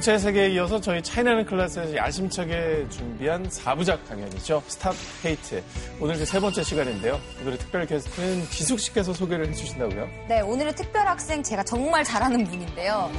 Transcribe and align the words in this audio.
정치의 0.00 0.18
세계에 0.18 0.48
이어서 0.52 0.80
저희 0.80 1.02
차이나는 1.02 1.44
클래스에서 1.44 1.94
야심차게 1.94 2.86
준비한 2.88 3.46
4부작 3.50 3.98
강연이죠. 4.08 4.62
Stop 4.66 4.94
Hate. 5.26 5.62
오늘 6.00 6.16
그 6.16 6.24
세 6.24 6.40
번째 6.40 6.62
시간인데요. 6.62 7.20
오늘의 7.42 7.58
특별 7.58 7.86
게스트는 7.86 8.48
지숙 8.48 8.80
씨께서 8.80 9.12
소개를 9.12 9.48
해주신다고요? 9.48 10.08
네, 10.26 10.40
오늘의 10.40 10.74
특별 10.74 11.06
학생 11.06 11.42
제가 11.42 11.62
정말 11.64 12.02
잘 12.02 12.18
아는 12.18 12.44
분인데요. 12.44 13.10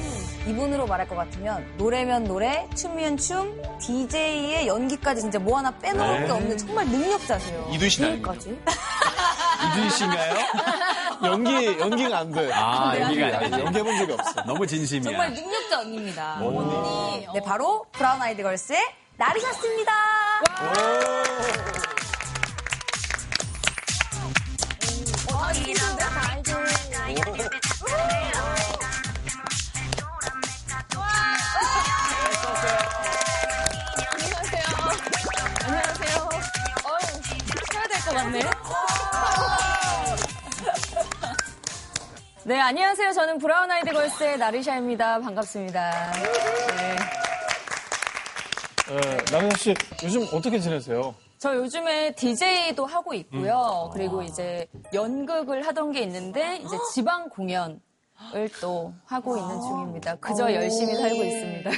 이분으로 0.47 0.87
말할 0.87 1.07
것 1.07 1.15
같으면 1.15 1.63
노래면 1.77 2.23
노래, 2.23 2.67
춤이면 2.75 3.17
춤, 3.17 3.61
DJ에 3.79 4.65
연기까지 4.67 5.21
진짜 5.21 5.37
뭐 5.37 5.59
하나 5.59 5.69
빼놓을 5.77 6.21
네. 6.21 6.25
게 6.25 6.31
없는 6.31 6.57
정말 6.57 6.87
능력자세요. 6.87 7.69
씨는 7.91 8.09
아닙니까? 8.09 8.33
이준 9.69 9.89
씨인가요? 9.91 10.33
연기, 11.23 11.79
연기가 11.79 12.19
안 12.19 12.31
돼. 12.31 12.51
아, 12.53 12.99
연기가 12.99 13.27
안 13.27 13.39
되죠. 13.41 13.59
연기해본 13.59 13.97
적이 13.97 14.13
없어. 14.13 14.43
너무 14.45 14.65
진심이야. 14.65 15.03
정말 15.11 15.33
능력자 15.33 15.79
언니입니다. 15.79 16.37
언니. 16.41 17.27
네, 17.33 17.41
바로 17.45 17.85
브라운 17.91 18.21
아이드 18.21 18.41
걸스의 18.43 18.79
나리샤스입니다. 19.17 19.91
안녕하세요. 35.63 36.29
어휴, 36.85 37.21
쳐야 37.71 37.87
될 37.87 38.01
것 38.01 38.13
같네. 38.13 38.39
네, 42.43 42.59
안녕하세요. 42.59 43.11
저는 43.13 43.37
브라운 43.37 43.69
아이드 43.69 43.93
걸스의 43.93 44.39
나리샤입니다. 44.39 45.19
반갑습니다. 45.19 46.11
네. 46.11 46.95
네, 48.95 49.17
남현 49.31 49.51
씨, 49.57 49.75
요즘 50.03 50.23
어떻게 50.33 50.59
지내세요? 50.59 51.13
저 51.37 51.55
요즘에 51.55 52.15
DJ도 52.15 52.87
하고 52.87 53.13
있고요. 53.13 53.91
그리고 53.93 54.23
이제 54.23 54.67
연극을 54.91 55.67
하던 55.67 55.91
게 55.91 56.01
있는데, 56.01 56.57
이제 56.57 56.77
지방 56.93 57.29
공연을 57.29 57.79
또 58.59 58.91
하고 59.05 59.37
있는 59.37 59.61
중입니다. 59.61 60.15
그저 60.15 60.51
열심히 60.51 60.95
살고 60.95 61.23
있습니다. 61.23 61.71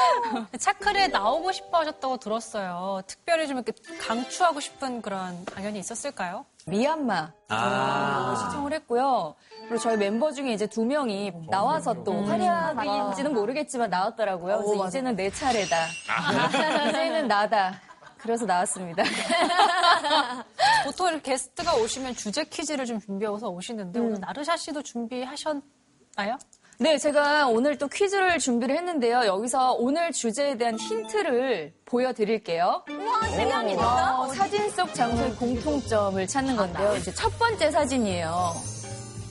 차클에 0.58 1.08
나오고 1.08 1.52
싶어 1.52 1.78
하셨다고 1.78 2.18
들었어요. 2.18 3.02
특별히 3.06 3.46
좀 3.48 3.58
이렇게 3.58 3.72
강추하고 4.00 4.60
싶은 4.60 5.02
그런 5.02 5.44
강연이 5.44 5.78
있었을까요? 5.78 6.44
미얀마 6.66 7.32
아. 7.48 8.34
시청을 8.36 8.72
했고요. 8.74 9.34
그리고 9.68 9.78
저희 9.78 9.96
멤버 9.96 10.32
중에 10.32 10.52
이제 10.52 10.66
두 10.66 10.84
명이 10.84 11.32
나와서 11.48 12.02
또 12.04 12.24
활약인지는 12.24 13.32
모르겠지만 13.32 13.90
나왔더라고요. 13.90 14.62
그래서 14.62 14.86
이제는 14.88 15.16
내 15.16 15.30
차례다. 15.30 15.86
이제는 16.88 17.28
나다. 17.28 17.80
그래서 18.18 18.44
나왔습니다. 18.46 19.04
보통 20.84 21.08
이렇게 21.08 21.32
게스트가 21.32 21.76
오시면 21.76 22.14
주제 22.14 22.44
퀴즈를 22.44 22.84
좀 22.84 22.98
준비해서 22.98 23.48
오시는데 23.48 24.00
오늘 24.00 24.20
나르샤 24.20 24.56
씨도 24.56 24.82
준비하셨나요? 24.82 26.38
네, 26.78 26.98
제가 26.98 27.46
오늘 27.46 27.78
또 27.78 27.88
퀴즈를 27.88 28.38
준비를 28.38 28.76
했는데요. 28.76 29.24
여기서 29.24 29.72
오늘 29.78 30.12
주제에 30.12 30.58
대한 30.58 30.78
힌트를 30.78 31.72
보여드릴게요. 31.86 32.82
우와, 32.90 33.20
대박이다. 33.30 34.20
어, 34.20 34.28
사진 34.28 34.68
속 34.70 34.92
장소의 34.92 35.36
공통점을 35.36 36.26
찾는 36.26 36.54
건데요. 36.54 36.96
이제 36.96 37.14
첫 37.14 37.30
번째 37.38 37.70
사진이에요. 37.70 38.52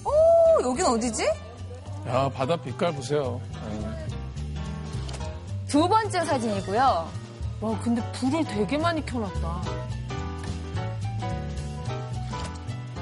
오, 0.06 0.70
여긴 0.70 0.86
어디지? 0.88 1.24
야, 2.08 2.30
바다 2.34 2.56
빛깔 2.56 2.94
보세요. 2.96 3.40
네. 3.70 4.08
두 5.68 5.88
번째 5.88 6.26
사진이고요. 6.26 7.12
와, 7.62 7.80
근데 7.84 8.02
불을 8.14 8.44
되게 8.46 8.78
많이 8.80 9.06
켜놨다. 9.06 9.62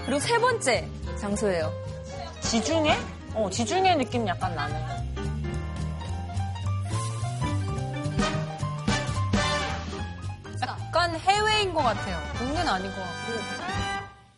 그리고 0.05 0.19
세 0.19 0.37
번째 0.37 0.85
장소예요. 1.17 1.71
지중해? 2.41 2.97
어, 3.35 3.49
지중해 3.49 3.95
느낌 3.95 4.27
약간 4.27 4.53
나네. 4.55 4.75
약간 10.61 11.15
해외인 11.15 11.73
것 11.73 11.81
같아요. 11.81 12.17
국내는 12.37 12.67
아닌 12.67 12.91
것 12.91 12.97
같고. 12.97 13.63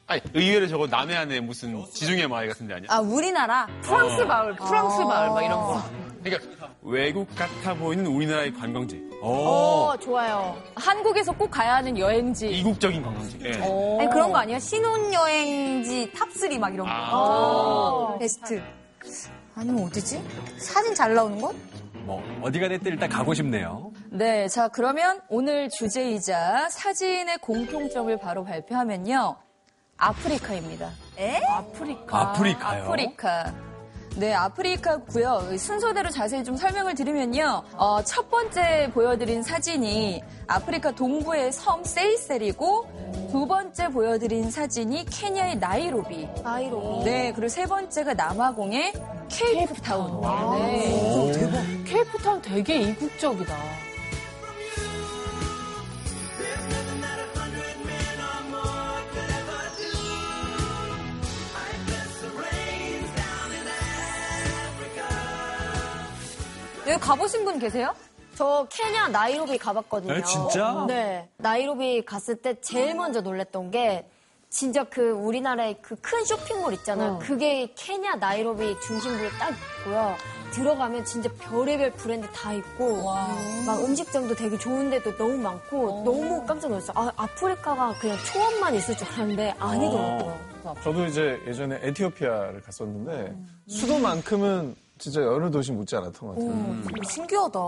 아니, 0.07 0.22
의외로 0.33 0.67
저거 0.67 0.88
남해안에 0.88 1.39
무슨 1.41 1.83
지중해 1.91 2.28
마을 2.28 2.47
같은 2.47 2.67
데 2.67 2.75
아니야? 2.75 2.88
아, 2.89 3.00
우리나라? 3.00 3.67
프랑스 3.81 4.22
마을, 4.22 4.56
프랑스 4.56 5.01
마을 5.01 5.29
막 5.29 5.41
이런 5.44 5.59
거. 5.59 5.83
그러니까 6.23 6.69
외국 6.81 7.27
같아 7.35 7.73
보이는 7.73 8.06
우리나라의 8.06 8.53
관광지. 8.53 9.03
오. 9.22 9.94
좋아요. 10.00 10.56
한국에서 10.75 11.31
꼭 11.31 11.50
가야 11.50 11.75
하는 11.75 11.97
여행지. 11.97 12.47
이국적인 12.50 13.01
관광지. 13.01 13.39
예. 13.44 13.53
아니, 13.53 14.09
그런 14.09 14.31
거 14.31 14.38
아니에요? 14.38 14.59
신혼여행지 14.59 16.12
top 16.13 16.48
3 16.48 16.59
막 16.59 16.73
이런 16.73 16.88
거. 16.88 16.94
아. 16.94 18.17
베스트. 18.19 18.62
아니면 19.56 19.84
어디지? 19.86 20.22
사진 20.58 20.94
잘 20.94 21.14
나오는 21.14 21.40
곳? 21.40 21.56
뭐, 22.06 22.22
어디가 22.44 22.68
됐든 22.68 22.92
일단 22.92 23.10
가고 23.10 23.34
싶네요. 23.34 23.92
네, 24.10 24.48
자, 24.48 24.68
그러면 24.68 25.22
오늘 25.30 25.70
주제이자 25.70 26.70
사진의 26.70 27.40
공통점을 27.40 28.16
바로 28.20 28.44
발표하면요. 28.44 29.38
아프리카입니다. 29.98 30.92
에? 31.18 31.42
아프리카. 31.46 32.20
아프리카요? 32.20 32.84
아프리카. 32.84 33.54
네, 34.18 34.34
아프리카고요. 34.34 35.58
순서대로 35.58 36.09
자세히 36.09 36.44
좀 36.44 36.56
설명을 36.56 36.96
드리면요. 36.96 37.64
어, 37.74 38.02
첫 38.03 38.30
번째 38.30 38.90
보여드린 38.94 39.44
사진이 39.44 40.24
아프리카 40.48 40.92
동부의 40.92 41.52
섬 41.52 41.84
세이셀이고 41.84 43.28
두 43.31 43.46
번째 43.46 43.90
보여드린 43.90 44.50
사진이 44.50 45.06
케냐의 45.06 45.58
나이로비. 45.58 46.30
나이로. 46.44 47.02
네, 47.04 47.34
그리고 47.34 47.50
세 47.50 47.66
번째가 47.66 48.14
남아공의 48.14 48.94
케이프타운. 49.28 50.22
네. 50.62 51.84
케이프타운 51.86 52.42
되게 52.42 52.80
이국적이다. 52.81 53.54
여기 66.95 67.03
가보신 67.03 67.44
분 67.44 67.59
계세요? 67.59 67.94
저 68.36 68.65
케냐 68.69 69.09
나이로비 69.09 69.57
가봤거든요. 69.57 70.13
에, 70.13 70.21
진짜? 70.24 70.86
네. 70.88 71.27
나이로비 71.38 72.06
갔을 72.06 72.36
때 72.38 72.56
제일 72.62 72.95
먼저 72.95 73.19
놀랬던 73.21 73.71
게 73.71 74.07
진짜 74.50 74.86
그 74.86 75.09
우리나라의 75.12 75.81
그 75.81 75.95
큰 76.01 76.24
쇼핑몰 76.24 76.74
있잖아요. 76.75 77.19
그게 77.21 77.74
케냐 77.75 78.15
나이로비 78.15 78.77
중심부에 78.80 79.30
딱 79.38 79.50
있고요. 79.81 80.15
들어가면 80.51 81.03
진짜 81.03 81.30
별의별 81.39 81.92
브랜드 81.94 82.27
다 82.31 82.53
있고 82.53 83.03
막 83.65 83.83
음식점도 83.83 84.36
되게 84.36 84.57
좋은 84.57 84.89
데도 84.89 85.18
너무 85.18 85.33
많고 85.38 86.03
너무 86.06 86.45
깜짝 86.45 86.69
놀랐어요. 86.69 86.94
아, 86.98 87.12
아프리카가 87.18 87.95
그냥 88.00 88.18
초원만 88.25 88.74
있을 88.75 88.95
줄 88.95 89.06
알았는데 89.07 89.56
아니더라고요. 89.59 90.39
저도 90.81 91.06
이제 91.07 91.41
예전에 91.45 91.77
에티오피아를 91.81 92.62
갔었는데 92.62 93.36
수도만큼은 93.68 94.75
진짜 94.97 95.21
여러 95.21 95.50
도시 95.50 95.71
묻지 95.71 95.95
않았던 95.95 96.36
것 96.36 96.36
같아요. 96.36 97.03
신기하다. 97.09 97.59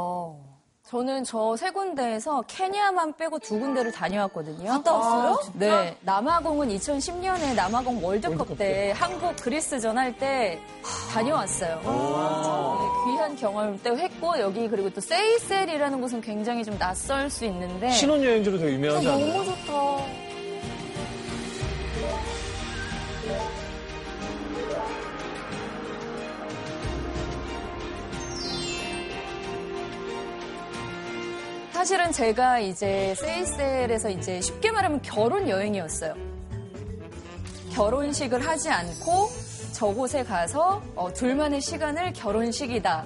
저는 0.89 1.25
저 1.25 1.57
세 1.57 1.69
군데에서 1.71 2.43
케냐만 2.47 3.13
빼고 3.17 3.39
두 3.39 3.59
군데를 3.59 3.91
다녀왔거든요. 3.91 4.69
갔다 4.71 4.93
왔어요? 4.93 5.39
네. 5.55 5.97
남아공은 5.99 6.69
2010년에 6.69 7.55
남아공 7.55 8.01
월드컵, 8.05 8.37
월드컵 8.39 8.57
때 8.57 8.93
한국 8.95 9.35
그리스전 9.35 9.97
할 9.97 10.15
때 10.17 10.57
다녀왔어요. 11.11 11.75
네, 11.83 13.11
귀한 13.11 13.35
경험을 13.35 13.83
때 13.83 13.89
했고 13.89 14.39
여기 14.39 14.69
그리고 14.69 14.89
또 14.89 15.01
세이셀이라는 15.01 15.99
곳은 15.99 16.21
굉장히 16.21 16.63
좀 16.63 16.77
낯설 16.77 17.29
수 17.29 17.43
있는데 17.43 17.89
신혼여행지로 17.91 18.57
되게 18.57 18.71
유명하지 18.75 19.09
않아요? 19.09 19.27
너무 19.27 19.43
좋다. 19.43 20.26
사실은 31.77 32.11
제가 32.11 32.57
이제 32.57 33.13
세이셀에서 33.13 34.09
이제 34.09 34.41
쉽게 34.41 34.71
말하면 34.71 34.99
결혼 35.03 35.47
여행이었어요. 35.47 36.15
결혼식을 37.71 38.43
하지 38.43 38.71
않고 38.71 39.29
저곳에 39.73 40.23
가서 40.23 40.81
어, 40.95 41.13
둘만의 41.13 41.61
시간을 41.61 42.13
결혼식이다. 42.13 43.05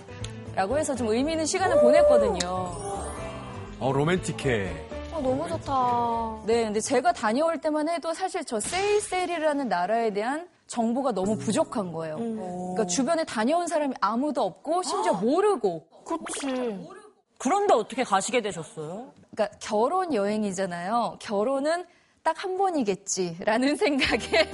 라고 0.56 0.78
해서 0.78 0.96
좀 0.96 1.10
의미 1.10 1.34
있는 1.34 1.46
시간을 1.46 1.82
보냈거든요. 1.82 2.48
어, 2.48 3.92
로맨틱해. 3.92 4.88
아, 5.12 5.20
너무 5.20 5.50
좋다. 5.50 6.44
네, 6.46 6.64
근데 6.64 6.80
제가 6.80 7.12
다녀올 7.12 7.60
때만 7.60 7.90
해도 7.90 8.14
사실 8.14 8.46
저 8.46 8.62
세이셀이라는 8.62 9.68
나라에 9.68 10.14
대한 10.14 10.48
정보가 10.68 11.12
너무 11.12 11.38
부족한 11.38 11.92
거예요. 11.92 12.16
그러니까 12.16 12.86
주변에 12.86 13.26
다녀온 13.26 13.68
사람이 13.68 13.96
아무도 14.00 14.44
없고 14.44 14.84
심지어 14.84 15.12
모르고 15.16 15.86
그치. 16.06 17.01
그런데 17.42 17.74
어떻게 17.74 18.04
가시게 18.04 18.42
되셨어요? 18.42 19.12
그러니까 19.34 19.58
결혼 19.60 20.14
여행이잖아요. 20.14 21.18
결혼은 21.20 21.86
딱 22.24 22.36
한 22.44 22.56
번이겠지라는 22.56 23.76
생각에 23.78 24.20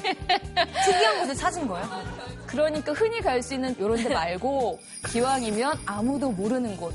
특이한 0.85 1.19
곳을 1.19 1.35
찾은 1.35 1.67
거예요? 1.67 1.85
그러니까 2.45 2.93
흔히 2.93 3.19
갈 3.19 3.43
수 3.43 3.55
있는 3.55 3.75
이런 3.77 3.97
데 3.97 4.07
말고 4.07 4.79
기왕이면 5.11 5.79
아무도 5.85 6.31
모르는 6.31 6.77
곳 6.77 6.93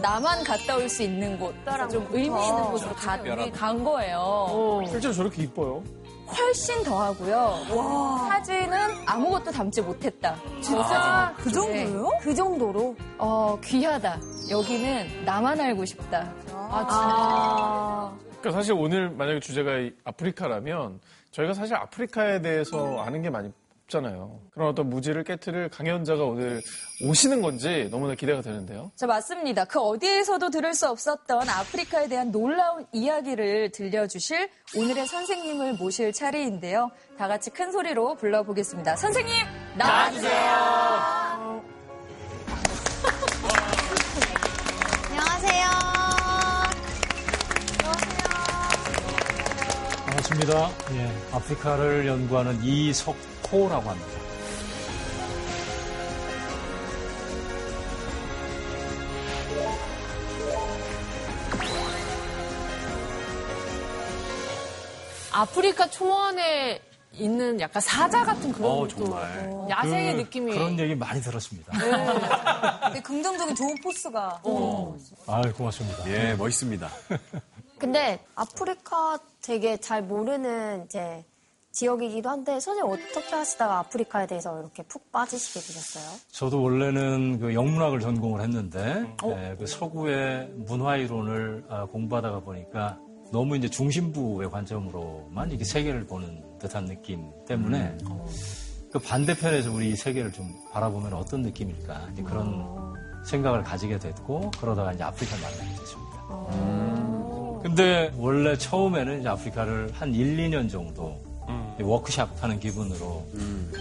나만 0.00 0.42
갔다 0.42 0.76
올 0.76 0.88
수 0.88 1.02
있는 1.02 1.38
곳 1.38 1.54
좀 1.90 2.08
의미 2.12 2.46
있는 2.48 2.64
곳으로 2.70 2.94
가, 2.94 3.18
간 3.52 3.84
거예요. 3.84 4.82
실제로 4.88 5.12
저렇게 5.12 5.42
이뻐요. 5.42 5.84
훨씬 6.26 6.82
더하고요. 6.82 8.26
사진은 8.28 8.78
아무것도 9.06 9.50
담지 9.52 9.80
못했다. 9.82 10.36
진짜 10.60 11.34
그 11.36 11.48
네. 11.48 11.52
정도요? 11.86 12.10
그 12.20 12.34
정도로? 12.34 12.96
어, 13.18 13.58
귀하다. 13.62 14.18
여기는 14.50 15.24
나만 15.24 15.60
알고 15.60 15.84
싶다. 15.84 16.32
아, 16.52 18.16
그러니까 18.40 18.50
사실 18.50 18.74
오늘 18.74 19.10
만약에 19.10 19.40
주제가 19.40 19.78
이 19.78 19.92
아프리카라면 20.04 21.00
저희가 21.30 21.54
사실 21.54 21.74
아프리카에 21.76 22.40
대해서 22.40 22.98
아는 23.00 23.22
게 23.22 23.30
많이 23.30 23.52
없잖아요. 23.86 24.40
그런 24.52 24.68
어떤 24.68 24.90
무지를 24.90 25.24
깨트릴 25.24 25.70
강연자가 25.70 26.22
오늘 26.24 26.60
오시는 27.02 27.40
건지 27.42 27.88
너무나 27.90 28.14
기대가 28.14 28.40
되는데요. 28.40 28.90
자, 28.96 29.06
맞습니다. 29.06 29.64
그 29.64 29.80
어디에서도 29.80 30.50
들을 30.50 30.74
수 30.74 30.88
없었던 30.88 31.48
아프리카에 31.48 32.08
대한 32.08 32.30
놀라운 32.32 32.84
이야기를 32.92 33.70
들려주실 33.70 34.48
오늘의 34.76 35.06
선생님을 35.06 35.74
모실 35.74 36.12
차례인데요. 36.12 36.90
다 37.16 37.28
같이 37.28 37.50
큰 37.50 37.72
소리로 37.72 38.16
불러보겠습니다. 38.16 38.96
선생님, 38.96 39.34
나와주세요. 39.76 40.26
안녕하세요. 45.10 45.64
반갑습니다. 50.06 50.70
예, 50.92 51.10
아프리카를 51.32 52.06
연구하는 52.06 52.62
이석 52.62 53.16
호라고 53.52 53.90
합니다. 53.90 54.16
아프리카 65.32 65.88
초원에 65.90 66.80
있는 67.12 67.60
약간 67.60 67.80
사자 67.80 68.24
같은 68.24 68.52
그런 68.52 68.70
어, 68.70 68.88
정말. 68.88 69.50
야생의 69.70 70.12
그- 70.12 70.18
느낌이 70.20 70.52
그런 70.52 70.78
얘기 70.78 70.94
많이 70.94 71.20
들었습니다. 71.20 71.72
되게 72.88 73.00
긍정적인 73.02 73.54
좋은 73.54 73.74
포스가. 73.82 74.40
아 75.26 75.42
고맙습니다. 75.52 76.08
예, 76.10 76.34
멋있습니다. 76.34 76.88
근데 77.78 78.24
아프리카 78.34 79.18
되게 79.42 79.76
잘 79.78 80.02
모르는 80.02 80.84
이제 80.86 81.24
지역이기도 81.76 82.30
한데 82.30 82.58
선생님 82.58 82.90
어떻게 82.90 83.34
하시다가 83.34 83.80
아프리카에 83.80 84.26
대해서 84.26 84.58
이렇게 84.58 84.82
푹 84.84 85.12
빠지시게 85.12 85.60
되셨어요? 85.60 86.18
저도 86.30 86.62
원래는 86.62 87.38
그 87.38 87.52
영문학을 87.52 88.00
전공을 88.00 88.40
했는데 88.40 89.04
예, 89.26 89.54
그 89.58 89.66
서구의 89.66 90.52
문화 90.54 90.96
이론을 90.96 91.66
아, 91.68 91.84
공부하다가 91.84 92.40
보니까 92.40 92.98
너무 93.30 93.58
이제 93.58 93.68
중심부의 93.68 94.50
관점으로만 94.50 95.50
이렇게 95.50 95.64
세계를 95.64 96.06
보는 96.06 96.58
듯한 96.58 96.86
느낌 96.86 97.30
때문에 97.46 97.98
그 98.90 98.98
반대편에서 98.98 99.70
우리 99.70 99.90
이 99.90 99.96
세계를 99.96 100.32
좀 100.32 100.46
바라보면 100.72 101.12
어떤 101.12 101.42
느낌일까? 101.42 102.08
이제 102.12 102.22
그런 102.22 102.64
생각을 103.26 103.62
가지게 103.62 103.98
됐고 103.98 104.50
그러다가 104.58 104.94
이제 104.94 105.02
아프리카를 105.02 105.42
만나게 105.42 105.78
됐습니다. 105.78 106.06
근데 107.62 108.14
원래 108.16 108.56
처음에는 108.56 109.20
이제 109.20 109.28
아프리카를 109.28 109.90
한 109.92 110.14
1, 110.14 110.38
2년 110.38 110.70
정도 110.70 111.25
이제 111.74 111.84
워크샵 111.84 112.42
하는 112.42 112.58
기분으로 112.60 113.26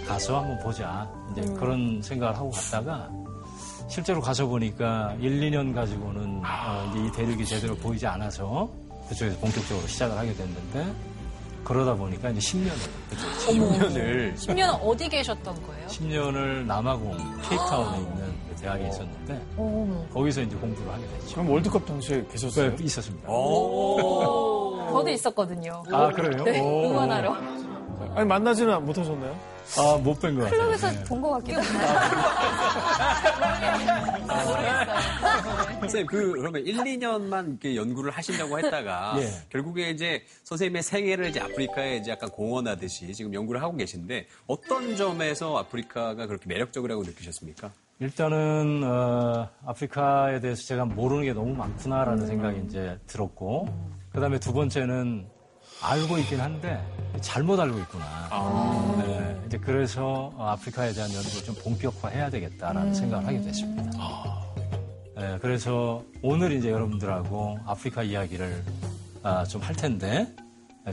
가서 0.08 0.40
한번 0.40 0.60
보자. 0.60 1.10
이제 1.32 1.42
그런 1.56 2.02
생각을 2.02 2.36
하고 2.36 2.50
갔다가 2.52 3.10
실제로 3.88 4.20
가서 4.22 4.48
보니까 4.48 5.16
1, 5.20 5.40
2년 5.42 5.74
가지고는 5.74 6.42
어, 6.44 6.92
이제 6.92 7.06
이 7.06 7.12
대륙이 7.12 7.46
제대로 7.46 7.76
보이지 7.76 8.06
않아서 8.08 8.70
그쪽에서 9.10 9.38
본격적으로 9.40 9.86
시작을 9.88 10.18
하게 10.18 10.34
됐는데 10.34 10.92
그러다 11.64 11.94
보니까 11.96 12.30
이제 12.30 12.40
10년을 12.40 13.10
그쪽 13.10 13.30
10년을 13.48 14.36
10년 14.36 14.80
어디 14.84 15.10
계셨던 15.10 15.64
거예요? 15.68 15.88
10년을 15.88 16.66
남아공 16.66 17.12
케이프타운에 17.50 17.98
있는 18.00 18.34
그 18.50 18.56
대학에 18.62 18.88
있었는데 18.88 19.46
거기서 20.14 20.42
이제 20.42 20.56
공부를 20.56 20.92
하게 20.94 21.08
됐죠. 21.08 21.34
그럼 21.36 21.50
월드컵 21.52 21.86
당시에 21.86 22.26
계셨어요? 22.32 22.76
네, 22.76 22.84
있었습니다. 22.84 23.28
저도 25.00 25.10
있었거든요. 25.10 25.84
아 25.92 26.10
그래요? 26.10 26.44
네, 26.44 26.60
오. 26.60 26.90
응원하러. 26.92 27.36
아니 28.16 28.26
만나지는 28.28 28.86
못하셨나요? 28.86 29.36
아, 29.78 29.98
못 29.98 30.20
뵌 30.20 30.36
것 30.36 30.44
같아요. 30.44 30.50
클럽에서 30.60 30.92
네. 30.92 31.04
본것 31.06 31.32
같기도 31.44 31.60
하고. 31.62 31.76
선생님, 35.80 36.08
그, 36.08 36.32
그러면 36.34 36.66
1, 36.66 36.76
2년만 36.78 37.50
이렇게 37.50 37.76
연구를 37.76 38.12
하신다고 38.12 38.60
했다가, 38.60 39.16
예. 39.22 39.28
결국에 39.50 39.90
이제 39.90 40.24
선생님의 40.44 40.84
생애를 40.84 41.30
이제 41.30 41.40
아프리카에 41.40 41.98
이제 41.98 42.12
약간 42.12 42.30
공헌하듯이 42.30 43.12
지금 43.14 43.34
연구를 43.34 43.62
하고 43.62 43.76
계신데, 43.76 44.28
어떤 44.48 44.96
점에서 44.96 45.58
아프리카가 45.58 46.28
그렇게 46.28 46.44
매력적이라고 46.48 47.02
느끼셨습니까? 47.04 47.72
일단은 48.00 48.84
어, 48.84 49.50
아프리카에 49.66 50.42
대해서 50.42 50.64
제가 50.64 50.86
모르는 50.86 51.24
게 51.24 51.34
너무 51.34 51.54
많구나라는 51.56 52.28
생각이 52.28 52.62
이제 52.68 53.00
들었고 53.08 53.68
그 54.16 54.22
다음에 54.22 54.40
두 54.40 54.54
번째는 54.54 55.28
알고 55.82 56.18
있긴 56.20 56.40
한데 56.40 56.82
잘못 57.20 57.60
알고 57.60 57.78
있구나. 57.80 58.06
네, 59.06 59.42
이제 59.46 59.58
그래서 59.58 60.32
어, 60.38 60.52
아프리카에 60.52 60.94
대한 60.94 61.14
연구를 61.14 61.44
좀 61.44 61.54
본격화해야 61.56 62.30
되겠다라는 62.30 62.94
생각을 62.94 63.28
하게 63.28 63.42
됐습니다. 63.42 63.92
네, 65.18 65.38
그래서 65.42 66.02
오늘 66.22 66.54
이제 66.54 66.72
여러분들하고 66.72 67.60
아프리카 67.66 68.04
이야기를 68.04 68.64
아, 69.22 69.44
좀할 69.44 69.76
텐데 69.76 70.34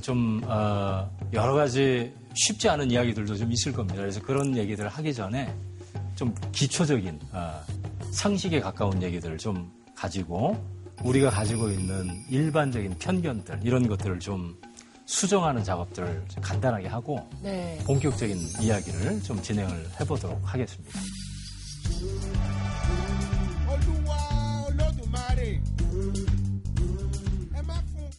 좀 0.02 0.42
어, 0.46 1.08
여러 1.32 1.54
가지 1.54 2.12
쉽지 2.34 2.68
않은 2.70 2.90
이야기들도 2.90 3.36
좀 3.36 3.52
있을 3.52 3.72
겁니다. 3.72 4.00
그래서 4.00 4.20
그런 4.20 4.56
얘기들을 4.56 4.90
하기 4.90 5.14
전에 5.14 5.54
좀 6.16 6.34
기초적인 6.50 7.20
어, 7.30 7.60
상식에 8.10 8.58
가까운 8.58 9.00
얘기들을 9.00 9.38
좀 9.38 9.70
가지고 9.94 10.71
우리가 11.02 11.30
가지고 11.30 11.68
있는 11.70 12.22
일반적인 12.28 12.96
편견들 12.98 13.60
이런 13.64 13.88
것들을 13.88 14.20
좀 14.20 14.56
수정하는 15.06 15.64
작업들을 15.64 16.24
좀 16.28 16.42
간단하게 16.42 16.88
하고 16.88 17.28
네. 17.42 17.78
본격적인 17.84 18.36
이야기를 18.60 19.22
좀 19.22 19.40
진행을 19.42 19.86
해보도록 20.00 20.40
하겠습니다. 20.42 20.98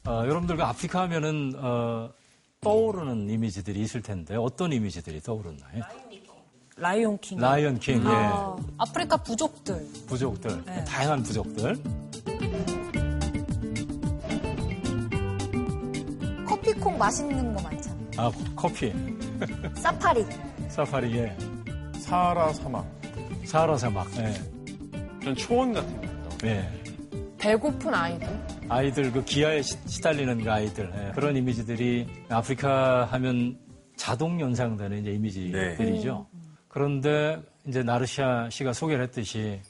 어, 0.05 0.25
여러분들과 0.25 0.67
아프리카 0.69 1.01
하면은 1.03 1.53
어, 1.55 2.09
떠오르는 2.59 3.29
이미지들이 3.29 3.79
있을 3.81 4.01
텐데 4.01 4.35
어떤 4.35 4.73
이미지들이 4.73 5.21
떠오르나요? 5.21 5.83
라이온 6.75 7.19
킹. 7.19 7.39
라이언 7.39 7.79
킹, 7.79 8.03
예. 8.03 8.07
아프리카 8.07 9.15
부족들. 9.17 9.87
부족들, 10.07 10.63
네. 10.65 10.83
다양한 10.85 11.21
부족들. 11.23 11.77
커피콩 16.63 16.97
맛있는 16.97 17.53
거 17.53 17.61
많잖아요. 17.61 18.07
아, 18.17 18.31
커피, 18.55 18.93
사파리. 19.75 20.25
사파리에 20.69 21.35
사하라 21.99 22.53
사막. 22.53 22.85
사하라 23.43 23.77
사막, 23.77 24.07
예. 24.17 24.33
전 25.23 25.35
초원 25.35 25.73
같은 25.73 26.01
거. 26.01 26.47
예. 26.47 26.65
배고픈 27.37 27.93
아이들. 27.93 28.27
아이들 28.69 29.11
그 29.11 29.23
기아에 29.25 29.61
시, 29.61 29.75
시달리는 29.85 30.41
그 30.41 30.49
아이들 30.49 30.89
예. 30.95 31.11
그런 31.13 31.35
이미지들이 31.35 32.07
아프리카 32.29 33.05
하면 33.11 33.57
자동 33.97 34.39
연상되는 34.39 35.01
이제 35.01 35.11
이미지들이죠. 35.11 36.27
그런데 36.69 37.41
이제 37.67 37.83
나르시아 37.83 38.49
씨가 38.49 38.71
소개를 38.71 39.03
했듯이 39.03 39.61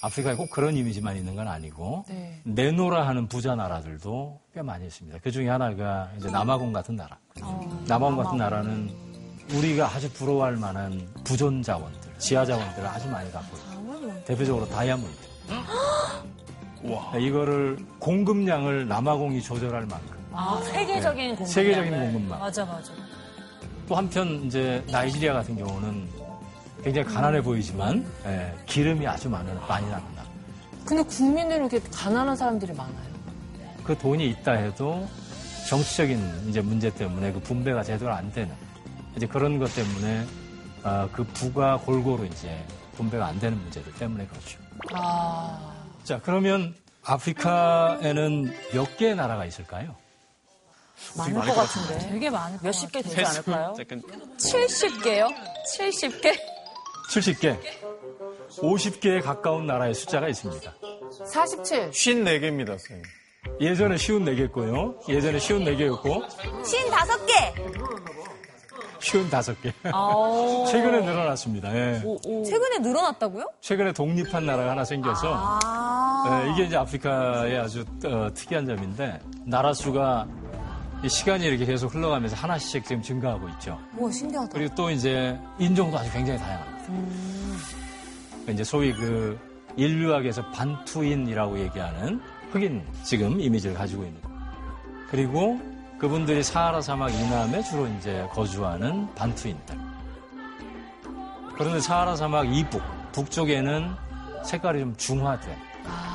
아프리카에 0.00 0.34
꼭 0.36 0.50
그런 0.50 0.76
이미지만 0.76 1.16
있는 1.16 1.34
건 1.34 1.48
아니고 1.48 2.04
네. 2.08 2.40
내노라 2.44 3.06
하는 3.08 3.26
부자 3.26 3.54
나라들도 3.56 4.40
꽤 4.54 4.62
많이 4.62 4.86
있습니다. 4.86 5.18
그 5.22 5.30
중에 5.30 5.48
하나가 5.48 6.08
이제 6.16 6.30
남아공 6.30 6.72
같은 6.72 6.94
나라. 6.96 7.18
남아공 7.86 8.16
같은 8.16 8.38
나라는 8.38 8.90
우리가 9.54 9.88
아주 9.88 10.10
부러워할 10.12 10.56
만한 10.56 11.08
부존 11.24 11.62
자원들, 11.62 12.12
지하 12.18 12.44
자원들을 12.44 12.86
아주 12.86 13.08
많이 13.10 13.30
갖고 13.32 13.56
있고 13.56 14.24
대표적으로 14.24 14.68
다이아몬드. 14.68 15.16
네, 16.82 17.20
이거를 17.20 17.76
공급량을 17.98 18.86
남아공이 18.86 19.42
조절할 19.42 19.86
만큼 19.86 20.16
아, 20.32 20.60
세계적인 20.64 21.30
공간. 21.30 21.46
세계적인 21.46 21.90
공급망. 21.90 22.38
맞아, 22.38 22.64
맞아. 22.64 22.92
또 23.88 23.96
한편 23.96 24.44
이제 24.44 24.84
나이지리아 24.90 25.32
같은 25.32 25.56
경우는 25.56 26.08
굉장히 26.82 27.08
가난해 27.08 27.40
보이지만 27.42 28.06
예, 28.26 28.54
기름이 28.66 29.06
아주 29.06 29.28
많은 29.28 29.58
많이 29.66 29.88
나라. 29.88 30.02
근데 30.84 31.02
국민들은 31.02 31.66
이렇게 31.66 31.86
가난한 31.90 32.34
사람들이 32.34 32.72
많아요. 32.72 33.08
그 33.84 33.96
돈이 33.98 34.26
있다 34.30 34.52
해도 34.52 35.06
정치적인 35.68 36.48
이제 36.48 36.62
문제 36.62 36.88
때문에 36.88 37.30
그 37.32 37.40
분배가 37.40 37.82
제대로 37.82 38.12
안 38.14 38.32
되는 38.32 38.54
이제 39.14 39.26
그런 39.26 39.58
것 39.58 39.74
때문에 39.74 40.26
어, 40.84 41.08
그 41.12 41.24
부가 41.24 41.76
골고루 41.76 42.24
이제 42.24 42.58
분배가 42.96 43.26
안 43.26 43.38
되는 43.38 43.58
문제들 43.58 43.92
때문에 43.94 44.26
그렇죠. 44.26 44.58
아. 44.94 45.74
자, 46.04 46.18
그러면 46.22 46.74
아프리카에는 47.04 48.54
몇 48.72 48.96
개의 48.96 49.14
나라가 49.14 49.44
있을까요? 49.44 49.94
많을 51.16 51.34
것 51.34 51.54
같은데. 51.54 51.98
되게 52.08 52.30
많을 52.30 52.58
몇십 52.62 52.90
개 52.90 53.02
되지 53.02 53.24
않을까요? 53.24 53.74
약간 53.78 54.02
70개요? 54.38 55.28
70개? 55.76 56.38
70개. 57.08 57.58
50개에 58.58 59.22
가까운 59.22 59.66
나라의 59.66 59.94
숫자가 59.94 60.28
있습니다. 60.28 60.74
47. 61.26 61.90
54개입니다, 61.90 62.68
선생님. 62.68 63.04
예전에 63.60 63.96
쉬운 63.96 64.24
4개였고요. 64.24 65.08
예전에 65.08 65.38
쉬운 65.38 65.64
4개였고, 65.64 66.28
55개! 66.62 67.98
쉬운 69.00 69.30
5개. 69.30 69.72
아. 69.84 70.64
최근에 70.70 71.00
늘어났습니다. 71.00 71.74
예. 71.74 72.02
최근에 72.44 72.78
늘어났다고요? 72.80 73.48
최근에 73.60 73.92
독립한 73.92 74.44
나라가 74.44 74.72
하나 74.72 74.84
생겨서 74.84 75.32
아. 75.34 76.42
예, 76.44 76.50
이게 76.52 76.64
이제 76.64 76.76
아프리카의 76.76 77.58
아주 77.58 77.84
어, 78.04 78.28
특이한 78.34 78.66
점인데 78.66 79.20
나라 79.46 79.72
수가 79.72 80.26
이 80.28 80.47
시간이 81.06 81.44
이렇게 81.44 81.64
계속 81.64 81.94
흘러가면서 81.94 82.34
하나씩 82.34 82.84
지금 82.84 83.02
증가하고 83.02 83.48
있죠. 83.50 83.78
와, 83.96 84.10
신기하다. 84.10 84.50
그리고 84.52 84.74
또 84.74 84.90
이제 84.90 85.38
인종도 85.58 85.96
아주 85.96 86.10
굉장히 86.10 86.38
다양합니다. 86.40 86.84
그러니까 88.30 88.52
이제 88.52 88.64
소위 88.64 88.92
그 88.92 89.38
인류학에서 89.76 90.50
반투인이라고 90.50 91.60
얘기하는 91.60 92.20
흑인 92.50 92.84
지금 93.04 93.40
이미지를 93.40 93.76
가지고 93.76 94.04
있는 94.04 94.20
거예요. 94.22 94.38
그리고 95.10 95.60
그분들이 95.98 96.42
사하라 96.42 96.80
사막 96.80 97.12
이남에 97.12 97.62
주로 97.62 97.86
이제 97.86 98.26
거주하는 98.32 99.12
반투인들. 99.14 99.76
그런데 101.54 101.80
사하라 101.80 102.16
사막 102.16 102.52
이북, 102.52 102.82
북쪽에는 103.12 103.90
색깔이 104.44 104.80
좀 104.80 104.96
중화된 104.96 105.56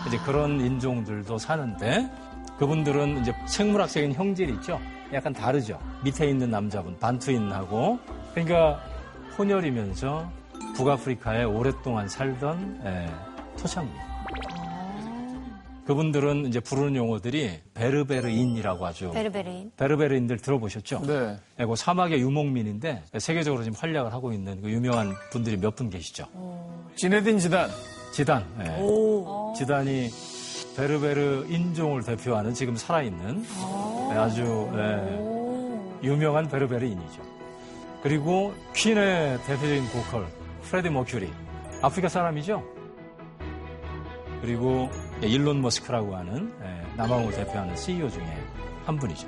이제 0.07 0.17
그런 0.19 0.59
인종들도 0.59 1.37
사는데 1.37 2.09
그분들은 2.63 3.19
이제 3.19 3.33
생물학적인 3.45 4.13
형질이 4.13 4.53
있죠. 4.53 4.79
약간 5.11 5.33
다르죠. 5.33 5.77
밑에 6.01 6.29
있는 6.29 6.49
남자분, 6.49 6.97
반투인하고. 6.97 7.99
그러니까 8.33 8.81
혼혈이면서 9.37 10.31
북아프리카에 10.77 11.43
오랫동안 11.43 12.07
살던 12.07 12.81
예, 12.85 13.09
토착입니다. 13.59 14.13
그분들은 15.85 16.45
이제 16.45 16.61
부르는 16.61 16.95
용어들이 16.95 17.59
베르베르인이라고 17.73 18.85
하죠. 18.85 19.11
베르베르인. 19.11 19.71
베르베르인들 19.75 20.37
들어보셨죠? 20.37 21.01
네. 21.05 21.35
예, 21.59 21.65
그 21.65 21.75
사막의 21.75 22.21
유목민인데 22.21 23.03
세계적으로 23.19 23.63
지금 23.65 23.77
활약을 23.77 24.13
하고 24.13 24.31
있는 24.31 24.61
그 24.61 24.69
유명한 24.71 25.11
분들이 25.33 25.57
몇 25.57 25.75
분 25.75 25.89
계시죠. 25.89 26.25
지네딘 26.95 27.39
지단. 27.39 27.69
지단. 28.13 28.45
예. 28.61 29.57
지단이 29.57 30.09
베르베르 30.75 31.45
인종을 31.49 32.03
대표하는 32.03 32.53
지금 32.53 32.75
살아있는 32.75 33.45
예, 34.11 34.15
아주 34.15 34.69
예, 34.73 36.07
유명한 36.07 36.47
베르베르인이죠. 36.47 37.21
그리고 38.01 38.53
퀸의 38.75 39.39
대표적인 39.43 39.87
보컬 39.89 40.27
프레디 40.63 40.89
머큐리 40.89 41.31
아프리카 41.81 42.09
사람이죠. 42.09 42.63
그리고 44.41 44.89
예, 45.21 45.27
일론 45.27 45.61
머스크라고 45.61 46.15
하는 46.15 46.53
예, 46.61 46.97
남왕을 46.97 47.31
대표하는 47.31 47.75
CEO 47.75 48.09
중에 48.09 48.25
한 48.85 48.97
분이죠. 48.97 49.27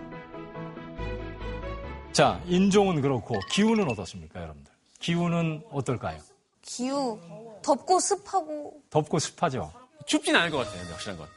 자, 2.12 2.42
인종은 2.46 3.02
그렇고 3.02 3.36
기후는 3.52 3.90
어떻습니까, 3.90 4.42
여러분들? 4.42 4.72
기후는 5.00 5.64
어떨까요? 5.70 6.18
기후, 6.62 7.20
덥고 7.62 8.00
습하고. 8.00 8.74
덥고 8.90 9.20
습하죠. 9.20 9.85
춥진 10.06 10.36
않을 10.36 10.52
것 10.52 10.58
같아요, 10.60 10.82
확실한 10.92 11.18
건. 11.18 11.28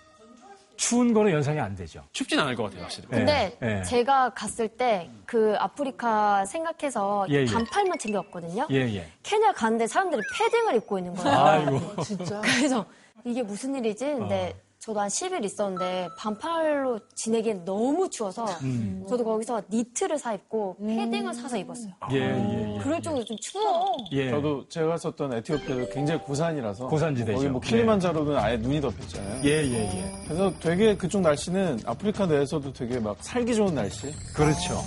추운 0.77 1.13
거는 1.13 1.33
연상이 1.33 1.59
안 1.59 1.75
되죠. 1.75 2.05
춥진 2.13 2.39
않을 2.39 2.55
것 2.55 2.65
같아요, 2.65 2.83
확실히. 2.83 3.09
근데 3.09 3.59
예, 3.63 3.79
예. 3.79 3.83
제가 3.83 4.31
갔을 4.31 4.69
때 4.69 5.11
그 5.29 5.55
아프리카 5.59 6.47
생각해서 6.47 7.27
예, 7.29 7.43
예. 7.43 7.45
반팔만 7.45 7.99
챙겼거든요. 7.99 8.67
예, 8.71 8.77
예. 8.77 9.13
케냐 9.23 9.53
가는데 9.53 9.87
사람들이 9.87 10.23
패딩을 10.35 10.77
입고 10.77 10.99
있는 10.99 11.15
거예요. 11.15 11.39
아이고. 11.39 11.81
진짜. 12.03 12.41
그래서 12.41 12.87
이게 13.27 13.43
무슨 13.43 13.75
일이지? 13.75 14.07
근데 14.07 14.55
어. 14.57 14.68
저도 14.89 15.01
한 15.01 15.09
10일 15.09 15.45
있었는데 15.45 16.09
반팔로 16.17 16.99
지내기엔 17.15 17.67
너무 17.67 18.09
추워서 18.09 18.47
음. 18.63 19.05
저도 19.07 19.23
거기서 19.23 19.63
니트를 19.69 20.17
사 20.17 20.33
입고 20.33 20.79
패딩을 20.81 21.35
사서 21.35 21.59
입었어요. 21.59 21.93
예, 22.13 22.17
예, 22.17 22.75
예. 22.75 22.79
그럴 22.79 23.03
정도로 23.03 23.23
좀 23.23 23.37
추워. 23.39 23.95
예. 24.13 24.31
저도 24.31 24.67
제가 24.71 24.89
갔었던 24.89 25.35
에티오피아도 25.35 25.91
굉장히 25.91 26.23
고산이라서. 26.23 26.87
고산지대죠. 26.87 27.37
거기 27.37 27.49
뭐 27.51 27.61
킬리만자로는 27.61 28.39
아예 28.39 28.57
눈이 28.57 28.81
덮였잖아요. 28.81 29.43
예, 29.45 29.51
예, 29.63 29.75
예. 29.75 30.13
그래서 30.25 30.51
되게 30.59 30.97
그쪽 30.97 31.21
날씨는 31.21 31.81
아프리카 31.85 32.25
내에서도 32.25 32.73
되게 32.73 32.99
막 32.99 33.19
살기 33.21 33.55
좋은 33.55 33.75
날씨. 33.75 34.11
그렇죠. 34.35 34.83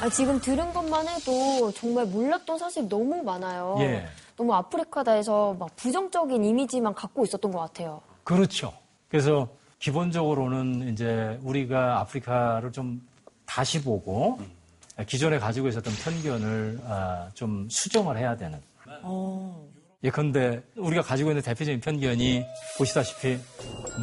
아, 0.00 0.08
지금 0.08 0.40
들은 0.40 0.72
것만 0.72 1.08
해도 1.08 1.72
정말 1.72 2.06
몰랐던 2.06 2.56
사실 2.58 2.88
너무 2.88 3.20
많아요. 3.22 3.76
예. 3.80 4.06
너무 4.36 4.54
아프리카다에서 4.54 5.56
막 5.58 5.74
부정적인 5.74 6.44
이미지만 6.44 6.94
갖고 6.94 7.24
있었던 7.24 7.50
것 7.50 7.58
같아요. 7.58 8.00
그렇죠. 8.22 8.72
그래서 9.08 9.48
기본적으로는 9.80 10.92
이제 10.92 11.38
우리가 11.42 11.98
아프리카를 12.00 12.70
좀 12.70 13.04
다시 13.44 13.82
보고 13.82 14.38
기존에 15.06 15.38
가지고 15.38 15.68
있었던 15.68 15.92
편견을 15.92 16.80
아, 16.86 17.28
좀 17.34 17.68
수정을 17.68 18.16
해야 18.16 18.36
되는. 18.36 18.60
예컨대 20.04 20.62
우리가 20.76 21.02
가지고 21.02 21.30
있는 21.30 21.42
대표적인 21.42 21.80
편견이 21.80 22.44
보시다시피 22.78 23.38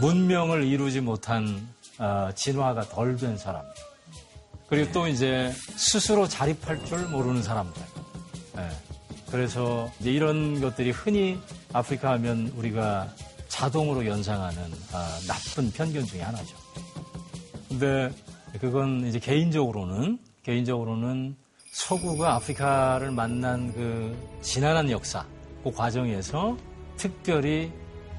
문명을 0.01 0.63
이루지 0.65 0.99
못한 0.99 1.69
아, 1.97 2.31
진화가 2.35 2.81
덜 2.89 3.15
된 3.15 3.37
사람. 3.37 3.63
그리고 4.67 4.91
또 4.91 5.07
이제 5.07 5.51
스스로 5.75 6.27
자립할 6.27 6.83
줄 6.85 7.07
모르는 7.07 7.43
사람들. 7.43 7.81
예. 8.57 8.69
그래서 9.31 9.91
이제 9.99 10.11
이런 10.11 10.59
것들이 10.61 10.91
흔히 10.91 11.39
아프리카 11.73 12.11
하면 12.11 12.51
우리가 12.55 13.09
자동으로 13.47 14.05
연상하는 14.05 14.61
아, 14.91 15.19
나쁜 15.27 15.71
편견 15.71 16.05
중에 16.05 16.21
하나죠. 16.21 16.55
근데 17.69 18.11
그건 18.59 19.05
이제 19.05 19.19
개인적으로는 19.19 20.19
개인적으로는 20.43 21.35
서구가 21.71 22.35
아프리카를 22.35 23.11
만난 23.11 23.73
그 23.73 24.15
지난한 24.41 24.89
역사 24.91 25.25
그 25.63 25.71
과정에서 25.71 26.57
특별히 26.95 27.71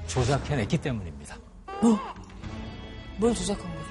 조작해냈기 0.07 0.77
때문입니다. 0.77 1.37
뭘 3.17 3.33
조작한 3.33 3.65
거죠? 3.73 3.89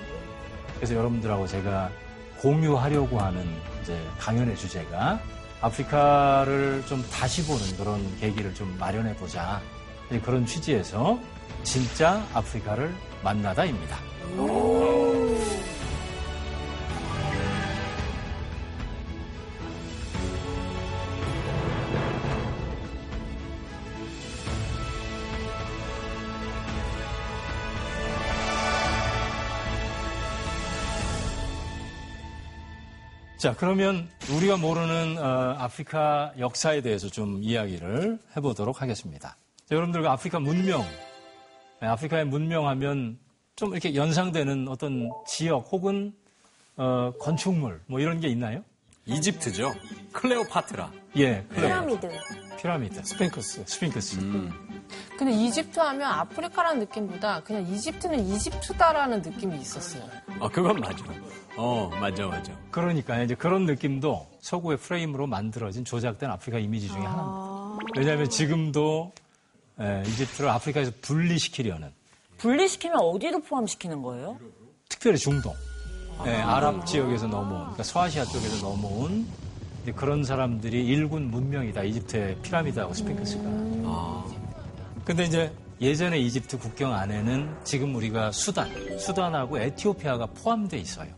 그래서 0.77 0.95
여러분들하고 0.95 1.47
제가 1.47 1.91
공유하려고 2.39 3.19
하는 3.19 3.47
이제 3.83 3.99
강연의 4.19 4.57
주제가 4.57 5.21
아프리카를 5.61 6.85
좀 6.87 7.03
다시 7.11 7.45
보는 7.47 7.77
그런 7.77 8.19
계기를 8.19 8.55
좀 8.55 8.77
마련해 8.79 9.17
보자. 9.17 9.61
그런 10.25 10.47
취지에서 10.47 11.19
진짜 11.63 12.25
아프리카를 12.33 12.95
만나다입니다. 13.23 13.97
자, 33.47 33.55
그러면 33.57 34.09
우리가 34.37 34.57
모르는 34.57 35.19
어, 35.19 35.55
아프리카 35.57 36.33
역사에 36.37 36.81
대해서 36.81 37.09
좀 37.09 37.41
이야기를 37.45 38.19
해보도록 38.37 38.83
하겠습니다. 38.83 39.37
자, 39.67 39.75
여러분들 39.77 40.03
그 40.03 40.09
아프리카 40.09 40.41
문명, 40.41 40.85
네, 41.81 41.87
아프리카의 41.87 42.25
문명하면 42.25 43.21
좀 43.55 43.71
이렇게 43.71 43.95
연상되는 43.95 44.67
어떤 44.67 45.09
지역 45.29 45.69
혹은 45.71 46.13
어, 46.77 47.13
건축물 47.21 47.81
뭐 47.87 48.01
이런 48.01 48.19
게 48.19 48.27
있나요? 48.27 48.65
이집트죠. 49.05 49.73
클레오파트라. 50.13 50.91
예, 51.19 51.45
클레오. 51.51 51.69
피라미드. 51.69 52.11
피라미드. 52.59 53.05
스핑크스. 53.05 53.63
스핑크스. 53.65 54.19
근데 55.19 55.33
이집트 55.33 55.79
하면 55.79 56.03
아프리카라는 56.11 56.81
느낌보다 56.81 57.43
그냥 57.43 57.67
이집트는 57.67 58.27
이집트다라는 58.27 59.23
느낌이 59.23 59.59
있었어요. 59.61 60.03
어, 60.41 60.49
그건 60.49 60.81
맞아. 60.81 61.05
어, 61.57 61.91
맞아, 62.01 62.27
맞아. 62.27 62.53
그러니까 62.71 63.23
이제 63.23 63.35
그런 63.35 63.65
느낌도 63.67 64.27
서구의 64.41 64.77
프레임으로 64.79 65.27
만들어진 65.27 65.85
조작된 65.85 66.31
아프리카 66.31 66.59
이미지 66.59 66.89
중에 66.89 67.01
하나입니다. 67.01 67.77
왜냐하면 67.97 68.29
지금도 68.29 69.13
에, 69.81 70.03
이집트를 70.07 70.51
아프리카에서 70.51 70.93
분리시키려는 71.03 71.91
분리시키면 72.39 72.99
어디로 72.99 73.41
포함시키는 73.41 74.03
거예요? 74.03 74.39
특별히 74.89 75.17
중동, 75.19 75.55
예, 76.27 76.35
아랍 76.35 76.87
지역에서 76.87 77.27
넘어온, 77.27 77.61
그러니까 77.61 77.83
소아시아 77.83 78.25
쪽에서 78.25 78.67
넘어온 78.67 79.27
이제 79.83 79.93
그런 79.93 80.23
사람들이 80.25 80.85
일군 80.87 81.31
문명이다. 81.31 81.83
이집트의 81.83 82.37
피라미드하고 82.43 82.93
스핑크스가. 82.95 83.43
근데 85.07 85.25
이제 85.25 85.53
예전에 85.81 86.19
이집트 86.19 86.59
국경 86.59 86.93
안에는 86.93 87.59
지금 87.63 87.95
우리가 87.95 88.33
수단, 88.33 88.69
수단하고 88.99 89.61
에티오피아가 89.61 90.27
포함돼 90.27 90.79
있어요. 90.79 91.09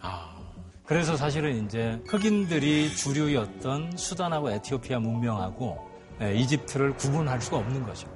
그래서 0.85 1.16
사실은 1.16 1.64
이제 1.64 1.99
흑인들이 2.07 2.95
주류였던 2.95 3.97
수단하고 3.97 4.50
에티오피아 4.50 4.99
문명하고 4.99 5.88
예, 6.21 6.35
이집트를 6.35 6.97
구분할 6.97 7.40
수가 7.40 7.59
없는 7.59 7.87
거죠. 7.87 8.09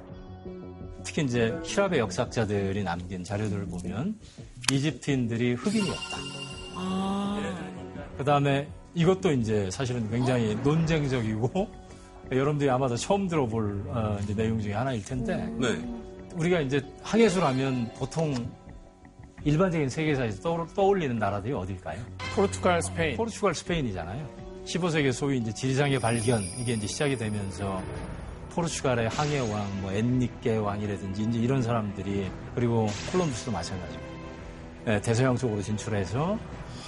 특히 1.03 1.23
이제 1.23 1.57
히랍의 1.63 1.99
역사학자들이 1.99 2.83
남긴 2.83 3.23
자료들을 3.23 3.65
보면 3.65 4.19
이집트인들이 4.71 5.53
흑인이었다. 5.53 6.17
그 8.17 8.23
다음에 8.23 8.69
이것도 8.93 9.31
이제 9.31 9.71
사실은 9.71 10.09
굉장히 10.11 10.55
논쟁적이고 10.63 11.82
여러분들이 12.37 12.69
아마도 12.69 12.95
처음 12.95 13.27
들어볼 13.27 13.83
어, 13.87 14.17
이제 14.23 14.33
내용 14.35 14.59
중에 14.59 14.73
하나일 14.73 15.03
텐데 15.03 15.35
네. 15.59 15.67
우리가 16.35 16.61
이제 16.61 16.81
항해술 17.03 17.43
하면 17.43 17.91
보통 17.97 18.33
일반적인 19.43 19.89
세계사에서 19.89 20.41
떠올- 20.41 20.67
떠올리는 20.73 21.17
나라들이 21.19 21.53
어딜까요? 21.53 21.99
포르투갈, 22.35 22.81
스페인. 22.81 23.17
포르투갈, 23.17 23.53
스페인이잖아요. 23.53 24.25
15세기 24.65 25.11
소위 25.11 25.37
이제 25.39 25.53
지리상의 25.53 25.99
발견 25.99 26.41
이게 26.59 26.73
이제 26.73 26.87
시작이 26.87 27.17
되면서 27.17 27.81
포르투갈의 28.51 29.09
항해왕, 29.09 29.81
뭐 29.81 29.91
엔리케 29.91 30.57
왕이라든지 30.57 31.23
이제 31.23 31.39
이런 31.39 31.61
사람들이 31.61 32.29
그리고 32.55 32.87
콜럼부스도 33.11 33.51
마찬가지고 33.51 34.01
예, 34.87 35.01
대서양 35.01 35.35
쪽으로 35.35 35.61
진출해서 35.61 36.37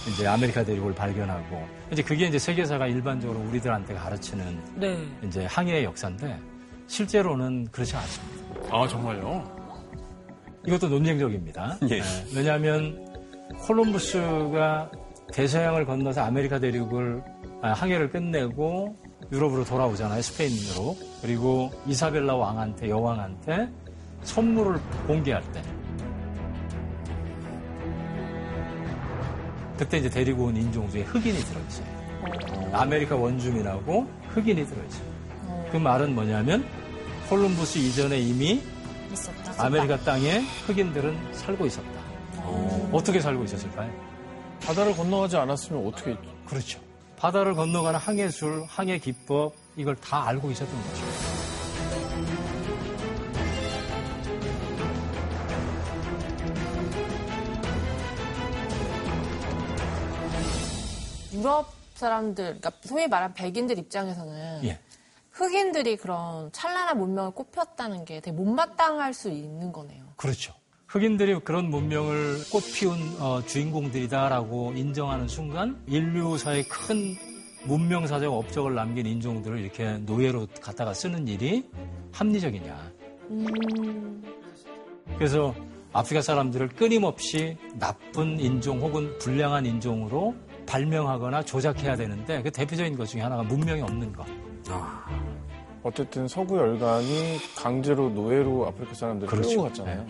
이제 0.07 0.27
아메리카 0.27 0.63
대륙을 0.63 0.93
발견하고 0.93 1.67
이제 1.91 2.03
그게 2.03 2.27
이제 2.27 2.37
세계사가 2.37 2.87
일반적으로 2.87 3.39
우리들한테 3.47 3.93
가르치는 3.95 4.59
네. 4.75 4.97
이제 5.23 5.45
항해의 5.45 5.83
역사인데 5.83 6.39
실제로는 6.87 7.67
그렇지 7.71 7.95
않습니다. 7.95 8.75
아, 8.75 8.87
정말요? 8.87 9.55
이것도 10.67 10.89
논쟁적입니다. 10.89 11.77
예. 11.89 11.97
예, 11.97 12.01
왜냐하면 12.35 13.05
콜럼부스가 13.65 14.91
대서양을 15.33 15.85
건너서 15.85 16.21
아메리카 16.21 16.59
대륙을 16.59 17.23
아, 17.61 17.73
항해를 17.73 18.09
끝내고 18.09 18.95
유럽으로 19.31 19.65
돌아오잖아요. 19.65 20.21
스페인으로. 20.21 20.97
그리고 21.21 21.71
이사벨라 21.87 22.35
왕한테 22.35 22.89
여왕한테 22.89 23.69
선물을 24.23 24.79
공개할 25.07 25.41
때 25.51 25.61
그때 29.77 29.97
이제 29.97 30.09
데리고 30.09 30.45
온 30.45 30.55
인종 30.55 30.89
중에 30.89 31.01
흑인이 31.03 31.37
들어있어요. 31.39 32.71
아메리카 32.73 33.15
원주민하고 33.15 34.07
흑인이 34.29 34.65
들어있어요. 34.65 35.15
그 35.71 35.77
말은 35.77 36.15
뭐냐면 36.15 36.65
콜럼부스 37.29 37.79
이전에 37.79 38.19
이미 38.19 38.61
있었다. 39.11 39.65
아메리카 39.65 39.97
땅에 39.99 40.39
흑인들은 40.67 41.33
살고 41.33 41.65
있었다. 41.65 41.89
어떻게 42.91 43.19
살고 43.19 43.43
있었을까요? 43.43 43.91
바다를 44.65 44.95
건너가지 44.95 45.37
않았으면 45.37 45.85
어떻게 45.87 46.11
했죠? 46.11 46.23
그렇죠. 46.45 46.79
바다를 47.17 47.53
건너가는 47.53 47.99
항해술, 47.99 48.65
항해 48.67 48.99
기법 48.99 49.53
이걸 49.75 49.95
다 49.95 50.27
알고 50.27 50.51
있었던 50.51 50.73
거죠. 50.73 51.34
유럽 61.45 61.71
사람들, 61.93 62.59
그러니까 62.59 62.71
소위 62.81 63.07
말한 63.07 63.35
백인들 63.35 63.77
입장에서는 63.77 64.63
예. 64.63 64.79
흑인들이 65.29 65.95
그런 65.97 66.51
찬란한 66.51 66.97
문명을 66.97 67.31
꼽혔다는 67.31 68.03
게 68.03 68.19
되게 68.19 68.35
못마땅할 68.35 69.13
수 69.13 69.29
있는 69.29 69.71
거네요. 69.71 70.03
그렇죠. 70.15 70.55
흑인들이 70.87 71.39
그런 71.41 71.69
문명을 71.69 72.45
꽃피운 72.51 73.17
어, 73.19 73.41
주인공들이다라고 73.45 74.73
인정하는 74.75 75.27
순간 75.27 75.83
인류사의 75.87 76.67
큰 76.67 77.15
문명사적 77.65 78.33
업적을 78.33 78.73
남긴 78.73 79.05
인종들을 79.05 79.59
이렇게 79.59 79.97
노예로 79.99 80.47
갖다가 80.61 80.93
쓰는 80.93 81.27
일이 81.27 81.69
합리적이냐. 82.11 82.91
그래서 85.17 85.53
아프리카 85.93 86.21
사람들을 86.21 86.69
끊임없이 86.69 87.57
나쁜 87.75 88.39
인종 88.39 88.81
혹은 88.81 89.17
불량한 89.19 89.65
인종으로 89.65 90.35
발명하거나 90.65 91.43
조작해야 91.43 91.95
되는데 91.95 92.41
그 92.41 92.51
대표적인 92.51 92.97
것 92.97 93.05
중에 93.05 93.21
하나가 93.21 93.43
문명이 93.43 93.81
없는 93.81 94.13
것. 94.13 94.25
어쨌든 95.83 96.27
서구 96.27 96.57
열강이 96.57 97.37
강제로 97.55 98.09
노예로 98.09 98.67
아프리카 98.67 98.93
사람들을 98.95 99.29
그렇죠. 99.29 99.49
끌고 99.49 99.63
갔잖아요. 99.63 100.05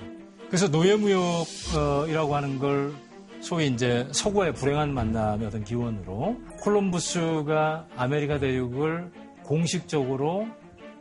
그래서 0.48 0.68
노예무역이라고 0.70 2.36
하는 2.36 2.60
걸 2.60 2.94
소위 3.42 3.68
이제 3.68 4.08
서구의 4.12 4.54
불행한 4.54 4.94
만남의 4.94 5.48
어떤 5.48 5.64
기원으로 5.64 6.38
콜럼부스가 6.62 7.88
아메리카 7.98 8.40
대륙을 8.40 9.12
공식적으로 9.44 10.48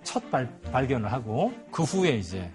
첫 0.03 0.31
발, 0.31 0.59
발견을 0.73 1.11
하고 1.13 1.53
그 1.71 1.83
후에 1.85 2.17
이제 2.17 2.51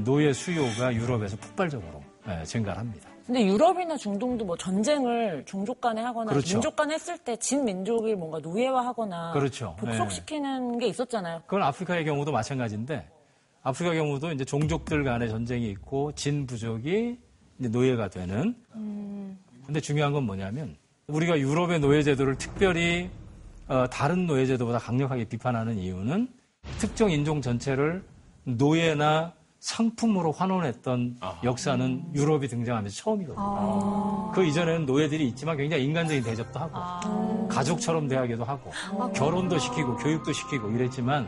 노예 0.00 0.32
수요가 0.32 0.94
유럽에서 0.94 1.36
폭발적으로 1.36 2.02
예, 2.28 2.42
증가를 2.44 2.80
합니다. 2.80 3.03
근데 3.26 3.46
유럽이나 3.46 3.96
중동도 3.96 4.44
뭐 4.44 4.56
전쟁을 4.56 5.44
종족 5.46 5.80
간에 5.80 6.02
하거나 6.02 6.30
그렇죠. 6.30 6.56
민족 6.56 6.76
간에 6.76 6.94
했을 6.94 7.16
때 7.18 7.36
진 7.36 7.64
민족을 7.64 8.16
뭔가 8.16 8.38
노예화하거나 8.38 9.32
그렇죠. 9.32 9.74
복속시키는 9.78 10.78
게 10.78 10.86
있었잖아요. 10.88 11.42
그건 11.46 11.62
아프리카의 11.62 12.04
경우도 12.04 12.32
마찬가지인데 12.32 13.08
아프리카 13.62 13.94
경우도 13.94 14.30
이제 14.32 14.44
종족들 14.44 15.04
간의 15.04 15.28
전쟁이 15.30 15.70
있고 15.70 16.12
진 16.12 16.46
부족이 16.46 17.18
이제 17.58 17.68
노예가 17.68 18.08
되는. 18.08 18.54
근데 19.64 19.80
중요한 19.80 20.12
건 20.12 20.24
뭐냐면 20.24 20.76
우리가 21.06 21.38
유럽의 21.38 21.80
노예 21.80 22.02
제도를 22.02 22.36
특별히 22.36 23.08
어, 23.68 23.86
다른 23.88 24.26
노예 24.26 24.44
제도보다 24.44 24.78
강력하게 24.78 25.24
비판하는 25.24 25.78
이유는 25.78 26.28
특정 26.78 27.10
인종 27.10 27.40
전체를 27.40 28.04
노예나 28.44 29.32
상품으로 29.64 30.30
환원했던 30.30 31.16
역사는 31.42 32.14
유럽이 32.14 32.48
등장하면서 32.48 32.94
처음이거든요. 32.96 34.30
그 34.34 34.44
이전에는 34.44 34.84
노예들이 34.84 35.26
있지만 35.28 35.56
굉장히 35.56 35.84
인간적인 35.84 36.22
대접도 36.22 36.60
하고 36.60 37.48
가족처럼 37.48 38.06
대하기도 38.06 38.44
하고 38.44 38.70
결혼도 39.14 39.58
시키고 39.58 39.96
교육도 39.96 40.34
시키고 40.34 40.68
이랬지만 40.70 41.26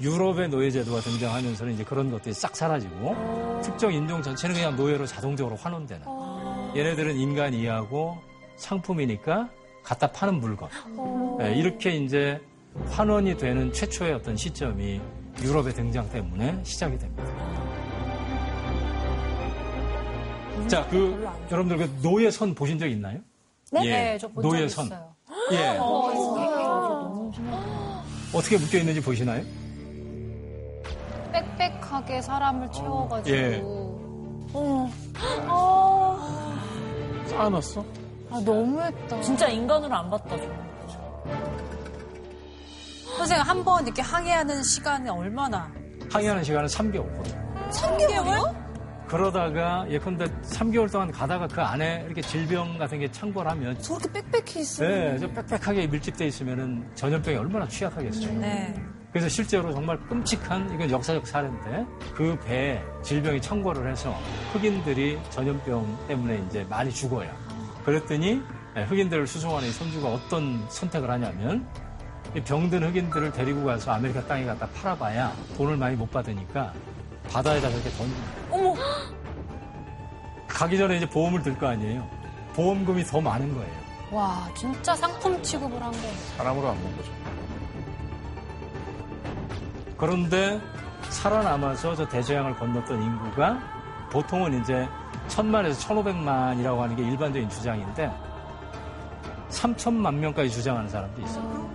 유럽의 0.00 0.50
노예 0.50 0.70
제도가 0.70 1.00
등장하면서는 1.00 1.72
이제 1.72 1.82
그런 1.82 2.12
것들이 2.12 2.32
싹 2.32 2.54
사라지고 2.54 3.60
특정 3.64 3.92
인종 3.92 4.22
전체는 4.22 4.54
그냥 4.54 4.76
노예로 4.76 5.04
자동적으로 5.06 5.56
환원되는. 5.56 6.06
얘네들은 6.76 7.16
인간 7.16 7.52
이하고 7.54 8.16
상품이니까 8.54 9.48
갖다 9.82 10.12
파는 10.12 10.38
물건. 10.38 10.68
네, 11.38 11.56
이렇게 11.56 11.96
이제 11.96 12.40
환원이 12.90 13.36
되는 13.36 13.72
최초의 13.72 14.12
어떤 14.14 14.36
시점이 14.36 15.00
유럽의 15.42 15.74
등장 15.74 16.08
때문에 16.10 16.60
시작이 16.62 16.96
됩니다. 16.98 17.43
자, 20.68 20.86
그 20.88 21.26
여러분들 21.50 21.76
그 21.86 21.98
노예 22.02 22.30
선 22.30 22.54
보신 22.54 22.78
적 22.78 22.86
있나요? 22.88 23.18
네, 23.72 24.16
저본적 24.18 24.42
노예 24.52 24.68
선. 24.68 24.86
있어요. 24.86 25.14
예. 25.52 25.78
어떻게 28.32 28.56
묶여 28.58 28.78
있는지 28.78 29.00
보시나요? 29.00 29.42
빽빽하게 31.32 32.22
사람을 32.22 32.70
채워가지고. 32.72 33.36
예. 33.36 33.62
쌓아놨어? 37.28 37.84
아, 38.30 38.40
너무했다. 38.44 39.20
진짜 39.20 39.48
인간으로 39.48 39.94
안 39.94 40.10
봤다. 40.10 40.36
저. 40.36 40.44
선생님, 43.16 43.46
한 43.46 43.64
번 43.64 43.84
이렇게 43.86 44.02
항해하는 44.02 44.62
시간이 44.62 45.08
얼마나? 45.08 45.70
항해하는 46.12 46.42
시간은 46.44 46.68
3개월. 46.68 47.08
3개월? 47.70 48.63
그러다가 49.14 49.86
예컨대 49.88 50.24
3개월 50.42 50.90
동안 50.90 51.12
가다가 51.12 51.46
그 51.46 51.62
안에 51.62 52.02
이렇게 52.04 52.20
질병 52.20 52.76
같은 52.76 52.98
게 52.98 53.08
창궐하면 53.12 53.78
저렇게 53.78 54.08
빽빽히 54.10 54.62
있어요. 54.62 54.88
네, 54.88 55.18
저 55.20 55.28
빽빽하게 55.28 55.86
밀집돼 55.86 56.26
있으면은 56.26 56.84
전염병이 56.96 57.36
얼마나 57.36 57.68
취약하겠어요. 57.68 58.40
네. 58.40 58.74
그래서 59.12 59.28
실제로 59.28 59.72
정말 59.72 59.96
끔찍한 60.08 60.74
이건 60.74 60.90
역사적 60.90 61.24
사례인데 61.28 61.86
그 62.12 62.36
배에 62.40 62.82
질병이 63.04 63.40
청궐을 63.40 63.88
해서 63.88 64.12
흑인들이 64.52 65.20
전염병 65.30 66.06
때문에 66.08 66.44
이제 66.48 66.66
많이 66.68 66.90
죽어요. 66.90 67.30
그랬더니 67.84 68.42
네, 68.74 68.82
흑인들을 68.82 69.28
수송하는 69.28 69.68
이 69.68 69.70
선주가 69.70 70.08
어떤 70.08 70.68
선택을 70.68 71.08
하냐면 71.08 71.64
이 72.34 72.40
병든 72.40 72.82
흑인들을 72.82 73.30
데리고 73.30 73.62
가서 73.64 73.92
아메리카 73.92 74.26
땅에 74.26 74.44
갖다 74.44 74.66
팔아봐야 74.70 75.32
돈을 75.56 75.76
많이 75.76 75.94
못 75.94 76.10
받으니까 76.10 76.72
바다에다 77.34 77.68
그렇게 77.68 77.90
던진 77.90 78.14
거예요. 78.50 78.70
어머, 78.70 78.80
가기 80.46 80.78
전에 80.78 80.96
이제 80.98 81.06
보험을 81.08 81.42
들 81.42 81.58
거 81.58 81.66
아니에요. 81.66 82.08
보험금이 82.54 83.02
더 83.04 83.20
많은 83.20 83.52
거예요. 83.54 83.72
와, 84.12 84.48
진짜 84.56 84.94
상품 84.94 85.42
취급을 85.42 85.82
한 85.82 85.90
거. 85.90 85.98
사람으로 86.36 86.68
안 86.68 86.76
본 86.78 86.96
거죠. 86.96 87.10
그런데 89.98 90.60
살아남아서 91.10 91.96
저 91.96 92.06
대서양을 92.08 92.54
건넜던 92.56 93.02
인구가 93.02 93.58
보통은 94.12 94.60
이제 94.62 94.88
천만에서 95.28 95.80
천오백만이라고 95.80 96.82
하는 96.82 96.94
게 96.96 97.02
일반적인 97.02 97.48
주장인데 97.48 98.10
삼천만 99.48 100.20
명까지 100.20 100.50
주장하는 100.50 100.88
사람도 100.88 101.22
있어요. 101.22 101.70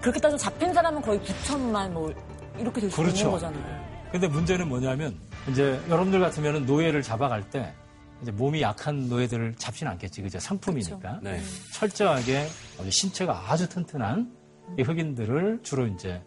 그렇게 0.00 0.18
따져 0.20 0.36
잡힌 0.36 0.72
사람은 0.72 1.00
거의 1.02 1.20
9천만 1.20 1.90
뭐 1.90 2.12
이렇게 2.58 2.80
될수 2.80 2.96
그렇죠. 2.96 3.16
있는 3.18 3.30
거잖아요. 3.32 3.83
근데 4.14 4.28
문제는 4.28 4.68
뭐냐면 4.68 5.18
이제 5.50 5.82
여러분들 5.88 6.20
같으면 6.20 6.66
노예를 6.66 7.02
잡아갈 7.02 7.50
때 7.50 7.74
이제 8.22 8.30
몸이 8.30 8.62
약한 8.62 9.08
노예들을 9.08 9.56
잡지는 9.56 9.90
않겠지, 9.90 10.22
그죠? 10.22 10.38
상품이니까 10.38 11.18
네. 11.20 11.42
철저하게 11.72 12.46
아주 12.78 12.90
신체가 12.92 13.50
아주 13.50 13.68
튼튼한 13.68 14.32
이 14.78 14.82
흑인들을 14.82 15.58
주로 15.64 15.88
이제 15.88 16.22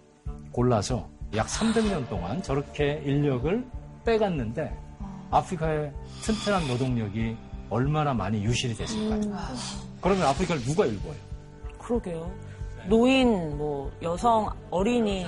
골라서 0.52 1.10
약 1.34 1.47
300년 1.47 2.10
동안 2.10 2.43
저렇게 2.43 3.02
인력을 3.06 3.65
빼갔는데 4.04 4.78
아프리카의 5.32 5.93
튼튼한 6.23 6.67
노동력이 6.67 7.38
얼마나 7.69 8.13
많이 8.13 8.43
유실이 8.43 8.73
됐을까요? 8.73 9.21
그러면 10.02 10.28
아프리카를 10.28 10.62
누가 10.63 10.86
일궈요? 10.86 11.15
그러게요. 11.78 12.30
노인, 12.89 13.58
뭐 13.58 13.89
여성, 14.02 14.50
어린이 14.71 15.26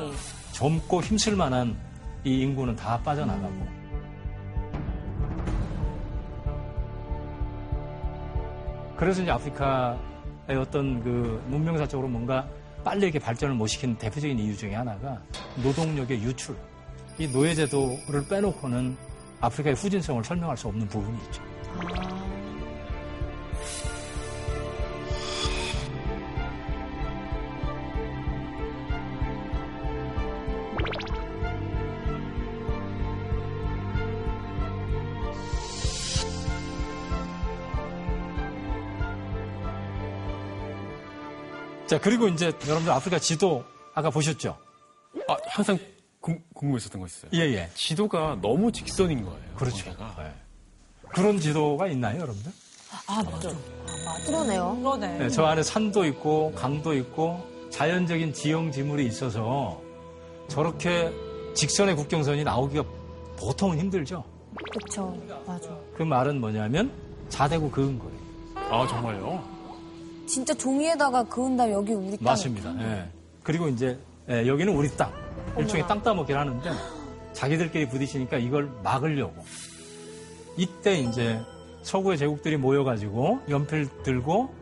젊고 0.52 1.02
힘쓸 1.04 1.38
만한 1.38 1.88
이 2.24 2.42
인구는 2.42 2.76
다 2.76 3.00
빠져나가고. 3.02 3.80
그래서 8.98 9.22
이제 9.22 9.32
아프리카의 9.32 10.58
어떤 10.60 11.02
그 11.02 11.42
문명사적으로 11.48 12.10
뭔가 12.10 12.46
빨리 12.84 13.04
이렇게 13.04 13.20
발전을 13.20 13.56
못 13.56 13.68
시킨 13.68 13.98
대표적인 13.98 14.38
이유 14.38 14.56
중에 14.58 14.76
하나가 14.76 15.22
노동력의 15.64 16.22
유출. 16.22 16.56
이 17.18 17.28
노예제도를 17.28 18.28
빼놓고는 18.30 18.98
아프리카의 19.42 19.76
후진성을 19.76 20.24
설명할 20.24 20.58
수 20.58 20.68
없는 20.68 20.88
부분이 20.88 21.18
있죠. 21.24 21.42
자, 41.90 42.00
그리고 42.00 42.28
이제 42.28 42.54
여러분들 42.68 42.92
아프리카 42.92 43.18
지도 43.18 43.66
아까 43.96 44.12
보셨죠? 44.12 44.56
아, 45.28 45.36
항상 45.48 45.80
궁, 46.22 46.40
궁금했었던 46.54 47.02
거 47.02 47.08
있어요. 47.08 47.32
예, 47.34 47.40
예. 47.40 47.68
지도가 47.74 48.38
너무 48.44 48.72
직선인 48.72 49.24
거예요. 49.24 49.40
그렇죠. 49.56 49.90
네. 49.90 50.32
그런 51.12 51.40
지도가 51.40 51.88
있나요, 51.88 52.22
여러분들? 52.22 52.52
아 53.08 53.24
맞아. 53.24 53.52
그러네요. 54.24 54.78
그러네. 54.80 55.18
네, 55.18 55.30
저 55.30 55.46
안에 55.46 55.64
산도 55.64 56.06
있고 56.06 56.54
강도 56.54 56.94
있고 56.94 57.44
자연적인 57.72 58.34
지형 58.34 58.72
지물이 58.72 59.08
있어서 59.08 59.82
저렇게 60.48 61.12
직선의 61.56 61.96
국경선이 61.96 62.44
나오기가 62.44 62.84
보통은 63.40 63.80
힘들죠. 63.80 64.24
그쵸. 64.72 65.18
맞아. 65.48 65.76
그 65.98 66.04
말은 66.04 66.40
뭐냐면 66.40 66.92
자대고 67.30 67.72
그은 67.72 67.98
거예요. 67.98 68.20
아, 68.70 68.86
정말요? 68.88 69.59
진짜 70.30 70.54
종이에다가 70.54 71.24
그은 71.24 71.58
다음 71.58 71.72
여기 71.72 71.92
우리 71.94 72.12
땅. 72.12 72.24
맞습니다. 72.24 72.74
예. 72.82 73.10
그리고 73.44 73.68
이제 73.68 73.98
예, 74.30 74.46
여기는 74.48 74.74
우리 74.74 74.88
땅. 74.96 75.12
일종의 75.58 75.88
땅 75.88 76.02
따먹기를 76.04 76.40
하는데 76.40 76.72
자기들끼리 77.34 77.90
부딪히니까 77.90 78.38
이걸 78.38 78.70
막으려고. 78.84 79.44
이때 80.56 81.00
이제 81.00 81.40
서구의 81.82 82.18
제국들이 82.18 82.58
모여가지고 82.58 83.40
연필 83.50 83.88
들고 84.04 84.54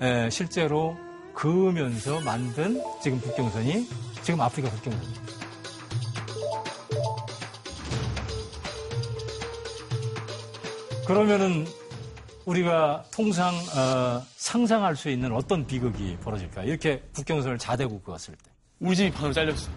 예, 0.00 0.28
실제로 0.30 0.96
그으면서 1.34 2.20
만든 2.20 2.82
지금 3.02 3.20
국경선이 3.20 3.86
지금 4.22 4.40
아프리카 4.40 4.70
국경선이죠. 4.70 5.20
그러면은 11.06 11.66
우리가 12.50 13.04
통상 13.12 13.54
어, 13.54 14.22
상상할 14.36 14.96
수 14.96 15.08
있는 15.08 15.32
어떤 15.32 15.66
비극이 15.66 16.18
벌어질까? 16.20 16.64
이렇게 16.64 17.02
국경선을 17.14 17.58
자대고 17.58 18.00
그었을 18.00 18.34
때. 18.34 18.50
우리 18.80 18.96
집이 18.96 19.12
반으로 19.12 19.32
잘렸어. 19.32 19.70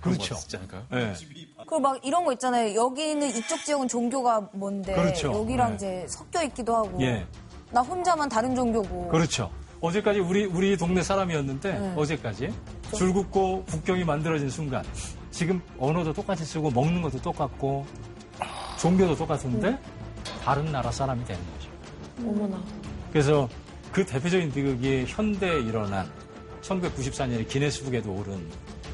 그렇죠. 0.00 0.36
않을까요? 0.54 0.86
예. 0.92 1.12
그리고 1.58 1.80
막 1.80 2.00
이런 2.04 2.24
거 2.24 2.32
있잖아요. 2.32 2.74
여기는 2.74 3.28
이쪽 3.28 3.64
지역은 3.64 3.88
종교가 3.88 4.50
뭔데 4.52 4.94
그렇죠. 4.94 5.32
여기랑 5.32 5.70
네. 5.70 5.74
이제 5.74 6.06
섞여 6.08 6.42
있기도 6.44 6.76
하고 6.76 7.02
예. 7.02 7.26
나 7.72 7.80
혼자만 7.80 8.28
다른 8.28 8.54
종교고 8.54 9.08
그렇죠. 9.08 9.50
어제까지 9.80 10.20
우리 10.20 10.44
우리 10.44 10.76
동네 10.76 11.02
사람이었는데 11.02 11.78
네. 11.78 11.94
어제까지 11.96 12.54
줄 12.94 13.12
긋고 13.12 13.64
국경이 13.64 14.04
만들어진 14.04 14.48
순간 14.48 14.84
지금 15.30 15.60
언어도 15.78 16.12
똑같이 16.12 16.44
쓰고 16.44 16.70
먹는 16.70 17.02
것도 17.02 17.20
똑같고 17.20 17.84
종교도 18.78 19.16
똑같은데 19.16 19.76
다른 20.44 20.70
나라 20.70 20.90
사람이 20.90 21.24
되는 21.24 21.40
거죠. 21.52 21.65
어머나. 22.18 22.62
그래서 23.12 23.48
그 23.92 24.04
대표적인 24.04 24.52
비극이 24.52 25.04
현대에 25.06 25.60
일어난 25.60 26.10
1994년에 26.62 27.48
기네스북에도 27.48 28.12
오른 28.12 28.46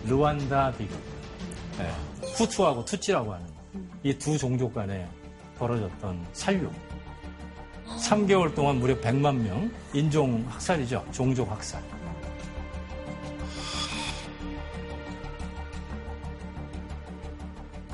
르완다 0.06 0.72
비극. 0.72 0.96
예, 1.80 1.90
후투하고 2.36 2.84
투찌라고 2.84 3.32
하는 3.32 3.46
이 4.04 4.12
두 4.14 4.36
종족 4.36 4.74
간에 4.74 5.08
벌어졌던 5.58 6.26
살육. 6.32 6.72
3개월 7.98 8.54
동안 8.54 8.76
무려 8.76 8.98
100만 9.00 9.36
명 9.36 9.70
인종 9.92 10.44
학살이죠. 10.48 11.04
종족 11.12 11.50
학살. 11.50 11.82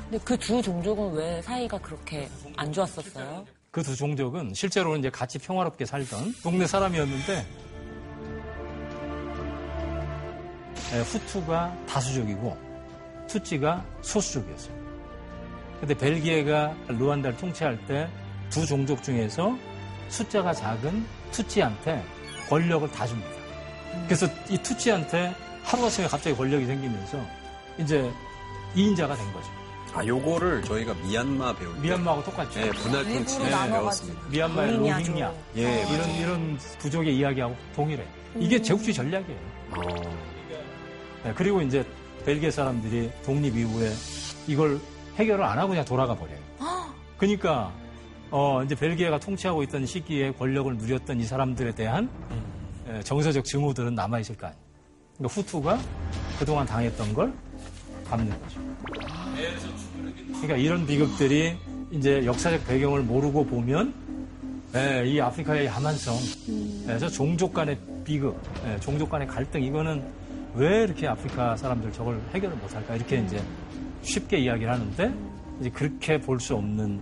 근데 0.09 0.17
그 0.23 0.37
두 0.37 0.61
종족은 0.61 1.13
왜 1.13 1.41
사이가 1.41 1.77
그렇게 1.79 2.27
안 2.55 2.71
좋았었어요? 2.73 3.45
그 3.71 3.83
두 3.83 3.95
종족은 3.95 4.53
실제로는 4.53 4.99
이제 4.99 5.09
같이 5.09 5.37
평화롭게 5.39 5.85
살던 5.85 6.35
동네 6.43 6.65
사람이었는데 6.65 7.45
예, 10.93 10.99
후투가 11.01 11.77
다수족이고 11.87 12.57
투찌가 13.27 13.85
소수족이었어요. 14.01 14.73
근데 15.79 15.93
벨기에가 15.93 16.75
루안다를 16.87 17.37
통치할 17.37 17.85
때 17.85 18.09
두 18.49 18.65
종족 18.65 19.03
중에서 19.03 19.55
숫자가 20.09 20.53
작은 20.53 21.05
투찌한테 21.31 22.03
권력을 22.49 22.89
다 22.91 23.05
줍니다. 23.05 23.29
그래서 24.05 24.25
이 24.49 24.57
투찌한테 24.57 25.35
하루아침에 25.63 26.07
갑자기 26.07 26.35
권력이 26.35 26.65
생기면서 26.65 27.23
이제 27.77 28.11
2인자가 28.75 29.15
된 29.15 29.33
거죠. 29.33 29.58
아, 29.93 30.05
요거를 30.05 30.63
저희가 30.63 30.93
미얀마 30.93 31.55
배울 31.55 31.73
때. 31.75 31.81
미얀마하고 31.81 32.23
똑같죠. 32.23 32.59
네, 32.59 32.69
분할 32.69 33.03
통치 33.05 33.35
일부러 33.35 33.49
나눠가지고. 33.49 33.79
배웠습니다. 33.79 34.21
미얀마의 34.29 34.71
로힝야. 34.77 34.97
로힝야. 34.99 35.33
예, 35.57 35.61
이런 35.91 36.09
이런 36.15 36.57
부족의 36.79 37.17
이야기하고 37.17 37.55
동일해. 37.75 38.03
이게 38.37 38.61
제국주의 38.61 38.93
전략이에요. 38.93 39.39
어, 39.71 39.81
네, 41.23 41.33
그리고 41.35 41.61
이제 41.61 41.83
벨기에 42.25 42.51
사람들이 42.51 43.11
독립 43.25 43.55
이후에 43.57 43.91
이걸 44.47 44.79
해결을 45.17 45.43
안 45.43 45.57
하고 45.57 45.69
그냥 45.69 45.83
돌아가 45.85 46.15
버려요. 46.15 46.37
그러니까 47.17 47.73
어, 48.31 48.61
이제 48.63 48.75
벨기에가 48.75 49.19
통치하고 49.19 49.63
있던 49.63 49.85
시기에 49.85 50.31
권력을 50.33 50.77
누렸던 50.77 51.19
이 51.19 51.23
사람들에 51.23 51.73
대한 51.73 52.09
에, 52.87 53.01
정서적 53.01 53.43
증오들은 53.43 53.95
남아 53.95 54.19
있을 54.19 54.37
거 54.37 54.47
아니에요. 54.47 54.61
그러니까 55.17 55.33
후투가 55.41 55.79
그동안 56.37 56.65
당했던 56.67 57.13
걸 57.13 57.33
갚는 58.09 58.29
거죠. 58.41 58.59
그러니까 60.27 60.55
이런 60.57 60.85
비극들이 60.85 61.57
이제 61.91 62.25
역사적 62.25 62.65
배경을 62.67 63.01
모르고 63.03 63.45
보면 63.45 63.93
예, 64.75 65.03
이 65.07 65.19
아프리카의 65.19 65.65
야만성, 65.65 66.15
예, 66.89 66.97
저 66.99 67.09
종족 67.09 67.53
간의 67.53 67.79
비극, 68.03 68.39
예, 68.67 68.79
종족 68.79 69.09
간의 69.09 69.27
갈등 69.27 69.63
이거는 69.63 70.03
왜 70.53 70.83
이렇게 70.83 71.07
아프리카 71.07 71.55
사람들 71.55 71.91
저걸 71.91 72.21
해결을 72.33 72.55
못할까 72.57 72.95
이렇게 72.95 73.17
이제 73.19 73.41
쉽게 74.03 74.37
이야기를 74.37 74.71
하는데 74.71 75.13
이제 75.59 75.69
그렇게 75.71 76.19
볼 76.19 76.39
수 76.39 76.55
없는 76.55 77.01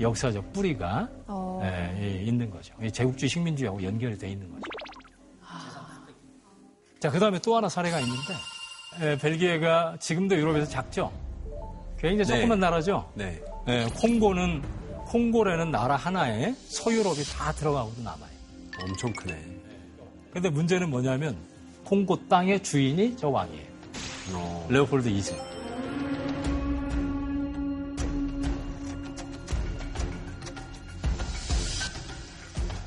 역사적 0.00 0.52
뿌리가 0.52 1.08
어. 1.26 1.60
예, 1.64 2.00
예, 2.00 2.22
있는 2.22 2.48
거죠. 2.50 2.72
이 2.80 2.90
제국주의 2.90 3.28
식민주의하고 3.28 3.82
연결이 3.82 4.16
돼 4.16 4.30
있는 4.30 4.48
거죠. 4.48 4.62
자, 7.00 7.10
그 7.10 7.18
다음에 7.18 7.38
또 7.40 7.56
하나 7.56 7.68
사례가 7.68 7.98
있는데 8.00 8.32
예, 8.32 8.57
벨기에가 9.20 9.96
지금도 10.00 10.36
유럽에서 10.36 10.68
작죠. 10.68 11.12
굉장히 11.98 12.30
네. 12.30 12.36
조그만 12.36 12.60
나라죠. 12.60 13.10
네. 13.14 13.40
예, 13.68 13.86
콩고는 13.94 14.62
콩고라는 15.06 15.70
나라 15.70 15.96
하나에 15.96 16.54
서유럽이 16.66 17.24
다 17.24 17.52
들어가고도 17.52 18.02
남아요. 18.02 18.30
엄청 18.80 19.12
크네. 19.12 19.36
근데 20.32 20.50
문제는 20.50 20.90
뭐냐면 20.90 21.36
콩고 21.84 22.28
땅의 22.28 22.62
주인이 22.62 23.16
저 23.16 23.28
왕이에요. 23.28 23.68
어. 24.34 24.66
레오폴드 24.68 25.08
2세. 25.10 25.34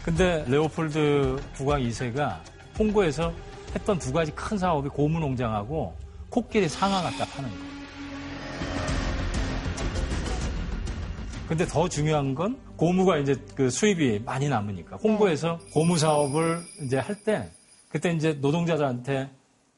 근데 0.03 0.43
레오폴드 0.47 1.41
국왕 1.55 1.81
2세가 1.81 2.39
콩고에서 2.77 3.33
했던 3.75 3.97
두 3.99 4.11
가지 4.11 4.31
큰 4.31 4.57
사업이 4.57 4.89
고무 4.89 5.19
농장하고 5.19 5.95
코끼리 6.29 6.67
상아 6.67 7.01
갖다 7.01 7.25
파는 7.25 7.49
거예요. 7.49 7.71
근데 11.47 11.65
더 11.65 11.89
중요한 11.89 12.33
건 12.33 12.57
고무가 12.77 13.17
이제 13.17 13.35
그 13.55 13.69
수입이 13.69 14.19
많이 14.19 14.47
남으니까 14.47 14.95
홍고에서 14.97 15.59
고무 15.73 15.97
사업을 15.97 16.61
이제 16.85 16.97
할 16.97 17.15
때 17.23 17.49
그때 17.89 18.11
이제 18.13 18.33
노동자들한테 18.33 19.29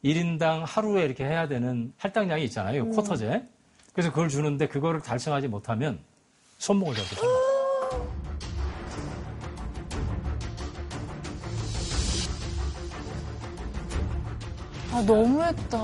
1인당 0.06 0.64
하루에 0.68 1.04
이렇게 1.04 1.24
해야 1.26 1.48
되는 1.48 1.92
할당량이 1.98 2.44
있잖아요. 2.46 2.90
쿼터제. 2.92 3.44
그래서 3.94 4.10
그걸 4.12 4.30
주는데 4.30 4.68
그거를 4.68 5.02
달성하지 5.02 5.48
못하면 5.48 6.00
손목을 6.60 6.94
저렇 6.94 7.43
아, 14.94 15.02
너무했다. 15.02 15.78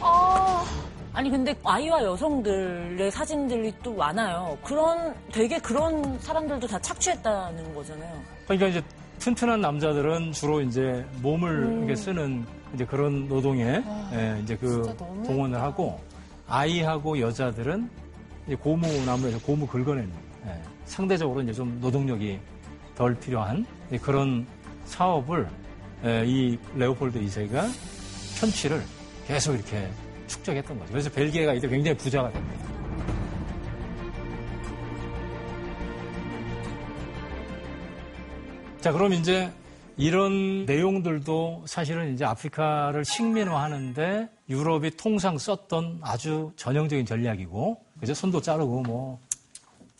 아, 0.00 0.64
아니 1.12 1.30
근데 1.30 1.54
아이와 1.62 2.02
여성들의 2.02 3.10
사진들이 3.12 3.72
또 3.80 3.94
많아요. 3.94 4.58
그런 4.64 5.14
되게 5.32 5.58
그런 5.60 6.18
사람들도 6.18 6.66
다 6.66 6.78
착취했다는 6.80 7.74
거잖아요. 7.74 8.20
그러니까 8.46 8.66
이제 8.66 8.82
튼튼한 9.20 9.60
남자들은 9.60 10.32
주로 10.32 10.60
이제 10.60 11.06
몸을 11.22 11.78
이렇게 11.78 11.94
쓰는 11.94 12.44
이제 12.74 12.84
그런 12.84 13.28
노동에 13.28 13.80
예, 14.12 14.40
이제 14.42 14.56
그. 14.56 14.92
동원을 15.24 15.62
하고 15.62 16.00
아이하고 16.48 17.20
여자들은 17.20 17.88
이제 18.46 18.56
고무 18.56 18.86
나무에서 19.06 19.38
고무 19.38 19.66
긁어내는 19.68 20.12
예, 20.46 20.60
상대적으로 20.86 21.40
이제 21.42 21.52
좀 21.52 21.78
노동력이 21.80 22.40
덜 22.96 23.14
필요한 23.14 23.64
이제 23.86 23.98
그런 23.98 24.44
사업을 24.86 25.46
예, 25.48 25.63
이 26.04 26.58
레오폴드 26.74 27.18
2세가 27.18 27.66
편취를 28.38 28.82
계속 29.26 29.54
이렇게 29.54 29.88
축적했던 30.26 30.78
거죠. 30.78 30.92
그래서 30.92 31.10
벨기에가 31.10 31.54
이때 31.54 31.66
굉장히 31.66 31.96
부자가 31.96 32.30
됩니다. 32.30 32.64
자, 38.80 38.92
그럼 38.92 39.14
이제 39.14 39.50
이런 39.96 40.66
내용들도 40.66 41.64
사실은 41.66 42.12
이제 42.12 42.26
아프리카를 42.26 43.04
식민화하는데 43.06 44.28
유럽이 44.50 44.90
통상 44.98 45.38
썼던 45.38 46.00
아주 46.02 46.52
전형적인 46.56 47.06
전략이고, 47.06 47.80
그죠? 48.00 48.12
손도 48.12 48.42
자르고 48.42 48.82
뭐 48.82 49.20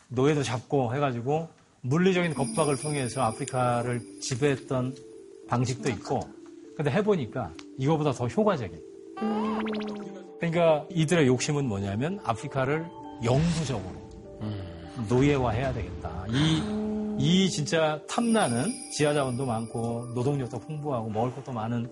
노예도 0.09 0.43
잡고 0.43 0.95
해가지고 0.95 1.49
물리적인 1.81 2.35
겁박을 2.35 2.77
통해서 2.77 3.23
아프리카를 3.23 4.21
지배했던 4.21 5.14
방식도 5.55 5.89
있고, 5.91 6.21
근데 6.77 6.91
해보니까 6.91 7.53
이거보다 7.79 8.11
더 8.13 8.27
효과적인. 8.27 8.81
그러니까 10.41 10.85
이들의 10.91 11.27
욕심은 11.29 11.67
뭐냐면 11.67 12.19
아프리카를 12.25 12.85
영구적으로 13.23 13.95
노예화해야 15.09 15.73
되겠다. 15.73 16.27
이, 16.29 16.63
이 17.19 17.49
진짜 17.51 18.01
탐나는 18.09 18.67
지하자원도 18.93 19.47
많고 19.47 20.09
노동력도 20.15 20.59
풍부하고 20.59 21.09
먹을 21.11 21.33
것도 21.35 21.53
많은 21.53 21.91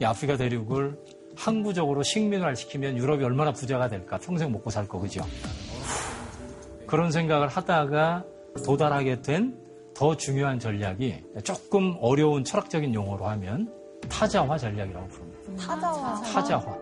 이 0.00 0.04
아프리카 0.04 0.36
대륙을 0.36 0.98
항구적으로 1.36 2.02
식민화를 2.02 2.56
시키면 2.56 2.96
유럽이 2.96 3.22
얼마나 3.24 3.52
부자가 3.52 3.88
될까. 3.88 4.18
평생 4.18 4.50
먹고 4.50 4.70
살 4.70 4.88
거, 4.88 4.98
그죠? 4.98 5.24
그런 6.86 7.12
생각을 7.12 7.48
하다가 7.48 8.24
도달하게 8.64 9.22
된 9.22 9.63
더 9.94 10.16
중요한 10.16 10.58
전략이 10.58 11.22
조금 11.44 11.96
어려운 12.00 12.44
철학적인 12.44 12.92
용어로 12.94 13.26
하면 13.26 13.72
타자화 14.08 14.58
전략이라고 14.58 15.08
부릅니다. 15.08 15.40
타자와 15.56 16.22
타자화. 16.22 16.78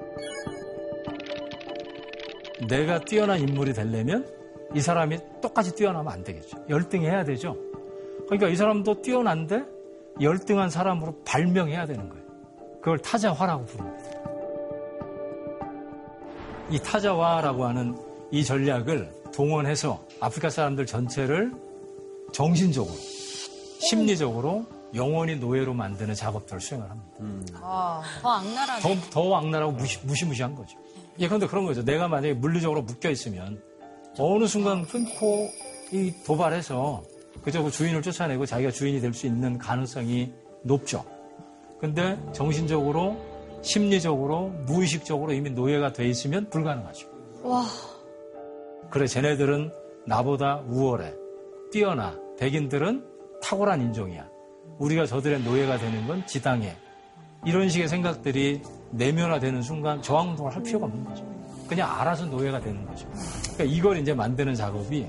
내가 2.68 3.00
뛰어난 3.00 3.40
인물이 3.40 3.72
되려면 3.74 4.26
이 4.74 4.80
사람이 4.80 5.18
똑같이 5.42 5.74
뛰어나면 5.74 6.12
안 6.12 6.24
되겠죠. 6.24 6.56
열등해야 6.68 7.24
되죠. 7.24 7.56
그러니까 8.26 8.48
이 8.48 8.56
사람도 8.56 9.02
뛰어난데 9.02 9.64
열등한 10.20 10.70
사람으로 10.70 11.22
발명해야 11.24 11.86
되는 11.86 12.08
거예요. 12.08 12.22
그걸 12.80 12.98
타자화라고 12.98 13.64
부릅니다. 13.66 14.04
이 16.70 16.78
타자화라고 16.78 17.64
하는 17.66 17.96
이 18.30 18.44
전략을 18.44 19.12
동원해서 19.34 20.02
아프리카 20.20 20.48
사람들 20.48 20.86
전체를 20.86 21.52
정신적으로, 22.32 22.94
심리적으로 23.80 24.66
영원히 24.94 25.36
노예로 25.36 25.74
만드는 25.74 26.14
작업들을 26.14 26.60
수행을 26.60 26.88
합니다. 26.90 27.60
더 28.22 28.28
악랄하네. 28.28 28.80
더, 28.80 29.10
더 29.10 29.36
악랄하고 29.36 29.72
무시, 29.72 29.98
무시무시한 30.04 30.54
거죠. 30.54 30.78
예, 31.18 31.26
그런데 31.26 31.46
그런 31.46 31.64
거죠. 31.66 31.84
내가 31.84 32.08
만약에 32.08 32.34
물리적으로 32.34 32.82
묶여 32.82 33.10
있으면 33.10 33.62
어느 34.18 34.46
순간 34.46 34.84
끊고 34.86 35.50
이 35.92 36.12
도발해서 36.26 37.02
그저 37.42 37.62
그 37.62 37.70
주인을 37.70 38.02
쫓아내고 38.02 38.46
자기가 38.46 38.70
주인이 38.70 39.00
될 39.00 39.12
수 39.12 39.26
있는 39.26 39.58
가능성이 39.58 40.32
높죠. 40.62 41.04
근데 41.80 42.18
정신적으로, 42.32 43.16
심리적으로, 43.62 44.48
무의식적으로 44.66 45.32
이미 45.32 45.50
노예가 45.50 45.92
돼 45.92 46.06
있으면 46.08 46.48
불가능하죠. 46.50 47.08
와. 47.42 47.64
그래, 48.90 49.06
쟤네들은 49.06 49.72
나보다 50.06 50.62
우월해. 50.68 51.12
뛰어나. 51.72 52.16
백인들은 52.38 53.04
탁월한 53.42 53.80
인종이야. 53.80 54.28
우리가 54.78 55.06
저들의 55.06 55.42
노예가 55.42 55.78
되는 55.78 56.06
건 56.06 56.26
지당해. 56.26 56.76
이런 57.44 57.68
식의 57.68 57.88
생각들이 57.88 58.62
내면화되는 58.92 59.62
순간 59.62 60.00
저항동을 60.00 60.54
할 60.54 60.62
필요가 60.62 60.86
없는 60.86 61.04
거죠. 61.04 61.24
그냥 61.68 61.90
알아서 62.00 62.26
노예가 62.26 62.60
되는 62.60 62.86
거죠. 62.86 63.08
그러니까 63.54 63.64
이걸 63.64 63.96
이제 63.98 64.14
만드는 64.14 64.54
작업이 64.54 65.06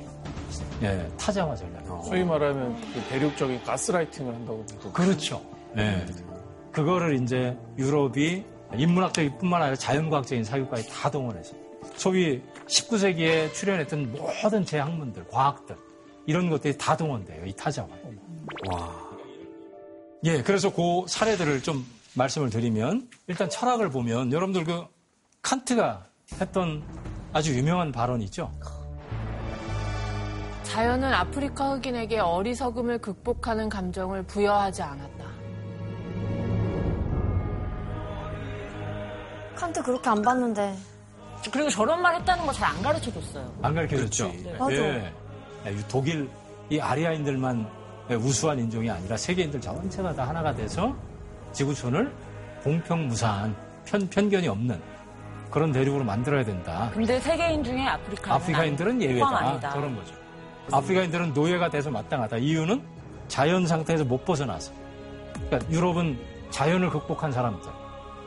예, 0.81 1.09
타자화 1.17 1.55
전략이에요. 1.55 2.01
소위 2.05 2.23
말하면 2.23 2.75
그 2.93 3.01
대륙적인 3.09 3.63
가스라이팅을 3.63 4.33
한다고 4.33 4.65
해도 4.71 4.91
그렇죠. 4.91 5.41
네. 5.75 6.05
그거를 6.71 7.21
이제 7.21 7.57
유럽이 7.77 8.43
인문학적인 8.75 9.38
뿐만 9.38 9.62
아니라 9.62 9.75
자연과학적인 9.75 10.43
사유까지 10.43 10.89
다 10.89 11.12
동원해서 11.12 11.53
소위 11.95 12.41
19세기에 12.67 13.53
출연했던 13.53 14.13
모든 14.43 14.65
제 14.65 14.79
학문들, 14.79 15.27
과학들 15.27 15.75
이런 16.25 16.49
것들이 16.49 16.77
다 16.77 16.95
동원돼요. 16.95 17.45
이 17.45 17.53
타자화. 17.53 17.88
와. 18.71 19.03
예, 20.25 20.41
그래서 20.41 20.71
그 20.73 21.03
사례들을 21.07 21.62
좀 21.63 21.86
말씀을 22.15 22.49
드리면 22.49 23.09
일단 23.27 23.49
철학을 23.49 23.89
보면 23.89 24.31
여러분들 24.31 24.63
그 24.63 24.86
칸트가 25.41 26.05
했던 26.39 26.83
아주 27.33 27.53
유명한 27.57 27.91
발언이 27.91 28.23
있죠. 28.25 28.51
자연은 30.63 31.12
아프리카 31.13 31.73
흑인에게 31.73 32.19
어리석음을 32.19 32.99
극복하는 32.99 33.67
감정을 33.69 34.23
부여하지 34.23 34.81
않았다. 34.81 35.23
칸트 39.55 39.83
그렇게 39.83 40.09
안 40.09 40.21
봤는데. 40.21 40.75
그리고 41.51 41.69
저런 41.69 42.01
말 42.01 42.15
했다는 42.15 42.45
거 42.45 42.53
잘 42.53 42.69
안 42.69 42.81
가르쳐 42.81 43.12
줬어요. 43.12 43.53
안 43.62 43.73
가르쳐 43.75 43.97
줬죠. 43.97 44.31
그렇지. 44.31 44.57
맞아. 44.57 44.73
예. 44.75 45.13
예, 45.65 45.76
독일 45.88 46.30
이 46.69 46.80
아리아인들만 46.80 47.67
우수한 48.19 48.60
인종이 48.60 48.89
아니라 48.89 49.15
세계인들 49.15 49.62
전체가 49.62 50.13
다 50.13 50.28
하나가 50.28 50.54
돼서 50.54 50.95
지구촌을 51.54 52.12
공평무사한 52.63 53.56
편, 53.86 54.08
편견이 54.10 54.47
없는 54.47 54.82
그런 55.52 55.71
대륙으로 55.71 56.04
만들어야 56.04 56.43
된다. 56.43 56.89
근데 56.93 57.19
세계인 57.19 57.63
중에 57.63 57.86
아프리카 57.86 58.36
아프리카인들은 58.36 59.02
예외다. 59.02 59.69
그런 59.73 59.95
거죠. 59.95 60.15
아프리카인들은 60.71 61.34
노예가 61.34 61.69
돼서 61.69 61.91
마땅하다. 61.91 62.38
이유는 62.38 62.82
자연 63.28 63.67
상태에서 63.67 64.04
못 64.04 64.26
벗어나서. 64.26 64.73
그러니까 65.47 65.71
유럽은 65.71 66.17
자연을 66.49 66.89
극복한 66.89 67.32
사람들. 67.32 67.69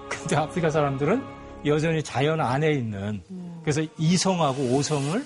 근데 0.08 0.36
아프리카 0.36 0.70
사람들은 0.70 1.22
여전히 1.64 2.02
자연 2.02 2.40
안에 2.40 2.72
있는 2.72 3.22
그래서 3.62 3.82
이성하고 3.98 4.76
오성을 4.76 5.24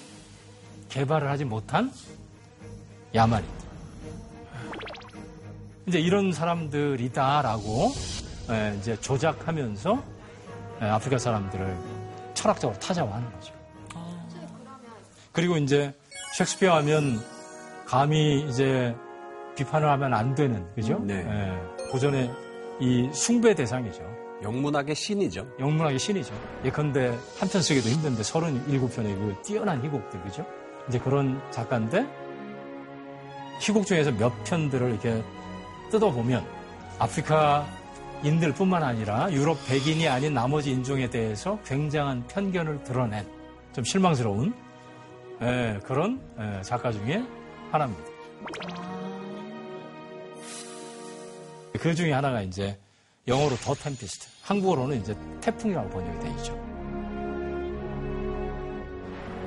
개발을 0.90 1.30
하지 1.30 1.44
못한 1.44 1.90
야만인들. 3.14 3.60
이제 5.86 5.98
이런 5.98 6.32
사람들이다라고 6.32 7.92
예, 8.50 8.76
이제 8.78 9.00
조작하면서 9.00 10.02
예, 10.82 10.84
아프리카 10.86 11.18
사람들을 11.18 11.76
철학적으로 12.34 12.78
타자화하는 12.78 13.32
거죠. 13.32 13.54
그리고 15.32 15.56
이제 15.56 15.94
셰익스피어 16.34 16.74
하면 16.76 17.20
감히 17.86 18.46
이제 18.48 18.94
비판을 19.56 19.88
하면 19.88 20.14
안 20.14 20.34
되는 20.34 20.64
그죠? 20.74 20.98
네. 21.04 21.24
예, 21.26 21.88
고전의 21.90 22.30
이 22.80 23.10
숭배 23.12 23.54
대상이죠. 23.54 24.02
영문학의 24.42 24.94
신이죠. 24.94 25.46
영문학의 25.58 25.98
신이죠. 25.98 26.32
예컨대 26.64 27.08
한 27.38 27.48
편 27.48 27.60
쓰기도 27.62 27.88
힘든데 27.90 28.22
37편의 28.22 29.14
그 29.18 29.36
뛰어난 29.44 29.84
희곡들 29.84 30.22
그죠? 30.22 30.46
이제 30.90 30.98
그런 30.98 31.40
작가인데 31.52 32.04
희곡 33.60 33.86
중에서 33.86 34.10
몇 34.10 34.32
편들을 34.42 34.90
이렇게 34.90 35.22
뜯어보면 35.90 36.44
아프리카인들 36.98 38.52
뿐만 38.54 38.82
아니라 38.82 39.32
유럽 39.32 39.56
백인이 39.68 40.08
아닌 40.08 40.34
나머지 40.34 40.72
인종에 40.72 41.08
대해서 41.08 41.60
굉장한 41.64 42.26
편견을 42.26 42.82
드러낸 42.82 43.24
좀 43.72 43.84
실망스러운 43.84 44.52
예, 45.42 45.78
그런 45.84 46.20
예, 46.38 46.60
작가 46.62 46.90
중에 46.90 47.24
하나입니다. 47.70 48.10
그 51.78 51.94
중에 51.94 52.12
하나가 52.12 52.42
이제 52.42 52.76
영어로 53.28 53.54
더 53.56 53.74
템피스트, 53.74 54.26
한국어로는 54.42 55.00
이제 55.00 55.16
태풍이라고 55.40 55.88
번역이 55.88 56.18
돼 56.18 56.30
있죠. 56.30 56.69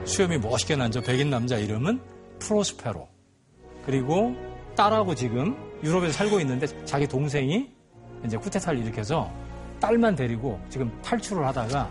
수염이 0.05 0.37
멋있게 0.37 0.75
난 0.75 0.91
저 0.91 1.01
백인 1.01 1.29
남자 1.29 1.57
이름은 1.57 1.99
프로스페로. 2.39 3.07
그리고 3.85 4.35
딸하고 4.75 5.15
지금 5.15 5.55
유럽에서 5.83 6.13
살고 6.13 6.39
있는데 6.41 6.67
자기 6.85 7.07
동생이 7.07 7.69
이제 8.25 8.37
쿠데타를 8.37 8.79
일으켜서 8.79 9.29
딸만 9.79 10.15
데리고 10.15 10.59
지금 10.69 10.91
탈출을 11.01 11.45
하다가 11.47 11.89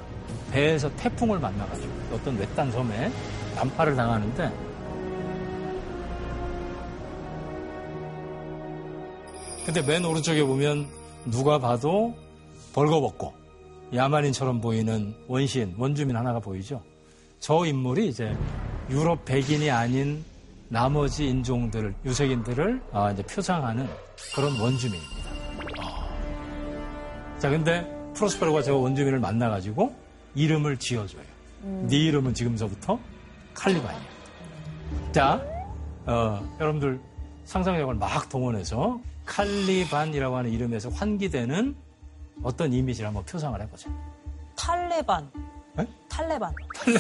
배에서 0.51 0.91
태풍을 0.97 1.39
만나가지고 1.39 1.89
어떤 2.15 2.39
외딴 2.39 2.71
섬에 2.71 3.11
난파를 3.57 3.97
당하는데 3.97 4.53
근데 9.67 9.83
맨 9.83 10.05
오른쪽에 10.05 10.43
보면 10.43 10.87
누가 11.31 11.59
봐도 11.59 12.15
벌거벗고 12.75 13.33
야만인처럼 13.95 14.61
보이는 14.61 15.15
원시인, 15.29 15.75
원주민 15.79 16.17
하나가 16.17 16.41
보이죠. 16.41 16.83
저 17.43 17.67
인물이 17.67 18.07
이제 18.07 18.37
유럽 18.89 19.25
백인이 19.25 19.69
아닌 19.69 20.25
나머지 20.69 21.27
인종들을, 21.27 21.93
유색인들을 22.05 22.81
아, 22.93 23.11
이제 23.11 23.25
표상하는 23.25 23.89
그런 24.33 24.53
원주민입니다. 24.61 25.31
자, 27.41 27.51
근데 27.51 27.85
프로스페로가 28.15 28.63
저 28.63 28.77
원주민을 28.77 29.19
만나가지고 29.19 29.93
이름을 30.37 30.77
지어줘요. 30.77 31.25
네 31.63 31.97
이름은 31.97 32.33
지금서부터 32.33 33.01
칼리반이야. 33.55 34.09
자, 35.11 35.43
어, 36.07 36.49
여러분들 36.61 37.01
상상력을 37.45 37.93
막 37.97 38.29
동원해서 38.29 39.01
칼리반이라고 39.27 40.37
하는 40.37 40.53
이름에서 40.53 40.91
환기되는 40.91 41.75
어떤 42.45 42.73
이미지를 42.73 43.09
한번 43.09 43.25
표상을 43.25 43.61
해보자. 43.61 43.91
탈레반. 44.57 45.29
네? 46.13 46.17
탈레반. 46.17 46.55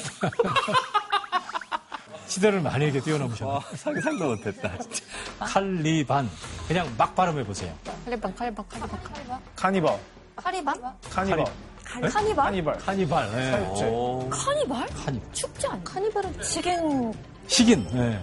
시대를 2.26 2.60
많이 2.62 2.84
이렇게 2.86 3.00
뛰어넘으셨네. 3.00 3.60
상상도 3.76 4.28
못했다. 4.36 4.78
진짜. 4.78 5.04
칼리반. 5.38 6.30
그냥 6.66 6.92
막 6.96 7.14
발음해보세요. 7.14 7.74
칼리반, 8.04 8.34
칼리반, 8.34 8.64
칼리반, 8.68 9.02
칼리반. 9.02 9.40
카니발. 9.54 9.98
카리반? 10.36 10.80
카니발. 11.10 11.44
네? 11.44 12.08
카니발? 12.08 12.46
카니발. 12.46 12.78
카니발. 12.78 13.30
네. 13.32 13.50
사육제. 13.50 13.84
오. 13.90 14.30
카니발? 14.30 14.86
카니발. 14.88 15.32
축제 15.32 15.68
아니야? 15.68 15.84
카니발은 15.84 16.42
식인 16.42 17.12
식인. 17.48 17.86
네. 17.92 18.22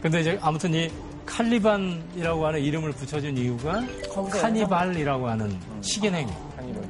근데 0.00 0.20
이제 0.20 0.38
아무튼 0.40 0.72
이 0.74 0.88
칼리반이라고 1.26 2.46
하는 2.46 2.60
이름을 2.60 2.92
붙여준 2.92 3.36
이유가 3.36 3.82
카니발이라고 4.40 5.28
하는 5.28 5.58
식인 5.80 6.14
행위. 6.14 6.32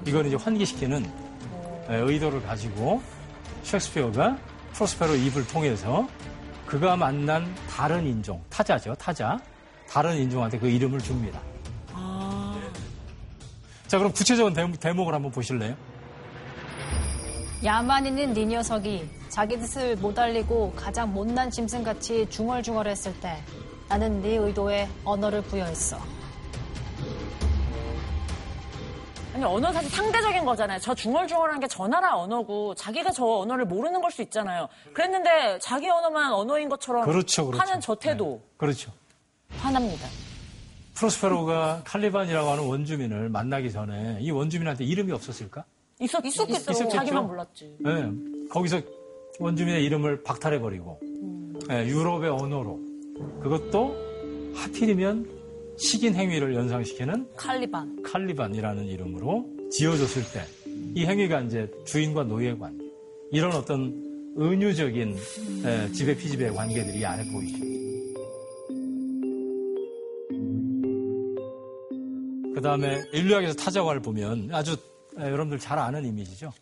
이걸 0.06 0.26
이제 0.26 0.36
환기시키는 0.36 1.02
에, 1.04 1.08
의도를 1.88 2.42
가지고 2.42 3.02
셰익스피어가 3.62 4.36
프로스페로 4.72 5.14
입을 5.16 5.46
통해서 5.46 6.08
그가 6.66 6.96
만난 6.96 7.54
다른 7.68 8.06
인종, 8.06 8.42
타자죠, 8.50 8.94
타자. 8.94 9.38
다른 9.88 10.16
인종한테 10.16 10.58
그 10.58 10.68
이름을 10.68 10.98
줍니다. 11.00 11.40
자, 13.86 13.98
그럼 13.98 14.12
구체적인 14.12 14.54
대- 14.54 14.72
대목을 14.80 15.14
한번 15.14 15.30
보실래요? 15.30 15.76
야만인은 17.62 18.34
네 18.34 18.44
녀석이 18.46 19.08
자기 19.28 19.58
뜻을 19.58 19.96
못 19.96 20.18
알리고 20.18 20.72
가장 20.74 21.12
못난 21.12 21.50
짐승같이 21.50 22.26
중얼중얼했을 22.28 23.20
때 23.20 23.42
나는 23.88 24.20
네 24.20 24.36
의도에 24.36 24.88
언어를 25.04 25.42
부여했어. 25.42 25.98
아니 29.34 29.42
언어 29.44 29.72
사실 29.72 29.90
상대적인 29.90 30.44
거잖아요. 30.44 30.78
저 30.80 30.94
중얼중얼한 30.94 31.58
게 31.60 31.66
저 31.68 31.88
나라 31.88 32.16
언어고 32.16 32.74
자기가 32.76 33.10
저 33.10 33.24
언어를 33.24 33.64
모르는 33.64 34.00
걸 34.00 34.10
수 34.12 34.22
있잖아요. 34.22 34.68
그랬는데 34.92 35.58
자기 35.60 35.88
언어만 35.90 36.32
언어인 36.32 36.68
것처럼 36.68 37.04
그렇죠, 37.04 37.46
그렇죠. 37.46 37.60
하는 37.60 37.80
저 37.80 37.94
태도 37.96 38.40
네, 38.44 38.54
그렇죠. 38.58 38.92
화납니다. 39.58 40.06
프로스페로가 40.94 41.82
칼리반이라고 41.84 42.48
하는 42.48 42.66
원주민을 42.68 43.28
만나기 43.28 43.72
전에 43.72 44.18
이 44.20 44.30
원주민한테 44.30 44.84
이름이 44.84 45.10
없었을까? 45.10 45.64
있었, 46.00 46.24
있었겠죠. 46.24 46.84
있- 46.84 46.90
자기만 46.90 47.26
몰랐지. 47.26 47.76
네, 47.80 48.08
거기서 48.50 48.80
원주민의 49.40 49.82
이름을 49.84 50.22
박탈해버리고 50.22 51.00
네, 51.68 51.86
유럽의 51.86 52.30
언어로 52.30 52.78
그것도 53.42 53.96
하필이면 54.54 55.33
식인 55.76 56.14
행위를 56.14 56.54
연상시키는 56.54 57.28
칼리반. 57.36 58.02
칼리반이라는 58.02 58.84
이름으로 58.86 59.46
지어줬을 59.70 60.22
때 60.32 60.64
이 60.96 61.04
행위가 61.06 61.40
이제 61.42 61.68
주인과 61.86 62.24
노예 62.24 62.54
관계 62.56 62.84
이런 63.32 63.52
어떤 63.52 64.32
은유적인 64.38 65.16
에, 65.64 65.92
지배 65.92 66.16
피지배 66.16 66.50
관계들이 66.50 67.00
이 67.00 67.04
안에 67.04 67.24
보이죠. 67.32 67.58
그 72.54 72.60
다음에 72.62 73.02
인류학에서 73.12 73.54
타자화를 73.54 74.00
보면 74.02 74.50
아주 74.52 74.76
에, 75.18 75.22
여러분들 75.24 75.58
잘 75.58 75.78
아는 75.78 76.04
이미지죠. 76.04 76.52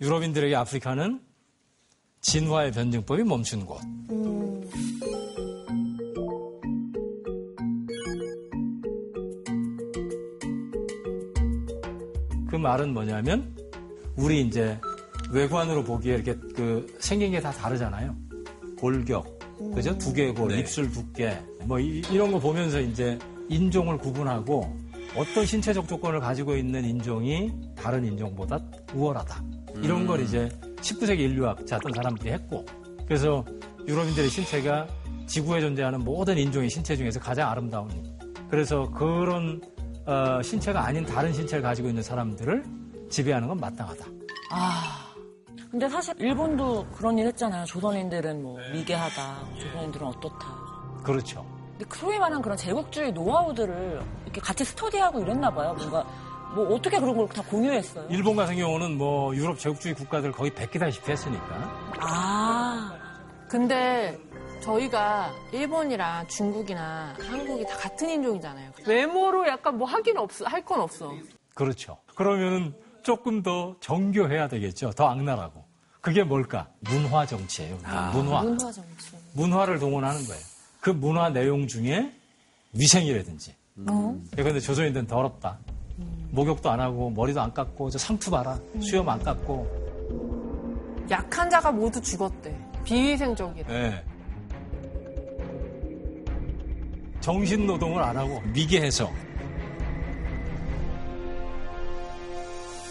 유럽인들에게 0.00 0.54
아프리카는 0.54 1.20
진화의 2.22 2.72
변증법이 2.72 3.22
멈춘 3.24 3.64
곳. 3.66 3.80
그 12.56 12.58
말은 12.58 12.94
뭐냐면 12.94 13.54
우리 14.16 14.40
이제 14.40 14.80
외관으로 15.30 15.84
보기에 15.84 16.14
이렇게 16.14 16.34
그 16.54 16.86
생긴 17.00 17.32
게 17.32 17.40
다 17.42 17.50
다르잖아요. 17.50 18.16
골격, 18.78 19.38
그죠? 19.74 19.96
두개골, 19.98 20.48
네. 20.48 20.60
입술 20.60 20.90
두께, 20.90 21.38
뭐 21.64 21.78
이, 21.78 22.00
런거 22.16 22.38
보면서 22.38 22.80
이제 22.80 23.18
인종을 23.50 23.98
구분하고 23.98 24.74
어떤 25.14 25.44
신체적 25.44 25.86
조건을 25.86 26.20
가지고 26.20 26.56
있는 26.56 26.82
인종이 26.86 27.52
다른 27.74 28.06
인종보다 28.06 28.58
우월하다. 28.94 29.44
이런 29.82 30.06
걸 30.06 30.22
이제 30.22 30.48
19세기 30.80 31.18
인류학자 31.18 31.76
어떤 31.76 31.92
사람들이 31.92 32.30
했고 32.30 32.64
그래서 33.06 33.44
유럽인들의 33.86 34.30
신체가 34.30 34.86
지구에 35.26 35.60
존재하는 35.60 36.00
모든 36.00 36.38
인종의 36.38 36.70
신체 36.70 36.96
중에서 36.96 37.20
가장 37.20 37.50
아름다운 37.50 37.90
그래서 38.48 38.90
그런 38.92 39.60
어, 40.06 40.40
신체가 40.42 40.84
아닌 40.86 41.04
다른 41.04 41.32
신체를 41.32 41.62
가지고 41.62 41.88
있는 41.88 42.02
사람들을 42.02 42.64
지배하는 43.10 43.48
건 43.48 43.56
마땅하다. 43.58 44.04
근데 45.70 45.88
사실 45.88 46.14
일본도 46.18 46.86
그런 46.96 47.18
일 47.18 47.26
했잖아요. 47.26 47.64
조선인들은 47.64 48.42
뭐 48.42 48.58
미개하다. 48.72 49.36
조선인들은 49.60 50.06
어떻다. 50.06 50.46
그렇죠. 51.02 51.44
근데 51.76 51.84
소위 51.94 52.18
말하는 52.18 52.40
그런 52.40 52.56
제국주의 52.56 53.12
노하우들을 53.12 54.00
이렇게 54.24 54.40
같이 54.40 54.64
스터디하고 54.64 55.20
이랬나 55.20 55.52
봐요. 55.52 55.74
뭔가 55.76 56.04
뭐 56.54 56.74
어떻게 56.74 56.98
그런 56.98 57.16
걸 57.16 57.26
다 57.28 57.42
공유했어요? 57.42 58.06
일본 58.08 58.36
같은 58.36 58.56
경우는 58.56 58.96
뭐 58.96 59.34
유럽 59.34 59.58
제국주의 59.58 59.94
국가들 59.94 60.32
거의 60.32 60.50
베끼다시피 60.54 61.10
했으니까. 61.10 61.44
아. 62.00 62.92
근데 63.48 64.18
저희가 64.60 65.32
일본이랑 65.52 66.26
중국이나 66.28 67.14
한국이 67.20 67.64
다 67.66 67.76
같은 67.76 68.08
인종이잖아요. 68.10 68.72
외모로 68.86 69.46
약간 69.46 69.78
뭐 69.78 69.86
하긴 69.86 70.16
없어, 70.16 70.44
할 70.46 70.64
건 70.64 70.80
없어. 70.80 71.12
그렇죠. 71.54 71.96
그러면은 72.14 72.74
조금 73.02 73.42
더 73.42 73.76
정교해야 73.80 74.48
되겠죠. 74.48 74.90
더 74.92 75.06
악랄하고. 75.08 75.64
그게 76.00 76.22
뭘까? 76.24 76.68
문화 76.80 77.24
정치예요. 77.26 77.76
문화. 78.12 78.42
문화 78.42 78.58
정치. 78.72 79.16
문화를 79.34 79.78
동원하는 79.78 80.24
거예요. 80.26 80.42
그 80.80 80.90
문화 80.90 81.28
내용 81.30 81.66
중에 81.66 82.12
위생이라든지. 82.72 83.54
어? 83.88 84.16
그런데 84.32 84.60
조선인들은 84.60 85.06
더럽다. 85.06 85.58
목욕도 86.30 86.70
안 86.70 86.80
하고 86.80 87.10
머리도 87.10 87.40
안 87.40 87.52
깎고 87.54 87.90
저 87.90 87.98
상투 87.98 88.30
봐라. 88.30 88.58
수염 88.80 89.08
안 89.08 89.22
깎고. 89.22 89.86
약한 91.10 91.48
자가 91.48 91.70
모두 91.70 92.00
죽었대. 92.00 92.56
비위생적이래. 92.84 93.66
예. 93.72 94.04
정신 97.26 97.66
노동을 97.66 98.00
안 98.04 98.16
하고 98.16 98.40
미개해서 98.54 99.12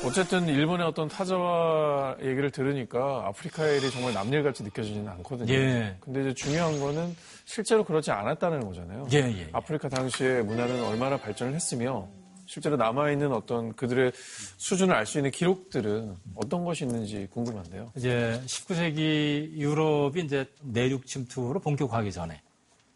어쨌든 0.04 0.46
일본의 0.50 0.86
어떤 0.86 1.08
타자와 1.08 2.18
얘기를 2.22 2.52
들으니까 2.52 3.28
아프리카의 3.28 3.78
일이 3.78 3.90
정말 3.90 4.14
남일같이 4.14 4.64
느껴지지는 4.64 5.08
않거든요. 5.08 5.54
예. 5.54 5.96
근데 6.02 6.20
이제 6.20 6.34
중요한 6.34 6.82
거는 6.82 7.16
실제로 7.46 7.86
그렇지 7.86 8.12
않았다는 8.12 8.68
거잖아요. 8.68 9.08
예, 9.14 9.20
예. 9.20 9.48
아프리카 9.54 9.88
당시의 9.88 10.44
문화는 10.44 10.84
얼마나 10.84 11.16
발전을 11.16 11.56
했으며 11.56 12.10
실제로 12.46 12.76
남아있는 12.76 13.32
어떤 13.32 13.74
그들의 13.74 14.12
수준을 14.58 14.94
알 14.94 15.06
수 15.06 15.18
있는 15.18 15.32
기록들은 15.32 16.14
어떤 16.36 16.66
것이 16.66 16.84
있는지 16.84 17.26
궁금한데요. 17.32 17.94
이제 17.96 18.42
19세기 18.46 19.54
유럽이 19.54 20.26
이제 20.26 20.46
내륙 20.62 21.06
침투로 21.06 21.62
본격화하기 21.62 22.12
전에 22.12 22.42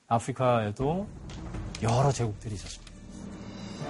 아프리카에도 0.10 1.07
여러 1.84 2.12
제국들이 2.12 2.55
있었습니다. 2.55 2.91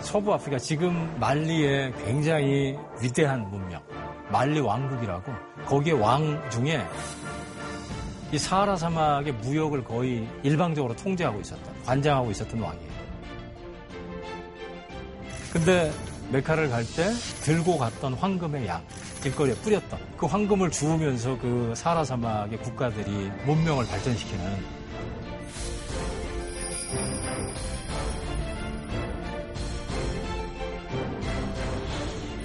서부 0.01 0.33
아프리카 0.33 0.59
지금 0.59 1.17
말리의 1.17 1.93
굉장히 2.03 2.77
위대한 3.01 3.49
문명 3.49 3.81
말리 4.29 4.59
왕국이라고 4.59 5.31
거기에 5.65 5.93
왕 5.93 6.49
중에 6.51 6.85
이 8.33 8.37
사하라 8.37 8.75
사막의 8.75 9.33
무역을 9.33 9.83
거의 9.85 10.27
일방적으로 10.43 10.93
통제하고 10.95 11.39
있었던 11.39 11.83
관장하고 11.83 12.29
있었던 12.31 12.59
왕이에요. 12.59 12.89
근데 15.53 15.91
메카를 16.31 16.69
갈 16.69 16.83
때 16.83 17.11
들고 17.41 17.77
갔던 17.77 18.13
황금의 18.13 18.67
양 18.67 18.83
길거리에 19.23 19.55
뿌렸던 19.55 19.99
그 20.17 20.25
황금을 20.25 20.69
주우면서 20.69 21.39
그 21.39 21.73
사하라 21.75 22.03
사막의 22.03 22.59
국가들이 22.59 23.31
문명을 23.45 23.87
발전시키는 23.87 24.78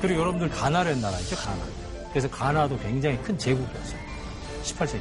그리고 0.05 0.21
여러분들 0.21 0.51
가나라는 0.51 1.01
나라 1.01 1.19
있죠, 1.21 1.35
가나. 1.35 1.65
그래서 2.11 2.29
가나도 2.29 2.79
굉장히 2.81 3.17
큰 3.23 3.39
제국이었어요. 3.39 3.99
18세기까지. 4.63 5.01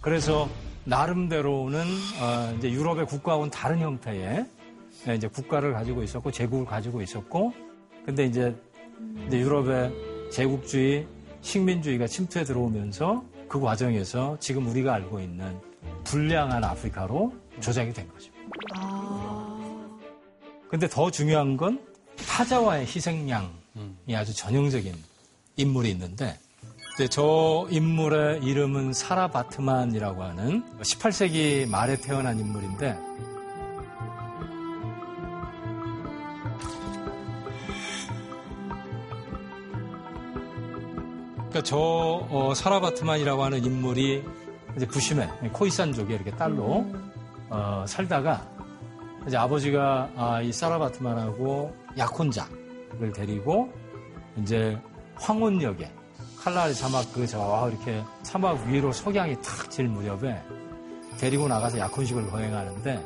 그래서 0.00 0.48
나름대로는 0.84 1.78
어, 2.22 2.54
이제 2.56 2.70
유럽의 2.70 3.04
국가하고는 3.04 3.50
다른 3.50 3.80
형태의 3.80 4.46
예, 5.08 5.14
이제 5.14 5.28
국가를 5.28 5.74
가지고 5.74 6.02
있었고 6.02 6.30
제국을 6.30 6.64
가지고 6.64 7.02
있었고 7.02 7.52
근데 8.06 8.24
이제, 8.24 8.56
이제 9.26 9.40
유럽의 9.40 9.92
제국주의 10.32 11.06
식민주의가 11.42 12.06
침투해 12.06 12.46
들어오면서 12.46 13.22
그 13.46 13.60
과정에서 13.60 14.38
지금 14.40 14.66
우리가 14.66 14.94
알고 14.94 15.20
있는 15.20 15.54
불량한 16.04 16.64
아프리카로 16.64 17.34
조작이 17.60 17.92
된 17.92 18.08
거죠. 18.08 18.32
근데 20.70 20.88
더 20.88 21.10
중요한 21.10 21.58
건 21.58 21.89
타자와의 22.26 22.86
희생양이 22.86 23.46
아주 24.14 24.34
전형적인 24.34 24.94
인물이 25.56 25.90
있는데 25.90 26.38
저 27.10 27.66
인물의 27.70 28.42
이름은 28.42 28.92
사라 28.92 29.28
바트만이라고 29.28 30.22
하는 30.22 30.62
18세기 30.80 31.68
말에 31.68 31.96
태어난 31.96 32.38
인물인데 32.38 32.98
그러니까 41.50 41.62
저 41.64 41.76
어, 41.78 42.52
사라 42.54 42.80
바트만이라고 42.80 43.42
하는 43.42 43.64
인물이 43.64 44.22
이제 44.76 44.86
부심에 44.86 45.26
코이산족에 45.52 46.14
이렇게 46.14 46.30
딸로 46.32 46.86
어, 47.48 47.84
살다가 47.88 48.46
이제 49.26 49.36
아버지가 49.36 50.10
아, 50.16 50.40
이 50.42 50.52
사라 50.52 50.78
바트만하고 50.78 51.74
약혼자를 51.96 53.12
데리고 53.14 53.72
이제 54.36 54.78
황혼역에 55.16 55.90
칼라리 56.38 56.72
사막 56.74 57.12
그 57.12 57.26
저 57.26 57.68
이렇게 57.70 58.02
사막 58.22 58.64
위로 58.66 58.92
석양이 58.92 59.34
탁 59.42 59.70
질 59.70 59.88
무렵에 59.88 60.42
데리고 61.18 61.46
나가서 61.48 61.78
약혼식을 61.78 62.30
거행하는데 62.30 63.04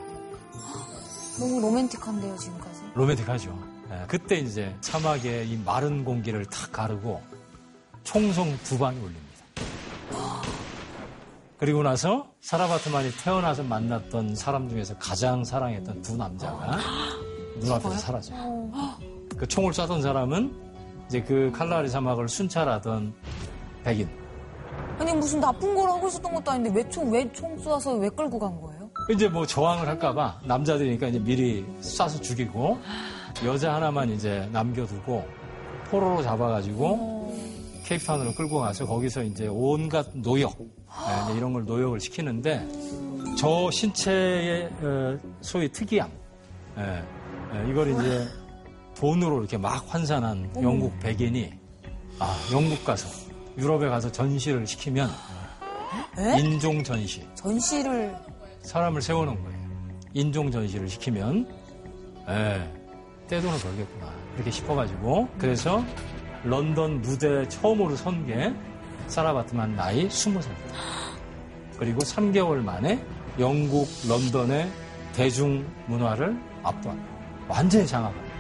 너무 1.41 1.61
로맨틱한데요, 1.61 2.37
지금까지. 2.37 2.83
로맨틱하죠. 2.95 3.59
예, 3.91 4.05
그때 4.07 4.37
이제 4.37 4.75
사막에 4.81 5.45
이 5.45 5.57
마른 5.65 6.05
공기를 6.05 6.47
탁 6.47 6.71
가르고 6.71 7.21
총성 8.05 8.57
두 8.63 8.79
방이 8.79 8.97
울립니다. 8.99 9.25
그리고 11.59 11.83
나서 11.83 12.31
사라바트만이 12.41 13.11
태어나서 13.23 13.63
만났던 13.65 14.35
사람 14.37 14.69
중에서 14.69 14.97
가장 14.99 15.45
사랑했던 15.45 16.03
두 16.03 16.17
남자가 16.17 16.79
눈앞에서 17.57 17.91
사라져요. 17.99 18.71
그 19.37 19.47
총을 19.47 19.73
쏴던 19.73 20.03
사람은 20.03 20.55
이제 21.09 21.23
그 21.23 21.51
칼라리 21.55 21.89
사막을 21.89 22.29
순찰하던 22.29 23.13
백인. 23.85 24.09
아니, 24.99 25.13
무슨 25.13 25.41
나쁜 25.41 25.75
걸 25.75 25.89
하고 25.89 26.07
있었던 26.09 26.35
것도 26.35 26.51
아닌데 26.51 26.71
왜 26.75 26.89
총, 26.89 27.11
왜 27.13 27.29
총 27.33 27.57
쏴서 27.57 27.99
왜 28.01 28.09
끌고 28.11 28.39
간 28.39 28.61
거예요? 28.61 28.89
이제 29.11 29.29
뭐 29.29 29.45
저항을 29.45 29.87
할까봐 29.89 30.41
남자들이니까 30.45 31.09
이제 31.09 31.19
미리 31.19 31.67
쏴서 31.81 32.23
죽이고 32.23 32.79
여자 33.45 33.75
하나만 33.75 34.11
이제 34.11 34.49
남겨두고 34.53 35.27
포로로 35.91 36.23
잡아가지고 36.23 37.35
케이프타운으로 37.85 38.33
끌고 38.35 38.61
가서 38.61 38.87
거기서 38.87 39.25
이제 39.25 39.47
온갖 39.49 40.07
노역 40.15 40.57
예, 40.61 41.25
이제 41.25 41.37
이런 41.39 41.53
걸 41.53 41.65
노역을 41.67 42.01
시키는데 42.01 42.67
저 43.37 43.71
신체의 43.71 44.71
어, 44.81 45.19
소위 45.43 45.71
특이함 45.71 46.09
예, 46.79 46.83
예, 46.83 47.03
이걸 47.71 47.91
이제 47.93 48.29
돈으로 48.97 49.41
이렇게 49.41 49.57
막 49.57 49.85
환산한 49.93 50.53
영국 50.63 50.99
백인이 51.01 51.53
아 52.19 52.37
영국 52.53 52.85
가서 52.85 53.09
유럽에 53.59 53.89
가서 53.89 54.11
전시를 54.11 54.67
시키면 54.67 55.11
에? 56.19 56.39
인종 56.41 56.83
전시 56.83 57.27
전시를 57.35 58.15
사람을 58.63 59.03
세워놓은 59.03 59.43
거예요. 59.43 59.65
인종 60.15 60.51
전시를 60.51 60.89
시키면, 60.89 61.47
에 62.29 62.71
떼돈을 63.29 63.59
벌겠구나. 63.59 64.11
이렇게 64.37 64.51
싶어가지고, 64.51 65.29
그래서 65.37 65.85
런던 66.45 67.03
무대에 67.03 67.47
처음으로 67.49 67.95
선 67.97 68.25
게 68.27 68.55
사라 69.09 69.35
바트만 69.35 69.77
나이 69.77 70.09
20살입니다. 70.09 70.75
그리고 71.79 71.99
3개월 71.99 72.63
만에 72.63 73.05
영국 73.39 73.87
런던의 74.09 74.71
대중문화를 75.15 76.41
압도합니다. 76.63 77.14
완전히 77.49 77.87
장악합니다. 77.87 78.35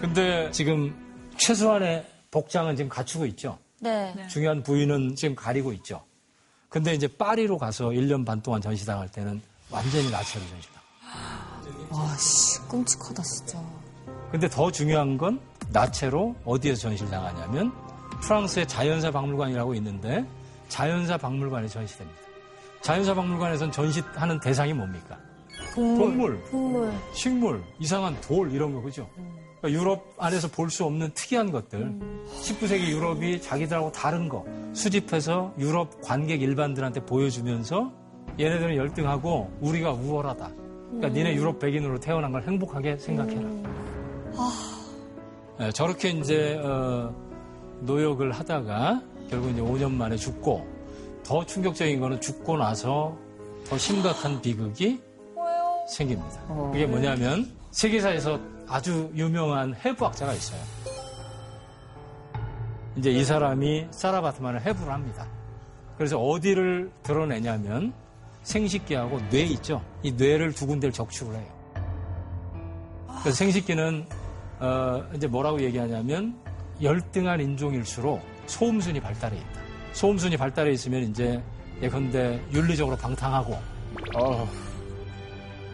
근데 0.00 0.50
지금 0.50 0.94
최소한의 1.36 2.06
복장은 2.30 2.76
지금 2.76 2.88
갖추고 2.88 3.26
있죠. 3.26 3.58
네. 3.80 4.14
중요한 4.28 4.62
부위는 4.62 5.14
지금 5.16 5.34
가리고 5.34 5.72
있죠. 5.74 6.02
근데 6.68 6.94
이제 6.94 7.08
파리로 7.08 7.58
가서 7.58 7.88
1년 7.88 8.24
반 8.24 8.40
동안 8.40 8.60
전시당할 8.60 9.08
때는 9.08 9.42
완전히 9.70 10.10
나체로 10.10 10.44
전시당. 10.48 10.80
와, 11.90 12.16
씨, 12.16 12.60
끔찍하다, 12.68 13.22
진짜. 13.22 13.62
근데 14.30 14.48
더 14.48 14.70
중요한 14.70 15.18
건 15.18 15.40
나체로 15.72 16.36
어디에서 16.44 16.82
전시를 16.82 17.10
당하냐면 17.10 17.72
프랑스의 18.22 18.68
자연사 18.68 19.10
박물관이라고 19.10 19.74
있는데 19.74 20.24
자연사 20.68 21.16
박물관에 21.16 21.66
전시됩니다. 21.68 22.20
자연사 22.80 23.14
박물관에선 23.14 23.72
전시하는 23.72 24.38
대상이 24.40 24.72
뭡니까? 24.72 25.18
동물, 25.74 26.40
동물. 26.50 26.92
식물, 27.12 27.62
이상한 27.78 28.20
돌 28.20 28.52
이런 28.52 28.74
거 28.74 28.80
그죠? 28.82 29.08
그러니까 29.60 29.80
유럽 29.80 30.14
안에서 30.18 30.48
볼 30.48 30.70
수 30.70 30.84
없는 30.84 31.12
특이한 31.14 31.52
것들. 31.52 31.98
19세기 32.42 32.88
유럽이 32.88 33.40
자기들하고 33.42 33.92
다른 33.92 34.28
거 34.28 34.44
수집해서 34.72 35.52
유럽 35.58 36.00
관객 36.02 36.40
일반들한테 36.42 37.04
보여주면서 37.04 37.92
얘네들은 38.38 38.76
열등하고 38.76 39.50
우리가 39.60 39.92
우월하다. 39.92 40.50
그러니까 40.86 41.08
니네 41.08 41.34
유럽 41.34 41.58
백인으로 41.58 42.00
태어난 42.00 42.32
걸 42.32 42.42
행복하게 42.42 42.96
생각해라. 42.96 43.42
예, 45.60 45.70
저렇게 45.72 46.10
이제 46.10 46.58
어, 46.64 47.14
노역을 47.80 48.32
하다가 48.32 49.02
결국 49.28 49.50
이제 49.50 49.60
5년 49.60 49.90
만에 49.92 50.16
죽고 50.16 50.66
더 51.22 51.44
충격적인 51.44 52.00
거는 52.00 52.20
죽고 52.20 52.56
나서 52.56 53.16
더 53.68 53.76
심각한 53.76 54.40
비극이 54.40 55.00
생깁니다. 55.90 56.40
그게 56.72 56.86
뭐냐면 56.86 57.50
세계사에서 57.72 58.38
아주 58.68 59.10
유명한 59.14 59.74
해부학자가 59.84 60.32
있어요. 60.32 60.60
이제 62.96 63.10
이 63.10 63.24
사람이 63.24 63.88
사라바트만을 63.90 64.62
해부를 64.62 64.92
합니다. 64.92 65.26
그래서 65.96 66.18
어디를 66.18 66.90
드러내냐면 67.02 67.92
생식기하고 68.42 69.20
뇌 69.30 69.42
있죠. 69.42 69.82
이 70.02 70.12
뇌를 70.12 70.52
두 70.52 70.66
군데를 70.66 70.92
적축을 70.92 71.34
해요. 71.34 71.46
그래서 73.20 73.36
생식기는 73.36 74.06
어, 74.60 75.04
이제 75.14 75.26
뭐라고 75.26 75.60
얘기하냐면 75.60 76.34
열등한 76.82 77.40
인종일수록 77.40 78.20
소음순이 78.46 79.00
발달해 79.00 79.36
있다. 79.36 79.60
소음순이 79.92 80.36
발달해 80.36 80.72
있으면 80.72 81.02
이제 81.02 81.42
예컨대 81.82 82.42
윤리적으로 82.52 82.96
방탕하고 82.96 83.58
어, 84.16 84.48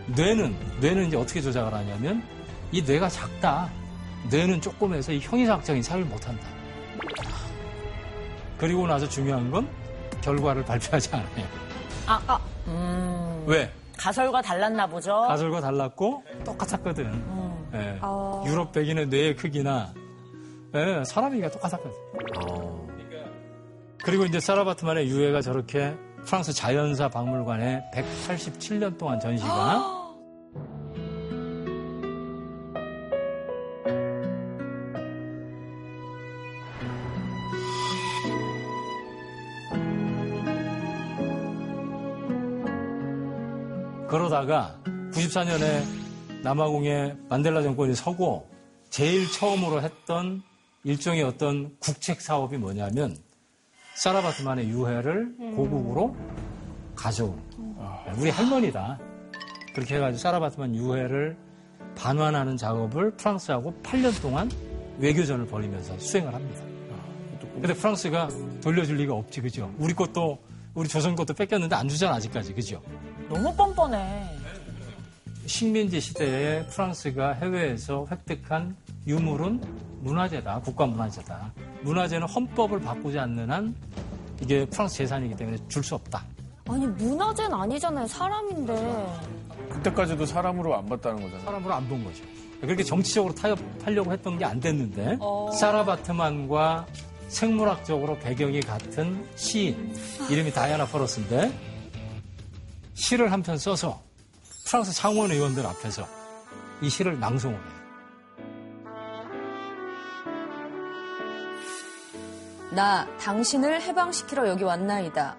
뇌는 0.07 0.55
뇌는 0.81 1.07
이제 1.09 1.17
어떻게 1.17 1.41
조작을 1.41 1.73
하냐면 1.73 2.23
이 2.73 2.83
뇌가 2.83 3.09
작다. 3.09 3.71
뇌는 4.31 4.61
조금해서 4.61 5.13
이 5.13 5.21
형이상학적인 5.21 5.83
사유를 5.83 6.07
못한다. 6.07 6.47
그리고 8.59 8.87
나서 8.87 9.09
중요한 9.09 9.51
건 9.51 9.69
결과를 10.23 10.65
발표하지 10.65 11.11
않아요. 11.15 11.47
아, 12.07 12.23
아, 12.27 12.41
음. 12.67 13.45
왜? 13.47 13.71
가설과 13.97 14.43
달랐나 14.43 14.87
보죠. 14.87 15.23
가설과 15.29 15.61
달랐고 15.61 16.23
똑같았거든. 16.45 17.25
예. 17.75 18.01
유럽 18.47 18.73
백인의 18.73 19.07
뇌의 19.07 19.37
크기나 19.37 19.93
예, 20.75 21.03
사람이가 21.05 21.51
똑같았거든. 21.51 21.93
그리고 24.05 24.25
이제 24.25 24.39
사라바트만의 24.39 25.09
유해가 25.09 25.41
저렇게 25.41 25.95
프랑스 26.27 26.53
자연사 26.53 27.09
박물관에 27.09 27.85
187년 27.95 28.99
동안 28.99 29.21
전시가 29.21 30.07
그러다가 44.09 44.81
94년에 45.13 46.43
남아공에 46.43 47.15
만델라 47.29 47.63
정권이 47.63 47.95
서고 47.95 48.49
제일 48.91 49.31
처음으로 49.31 49.81
했던 49.81 50.43
일종의 50.83 51.23
어떤 51.23 51.77
국책 51.79 52.21
사업이 52.21 52.57
뭐냐면 52.57 53.17
사라바트만의 53.97 54.69
유해를 54.69 55.35
고국으로 55.55 56.15
가져온 56.95 57.41
우리 58.19 58.31
할머니다 58.31 58.99
그렇게 59.75 59.97
해가지고 59.97 60.19
사라바트만 60.19 60.75
유해를 60.75 61.37
반환하는 61.97 62.57
작업을 62.57 63.13
프랑스하고 63.13 63.75
8년 63.83 64.21
동안 64.23 64.51
외교전을 64.99 65.47
벌이면서 65.47 65.99
수행을 65.99 66.35
합니다. 66.35 66.63
근데 67.55 67.73
프랑스가 67.73 68.29
돌려줄 68.63 68.97
리가 68.97 69.15
없지, 69.15 69.41
그죠? 69.41 69.73
우리 69.79 69.95
것도, 69.95 70.39
우리 70.75 70.89
조선 70.89 71.15
것도 71.15 71.33
뺏겼는데 71.35 71.75
안 71.75 71.89
주잖아, 71.89 72.17
아직까지, 72.17 72.53
그죠? 72.55 72.83
너무 73.29 73.55
뻔뻔해. 73.55 74.25
식민지 75.47 76.01
시대에 76.01 76.67
프랑스가 76.67 77.33
해외에서 77.33 78.07
획득한 78.11 78.77
유물은 79.07 79.61
문화재다, 80.07 80.61
국가 80.61 80.87
문화재다. 80.87 81.53
문화재는 81.83 82.27
헌법을 82.29 82.81
바꾸지 82.81 83.19
않는 83.19 83.51
한 83.51 83.75
이게 84.41 84.65
프랑스 84.67 84.97
재산이기 84.99 85.35
때문에 85.35 85.59
줄 85.69 85.83
수 85.83 85.95
없다. 85.97 86.25
아니 86.69 86.87
문화재는 86.87 87.53
아니잖아요. 87.55 88.07
사람인데. 88.07 89.19
그때까지도 89.71 90.25
사람으로 90.27 90.77
안 90.77 90.87
봤다는 90.87 91.21
거잖아요. 91.23 91.45
사람으로 91.45 91.75
안 91.75 91.89
본 91.89 92.05
거죠. 92.05 92.23
그렇게 92.61 92.83
정치적으로 92.83 93.35
타협하려고 93.35 94.13
했던 94.13 94.39
게 94.39 94.45
안 94.45 94.59
됐는데 94.61 95.19
사라 95.59 95.85
바트만과 95.85 96.87
생물학적으로 97.29 98.17
배경이 98.19 98.61
같은 98.61 99.27
시인 99.37 99.93
이름이 100.31 100.53
다이아나 100.53 100.87
퍼러스인데 100.87 101.53
시를 102.95 103.31
한 103.33 103.43
편 103.43 103.59
써서 103.59 104.01
프랑스 104.67 104.93
상원 104.93 105.31
의원들 105.31 105.67
앞에서 105.67 106.07
이 106.81 106.89
시를 106.89 107.19
낭송을 107.21 107.57
해요. 107.57 107.76
나 112.77 113.07
당신을 113.17 113.81
해방시키러 113.81 114.51
여기 114.51 114.63
왔나이다. 114.63 115.35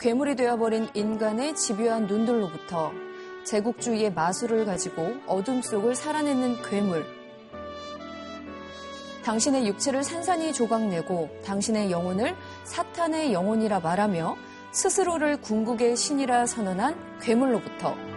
괴물이 0.00 0.34
되어버린 0.34 0.88
인간의 0.92 1.54
집요한 1.54 2.08
눈들로부터 2.08 2.90
제국주의의 3.44 4.12
마술을 4.12 4.64
가지고 4.64 5.14
어둠 5.28 5.62
속을 5.62 5.94
살아내는 5.94 6.60
괴물. 6.62 7.06
당신의 9.24 9.68
육체를 9.68 10.02
산산히 10.02 10.52
조각내고 10.52 11.30
당신의 11.44 11.92
영혼을 11.92 12.34
사탄의 12.64 13.32
영혼이라 13.32 13.78
말하며 13.78 14.36
스스로를 14.72 15.40
궁극의 15.40 15.96
신이라 15.96 16.46
선언한 16.46 17.20
괴물로부터 17.20 18.09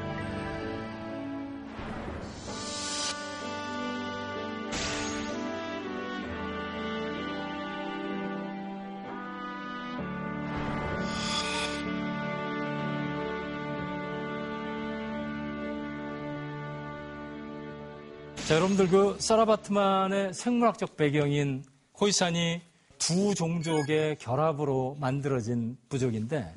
자, 18.53 18.57
여러분들 18.57 18.87
그 18.87 19.15
사라바트만의 19.17 20.35
생물학적 20.35 20.95
배경인 20.95 21.63
호이산이 21.99 22.61
두 22.99 23.33
종족의 23.33 24.17
결합으로 24.19 24.95
만들어진 24.99 25.75
부족인데 25.89 26.53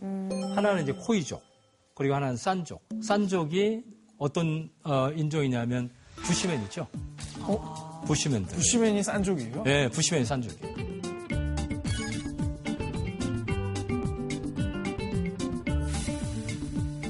하나는 0.55 0.83
이제 0.83 0.93
코이족 0.93 1.43
그리고 1.95 2.15
하나는 2.15 2.37
산족. 2.37 2.83
산족이 3.03 3.83
어떤 4.19 4.69
어, 4.85 5.11
인종이냐면 5.17 5.89
부시맨이죠. 6.17 6.87
부시맨들. 8.05 8.57
부시맨이 8.57 9.03
싼족이에요? 9.03 9.63
네, 9.63 9.89
부시맨이 9.89 10.27
산족이에요. 10.27 10.77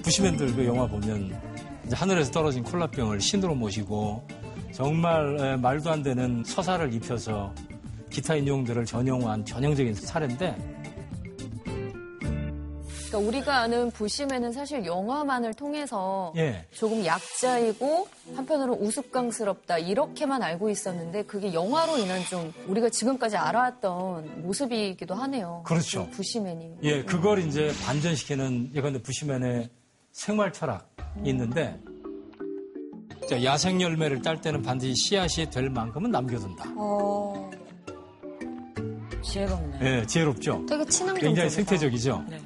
부시맨들 0.04 0.54
그 0.54 0.64
영화 0.64 0.86
보면 0.86 1.36
이제 1.86 1.96
하늘에서 1.96 2.30
떨어진 2.30 2.62
콜라병을 2.62 3.20
신으로 3.20 3.56
모시고 3.56 4.45
정말 4.76 5.38
에, 5.40 5.56
말도 5.56 5.90
안 5.90 6.02
되는 6.02 6.44
서사를 6.44 6.92
입혀서 6.92 7.50
기타 8.10 8.34
인종들을 8.36 8.84
전용한 8.84 9.42
전형적인 9.46 9.94
사례인데 9.94 10.54
그러니까 13.06 13.18
우리가 13.18 13.60
아는 13.60 13.90
부시맨은 13.90 14.52
사실 14.52 14.84
영화만을 14.84 15.54
통해서 15.54 16.34
예. 16.36 16.66
조금 16.74 17.06
약자이고 17.06 18.06
한편으로 18.34 18.74
우스꽝스럽다 18.74 19.78
이렇게만 19.78 20.42
알고 20.42 20.68
있었는데 20.68 21.22
그게 21.22 21.54
영화로 21.54 21.96
인한 21.96 22.22
좀 22.24 22.52
우리가 22.66 22.90
지금까지 22.90 23.38
알아왔던 23.38 24.42
모습이기도 24.42 25.14
하네요. 25.14 25.62
그렇죠. 25.64 26.04
그 26.10 26.16
부시맨이. 26.16 26.76
예, 26.82 27.02
그걸 27.02 27.38
이제 27.38 27.72
반전시키는 27.86 28.72
예컨대 28.74 29.00
부시맨의 29.00 29.70
생활 30.12 30.52
철학이 30.52 30.84
있는데 31.24 31.80
자, 31.82 31.95
야생 33.44 33.80
열매를 33.80 34.22
딸 34.22 34.40
때는 34.40 34.62
반드시 34.62 34.94
씨앗이 34.94 35.50
될 35.50 35.68
만큼은 35.70 36.10
남겨둔다. 36.10 36.64
어, 36.76 37.50
지혜롭네. 39.22 39.78
예, 39.82 40.06
지혜롭죠. 40.06 40.64
되게 40.68 40.84
친환경적이다. 40.84 41.20
굉장히 41.26 41.50
생태적이죠. 41.50 42.24
네. 42.28 42.38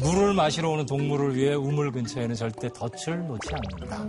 물을 0.00 0.32
마시러 0.34 0.70
오는 0.70 0.86
동물을 0.86 1.34
위해 1.34 1.54
우물 1.54 1.90
근처에는 1.90 2.34
절대 2.34 2.68
덫을 2.72 3.26
놓지 3.26 3.48
않는다. 3.54 4.04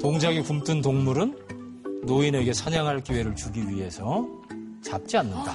동작이 0.00 0.42
굼뜬 0.42 0.80
동물은 0.82 1.36
노인에게 2.04 2.52
사냥할 2.52 3.02
기회를 3.04 3.36
주기 3.36 3.68
위해서 3.68 4.26
잡지 4.82 5.16
않는다. 5.16 5.54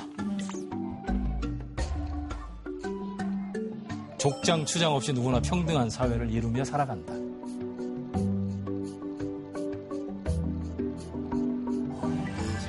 족장, 4.27 4.65
추장 4.65 4.93
없이 4.93 5.13
누구나 5.13 5.39
평등한 5.39 5.89
사회를 5.89 6.29
이루며 6.29 6.65
살아간다. 6.65 7.13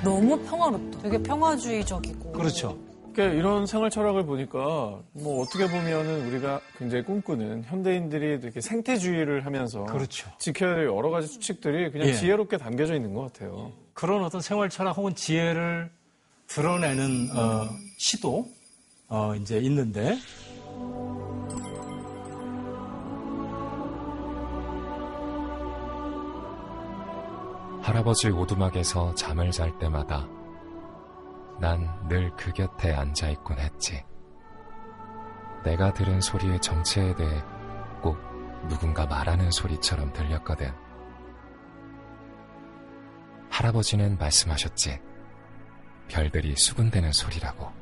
너무 0.05 0.39
평화롭다. 0.45 1.01
되게 1.01 1.21
평화주의적이고. 1.21 2.31
그렇죠. 2.31 2.79
그러니까 3.13 3.37
이런 3.37 3.67
생활 3.67 3.91
철학을 3.91 4.25
보니까 4.25 5.01
뭐 5.15 5.43
어떻게 5.43 5.67
보면은 5.67 6.29
우리가 6.29 6.61
굉장히 6.79 7.03
꿈꾸는 7.03 7.65
현대인들이 7.65 8.39
이렇게 8.41 8.61
생태주의를 8.61 9.45
하면서 9.45 9.83
그렇죠. 9.83 10.31
지켜야 10.39 10.77
될 10.77 10.85
여러 10.85 11.11
가지 11.11 11.27
수칙들이 11.27 11.91
그냥 11.91 12.07
예. 12.07 12.13
지혜롭게 12.13 12.59
담겨져 12.59 12.95
있는 12.95 13.15
것 13.15 13.33
같아요. 13.33 13.73
그런 13.95 14.23
어떤 14.23 14.41
생활 14.41 14.69
철학 14.69 14.97
혹은 14.97 15.13
지혜를 15.17 15.91
드러내는 16.47 17.37
어, 17.37 17.69
시도 17.97 18.47
어, 19.09 19.35
이제 19.35 19.59
있는데 19.59 20.17
할아버지 27.89 28.29
오두막에서 28.29 29.15
잠을 29.15 29.51
잘 29.51 29.79
때마다 29.79 30.29
난 31.59 31.89
늘 32.07 32.31
그 32.37 32.53
곁에 32.53 32.93
앉아 32.93 33.31
있곤 33.31 33.59
했지. 33.59 34.05
내가 35.65 35.95
들은 35.95 36.21
소리의 36.21 36.61
정체에 36.61 37.15
대해 37.15 37.43
꼭 38.03 38.19
누군가 38.69 39.07
말하는 39.07 39.51
소리처럼 39.51 40.13
들렸거든. 40.13 40.71
할아버지는 43.49 44.19
말씀하셨지. 44.19 45.01
별들이 46.09 46.57
수군대는 46.57 47.13
소리라고. 47.13 47.73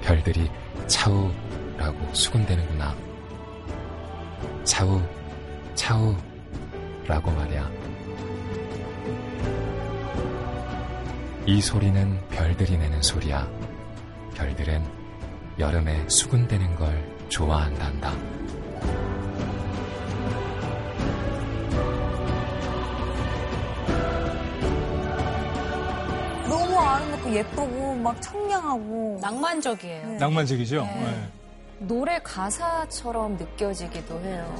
별들이 0.00 0.50
차우라고 0.86 2.14
수군대는구나. 2.14 3.09
차우, 4.64 5.00
차우, 5.74 6.14
라고 7.06 7.30
말이야. 7.32 7.70
이 11.46 11.60
소리는 11.60 12.20
별들이 12.30 12.76
내는 12.76 13.02
소리야. 13.02 13.48
별들은 14.36 14.84
여름에 15.58 16.08
수군대는 16.08 16.76
걸 16.76 17.02
좋아한단다. 17.28 18.12
너무 26.48 26.78
아름답고 26.78 27.34
예쁘고 27.34 27.94
막 27.96 28.20
청량하고 28.22 29.18
낭만적이에요. 29.20 30.18
낭만적이죠. 30.18 30.82
네. 30.82 31.04
네. 31.04 31.39
노래 31.80 32.18
가사처럼 32.22 33.36
느껴지기도 33.36 34.20
해요. 34.20 34.54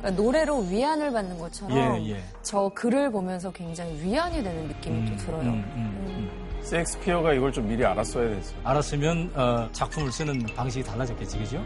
그러니까 0.00 0.22
노래로 0.22 0.58
위안을 0.68 1.10
받는 1.10 1.38
것처럼 1.38 1.76
예, 1.76 2.10
예. 2.10 2.22
저 2.42 2.70
글을 2.74 3.10
보면서 3.10 3.50
굉장히 3.50 4.00
위안이 4.02 4.42
되는 4.42 4.68
느낌이 4.68 5.10
또 5.10 5.16
들어요. 5.16 5.42
음, 5.42 5.72
음, 5.74 6.04
음. 6.06 6.62
셰익스피어가 6.62 7.32
이걸 7.32 7.52
좀 7.52 7.66
미리 7.68 7.84
알았어야 7.84 8.28
됐어. 8.28 8.54
알았으면 8.62 9.32
어, 9.34 9.68
작품을 9.72 10.12
쓰는 10.12 10.44
방식이 10.54 10.84
달라졌겠지, 10.84 11.38
그죠? 11.38 11.64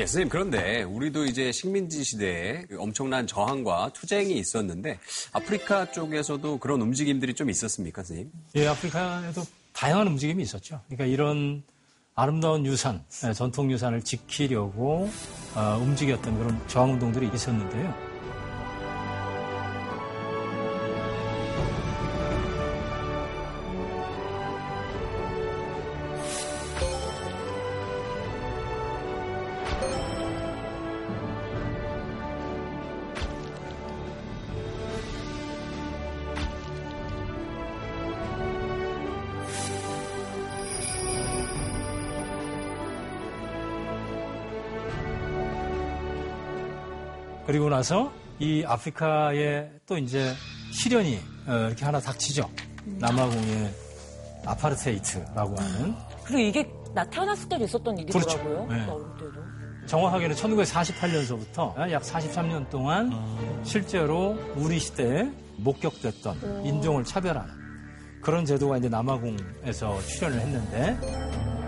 예, 0.00 0.06
선생님, 0.06 0.30
그런데 0.30 0.82
우리도 0.82 1.26
이제 1.26 1.52
식민지 1.52 2.02
시대에 2.04 2.64
그 2.70 2.80
엄청난 2.80 3.26
저항과 3.26 3.90
투쟁이 3.92 4.38
있었는데 4.38 4.98
아프리카 5.30 5.90
쪽에서도 5.92 6.58
그런 6.58 6.80
움직임들이 6.80 7.34
좀 7.34 7.50
있었습니까, 7.50 8.02
선생님? 8.02 8.32
예, 8.56 8.66
아프리카에도 8.66 9.42
다양한 9.74 10.06
움직임이 10.06 10.42
있었죠. 10.42 10.80
그러니까 10.86 11.04
이런 11.04 11.62
아름다운 12.14 12.64
유산, 12.64 13.04
예, 13.26 13.34
전통 13.34 13.70
유산을 13.70 14.00
지키려고 14.00 15.10
어, 15.54 15.78
움직였던 15.82 16.38
그런 16.38 16.66
저항운동들이 16.66 17.28
있었는데요. 17.34 18.09
나서 47.80 48.12
이 48.38 48.62
아프리카에 48.62 49.70
또 49.86 49.96
이제 49.96 50.34
시련이 50.70 51.18
어, 51.46 51.52
이렇게 51.68 51.82
하나 51.86 51.98
닥치죠. 51.98 52.46
남아공의 52.84 53.70
아파르테이트라고 54.44 55.56
하는 55.56 55.94
그리고 56.24 56.40
이게 56.40 56.70
나 56.94 57.08
태어났을 57.08 57.48
때도 57.48 57.64
있었던 57.64 57.96
일이더라고요. 57.96 58.66
그렇죠. 58.66 58.74
네. 58.74 59.24
때도. 59.24 59.86
정확하게는 59.86 60.36
1948년서부터 60.36 61.90
약 61.90 62.02
43년 62.02 62.68
동안 62.68 63.10
실제로 63.64 64.36
우리 64.56 64.78
시대에 64.78 65.30
목격됐던 65.56 66.66
인종을 66.66 67.04
차별하는 67.04 67.50
그런 68.20 68.44
제도가 68.44 68.76
이제 68.76 68.90
남아공에서 68.90 70.02
출현을 70.02 70.38
했는데 70.38 71.59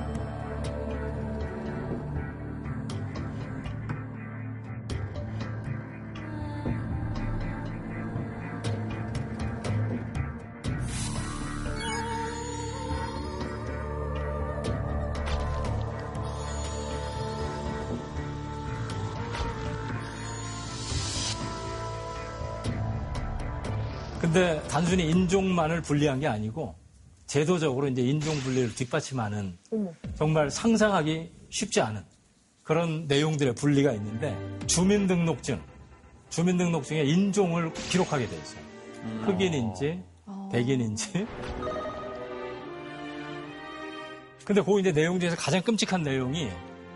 근데 24.32 24.62
단순히 24.66 25.10
인종만을 25.10 25.82
분리한 25.82 26.20
게 26.20 26.26
아니고 26.26 26.74
제도적으로 27.26 27.86
이제 27.88 28.00
인종 28.00 28.34
분리를 28.36 28.74
뒷받침하는 28.74 29.58
정말 30.14 30.50
상상하기 30.50 31.30
쉽지 31.50 31.82
않은 31.82 32.02
그런 32.62 33.04
내용들의 33.08 33.54
분리가 33.54 33.92
있는데 33.92 34.34
주민등록증, 34.66 35.60
주민등록증에 36.30 37.02
인종을 37.02 37.74
기록하게 37.74 38.26
돼 38.26 38.34
있어요. 38.34 38.62
흑인인지 39.26 40.02
백인인지. 40.50 41.26
근데 44.46 44.62
그 44.62 44.80
이제 44.80 44.92
내용 44.92 45.20
중에서 45.20 45.36
가장 45.36 45.60
끔찍한 45.60 46.02
내용이 46.02 46.48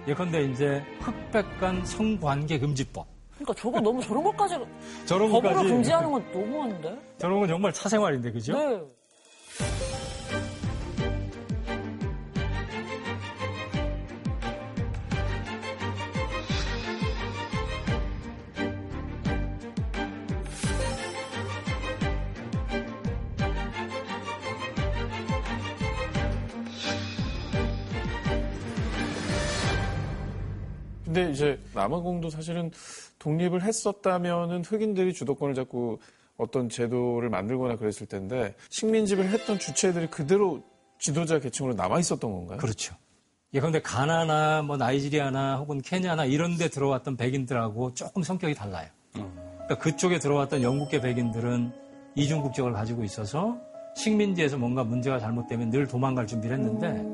예컨대 0.09 0.43
이제 0.45 0.83
흑백 1.01 1.61
간 1.61 1.85
성관계 1.85 2.61
금지법. 2.61 3.16
그러니까 3.39 3.55
저거 3.55 3.81
너무 3.81 4.03
저런 4.03 4.25
것까지 4.25 4.57
저런 5.07 5.31
법으로 5.31 5.53
것까지 5.55 5.69
금지하는 5.69 6.11
건 6.11 6.25
너무한데? 6.33 6.99
저런 7.19 7.41
건 7.41 7.49
정말 7.49 7.73
사생활인데 7.73 8.33
그죠? 8.33 8.53
네. 8.53 8.83
근데 31.17 31.31
이제 31.31 31.59
남아공도 31.73 32.29
사실은 32.29 32.71
독립을 33.27 33.63
했었다면은 33.63 34.63
흑인들이 34.65 35.13
주도권을 35.13 35.57
잡고 35.57 35.99
어떤 36.37 36.69
제도를 36.69 37.29
만들거나 37.29 37.77
그랬을 37.77 38.07
텐데 38.07 38.55
식민지를 38.71 39.29
했던 39.31 39.59
주체들이 39.59 40.07
그대로 40.07 40.63
지도자 41.01 41.41
계층으로 41.41 41.75
남아 41.75 41.99
있었던 41.99 42.31
건가요? 42.31 42.59
그렇죠. 42.59 42.95
예컨대 43.53 43.83
가나나 43.83 44.63
뭐 44.63 44.77
나이지리아나 44.77 45.57
혹은 45.57 45.81
케냐나 45.81 46.25
이런 46.25 46.57
데 46.57 46.69
들어왔던 46.69 47.17
백인들하고 47.17 47.95
조금 47.95 48.23
성격이 48.23 48.55
달라요. 48.55 48.89
그러니까 49.13 49.79
그쪽에 49.79 50.21
들어왔던 50.21 50.63
영국계 50.63 51.01
백인들은 51.01 51.73
이중 52.15 52.43
국적을 52.43 52.73
가지고 52.73 53.03
있어서 53.03 53.59
식민지에서 53.97 54.57
뭔가 54.57 54.85
문제가 54.85 55.19
잘못되면 55.19 55.71
늘 55.71 55.89
도망갈 55.89 56.29
준비를 56.29 56.59
했는데 56.59 57.05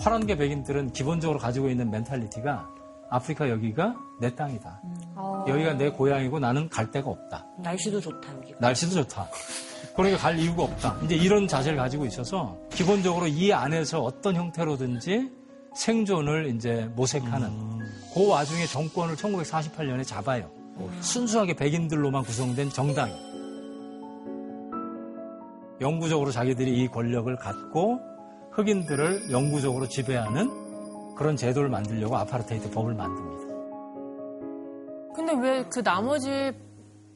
화란계 0.00 0.36
백인들은 0.36 0.92
기본적으로 0.92 1.38
가지고 1.38 1.68
있는 1.68 1.90
mentality가 1.90 2.79
아프리카 3.10 3.50
여기가 3.50 3.94
내 4.20 4.34
땅이다. 4.34 4.80
어. 5.16 5.44
여기가 5.48 5.74
내 5.74 5.90
고향이고 5.90 6.38
나는 6.38 6.68
갈 6.68 6.90
데가 6.90 7.10
없다. 7.10 7.44
날씨도 7.58 8.00
좋다 8.00 8.36
여기가. 8.36 8.58
날씨도 8.60 9.02
좋다. 9.02 9.28
그러니까 9.96 10.18
갈 10.18 10.38
이유가 10.38 10.62
없다. 10.62 10.96
이제 11.04 11.16
이런 11.16 11.48
자세를 11.48 11.76
가지고 11.76 12.06
있어서 12.06 12.56
기본적으로 12.70 13.26
이 13.26 13.52
안에서 13.52 14.00
어떤 14.00 14.36
형태로든지 14.36 15.30
생존을 15.74 16.54
이제 16.54 16.90
모색하는 16.94 17.50
그 18.14 18.28
와중에 18.28 18.66
정권을 18.66 19.16
1948년에 19.16 20.06
잡아요. 20.06 20.50
순수하게 21.00 21.54
백인들로만 21.54 22.22
구성된 22.22 22.70
정당이. 22.70 23.12
영구적으로 25.80 26.30
자기들이 26.30 26.82
이 26.82 26.88
권력을 26.88 27.34
갖고 27.36 28.00
흑인들을 28.52 29.30
영구적으로 29.30 29.88
지배하는 29.88 30.69
그런 31.20 31.36
제도를 31.36 31.68
만들려고 31.68 32.16
아파르테이트 32.16 32.70
법을 32.70 32.94
만듭니다. 32.94 33.50
근데 35.14 35.34
왜 35.34 35.64
그 35.68 35.82
나머지 35.82 36.50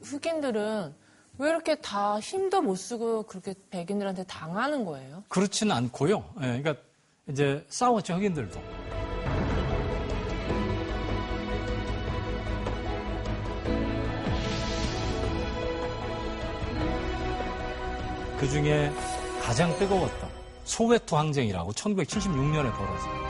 흑인들은 0.03 0.93
왜 1.39 1.49
이렇게 1.49 1.73
다 1.81 2.19
힘도 2.19 2.61
못 2.61 2.75
쓰고 2.75 3.23
그렇게 3.23 3.55
백인들한테 3.71 4.25
당하는 4.25 4.85
거예요? 4.85 5.23
그렇지는 5.27 5.75
않고요. 5.75 6.23
예, 6.41 6.61
그러니까 6.61 6.75
이제 7.27 7.65
싸웠죠 7.67 8.13
흑인들도. 8.13 8.61
그 18.39 18.47
중에 18.49 18.91
가장 19.41 19.75
뜨거웠던 19.79 20.29
소웨토 20.65 21.17
항쟁이라고 21.17 21.71
1976년에 21.71 22.71
벌어집 22.71 23.24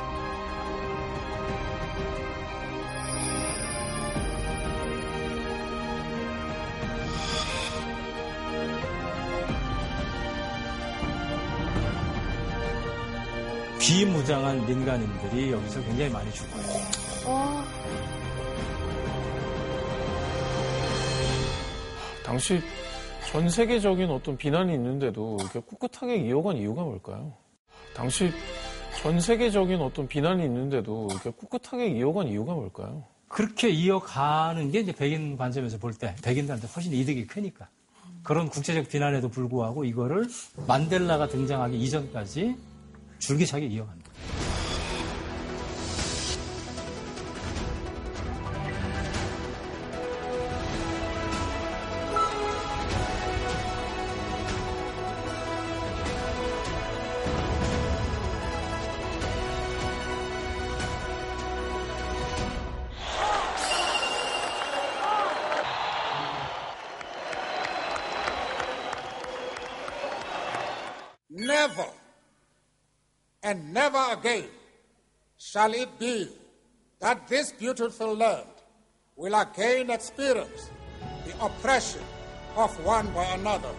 비무장한 13.85 14.65
민간인들이 14.65 15.51
여기서 15.51 15.79
굉장히 15.83 16.09
많이 16.09 16.31
죽어요. 16.33 16.63
당시 22.23 22.59
전 23.31 23.47
세계적인 23.47 24.09
어떤 24.09 24.35
비난이 24.37 24.73
있는데도 24.73 25.37
이렇게 25.39 25.59
꿋꿋하게 25.59 26.17
이어간 26.17 26.57
이유가 26.57 26.81
뭘까요? 26.81 27.33
당시 27.93 28.31
전 29.01 29.19
세계적인 29.19 29.79
어떤 29.79 30.07
비난이 30.07 30.43
있는데도 30.45 31.07
이렇게 31.11 31.29
꿋꿋하게 31.29 31.87
이어간 31.89 32.27
이유가 32.27 32.53
뭘까요? 32.53 33.03
그렇게 33.27 33.69
이어가는 33.69 34.71
게 34.71 34.79
이제 34.79 34.93
백인 34.93 35.37
관점에서 35.37 35.77
볼 35.77 35.93
때 35.93 36.15
백인들한테 36.23 36.67
훨씬 36.73 36.91
이득이 36.91 37.27
크니까. 37.27 37.67
그런 38.23 38.49
국제적 38.49 38.89
비난에도 38.89 39.29
불구하고 39.29 39.83
이거를 39.83 40.27
만델라가 40.65 41.27
등장하기 41.27 41.77
이전까지 41.77 42.55
줄기차게 43.19 43.65
이어간다. 43.67 44.11
Shall 75.55 75.73
it 75.73 75.89
be 75.97 76.27
that 76.99 77.17
this 77.29 77.53
beautiful 77.53 78.13
land 78.13 78.43
will 79.15 79.33
again 79.35 79.89
experience 79.89 80.69
the 81.23 81.31
oppression 81.39 82.01
of 82.57 82.69
one 82.85 83.07
by 83.13 83.23
another. 83.39 83.73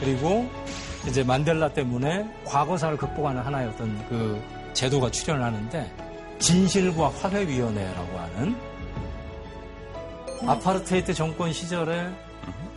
그리고 0.00 0.50
이제 1.06 1.22
만델라 1.22 1.74
때문에 1.74 2.28
과거사를 2.44 2.96
극복하는 2.96 3.40
하나의 3.40 3.68
어떤 3.68 4.08
그 4.08 4.42
제도가 4.72 5.12
출현을 5.12 5.44
하는데 5.44 5.92
진실과 6.40 7.10
화해위원회라고 7.10 8.18
하는 8.18 8.56
아파르테이트 10.44 11.14
정권 11.14 11.52
시절에 11.52 12.10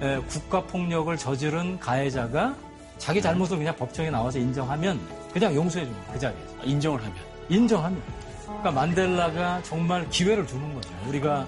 에, 0.01 0.19
국가 0.27 0.61
폭력을 0.61 1.17
저지른 1.17 1.79
가해자가 1.79 2.55
자기 2.99 3.23
잘못을 3.23 3.57
그냥 3.57 3.75
법정에 3.75 4.11
나와서 4.11 4.38
인정하면 4.38 5.24
그냥 5.36 5.53
용서해 5.53 5.83
줍니다. 5.83 6.13
그 6.13 6.17
자리에서. 6.19 6.63
인정을 6.63 6.97
하면. 7.01 7.13
인정하면. 7.49 8.01
그러니까 8.45 8.71
만델라가 8.71 9.61
정말 9.63 10.09
기회를 10.09 10.47
주는 10.47 10.73
거죠. 10.73 10.89
우리가 11.09 11.45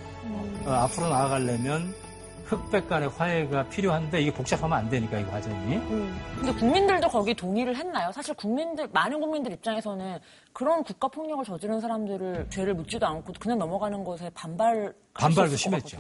어, 0.65 0.69
앞으로 0.69 1.07
나아가려면 1.07 1.95
흑백 2.43 2.89
간의 2.89 3.07
화해가 3.07 3.69
필요한데 3.69 4.21
이게 4.21 4.33
복잡하면 4.33 4.77
안 4.77 4.89
되니까 4.89 5.19
이 5.19 5.25
과정이. 5.25 5.79
근데 6.35 6.51
국민들도 6.59 7.07
거기 7.07 7.33
동의를 7.33 7.77
했나요? 7.77 8.11
사실 8.11 8.33
국민들 8.33 8.89
많은 8.91 9.21
국민들 9.21 9.53
입장에서는 9.53 10.19
그런 10.51 10.83
국가 10.83 11.07
폭력을 11.07 11.45
저지른 11.45 11.79
사람들을 11.79 12.47
죄를 12.49 12.73
묻지도 12.73 13.05
않고 13.07 13.31
그냥 13.39 13.57
넘어가는 13.57 14.03
것에 14.03 14.29
반발 14.33 14.93
반발도 15.13 15.55
심했죠. 15.55 15.97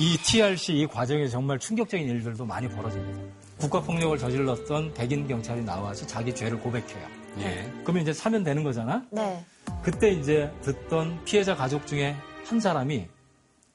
이 0.00 0.16
TRC 0.24 0.72
이 0.80 0.86
과정에 0.88 1.28
정말 1.28 1.56
충격적인 1.60 2.04
일들도 2.04 2.44
많이 2.44 2.68
벌어집니다. 2.68 3.20
국가 3.58 3.80
폭력을 3.80 4.18
저질렀던 4.18 4.94
백인 4.94 5.28
경찰이 5.28 5.62
나와서 5.62 6.04
자기 6.04 6.34
죄를 6.34 6.58
고백해요. 6.58 7.17
예. 7.40 7.72
그러면 7.82 8.02
이제 8.02 8.12
사면 8.12 8.42
되는 8.44 8.62
거잖아. 8.62 9.04
네. 9.10 9.44
그때 9.82 10.10
이제 10.10 10.50
듣던 10.62 11.24
피해자 11.24 11.54
가족 11.54 11.86
중에 11.86 12.16
한 12.44 12.60
사람이 12.60 13.06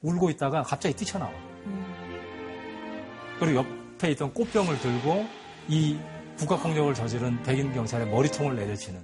울고 0.01 0.29
있다가 0.31 0.63
갑자기 0.63 0.95
뛰쳐나와. 0.95 1.31
그리고 3.39 3.59
옆에 3.59 4.11
있던 4.11 4.33
꽃병을 4.33 4.79
들고 4.79 5.25
이 5.67 5.97
국가폭력을 6.37 6.93
저지른 6.93 7.41
백인 7.43 7.73
경찰의 7.73 8.07
머리통을 8.07 8.55
내려치는 8.55 9.01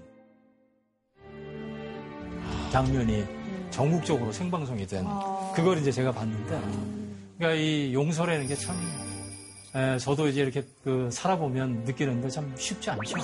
장면이 2.71 3.25
전국적으로 3.71 4.31
생방송이 4.31 4.85
된 4.87 5.05
그걸 5.55 5.77
이제 5.77 5.91
제가 5.91 6.11
봤는데 6.11 6.59
그러니까 7.37 7.61
이 7.61 7.93
용서라는 7.93 8.47
게 8.47 8.55
참 8.55 8.75
저도 9.99 10.27
이제 10.27 10.41
이렇게 10.41 10.63
그 10.83 11.09
살아보면 11.11 11.83
느끼는데 11.83 12.29
참 12.29 12.51
쉽지 12.57 12.89
않죠. 12.89 13.15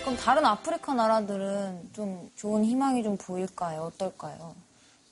그럼 0.00 0.16
다른 0.16 0.44
아프리카 0.44 0.94
나라들은 0.94 1.90
좀 1.92 2.30
좋은 2.36 2.64
희망이 2.64 3.02
좀 3.02 3.16
보일까요? 3.16 3.82
어떨까요? 3.82 4.54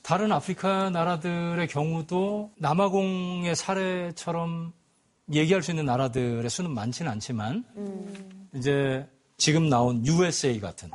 다른 0.01 0.31
아프리카 0.31 0.89
나라들의 0.89 1.67
경우도 1.67 2.51
남아공의 2.57 3.55
사례처럼 3.55 4.73
얘기할 5.31 5.61
수 5.61 5.71
있는 5.71 5.85
나라들의 5.85 6.49
수는 6.49 6.71
많지는 6.71 7.11
않지만 7.11 7.63
이제 8.53 9.07
지금 9.37 9.69
나온 9.69 10.05
USA 10.05 10.59
같은 10.59 10.89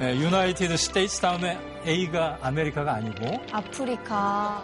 United 0.00 0.76
States 0.76 1.20
다음에 1.20 1.58
A가 1.86 2.38
아메리카가 2.42 2.94
아니고 2.94 3.40
아프리카. 3.52 4.62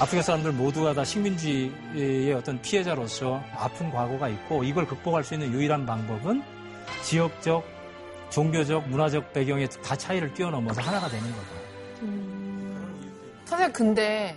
아프리카 0.00 0.22
사람들 0.22 0.52
모두가 0.52 0.94
다 0.94 1.04
식민주의의 1.04 2.32
어떤 2.32 2.60
피해자로서 2.60 3.42
아픈 3.54 3.90
과거가 3.90 4.28
있고 4.28 4.64
이걸 4.64 4.86
극복할 4.86 5.22
수 5.22 5.34
있는 5.34 5.52
유일한 5.52 5.86
방법은 5.86 6.42
지역적, 7.02 7.64
종교적, 8.32 8.88
문화적 8.88 9.32
배경에 9.32 9.68
다 9.68 9.94
차이를 9.94 10.32
뛰어넘어서 10.34 10.80
하나가 10.80 11.08
되는 11.08 11.24
거죠. 11.30 11.62
사실 13.44 13.72
근데 13.72 14.36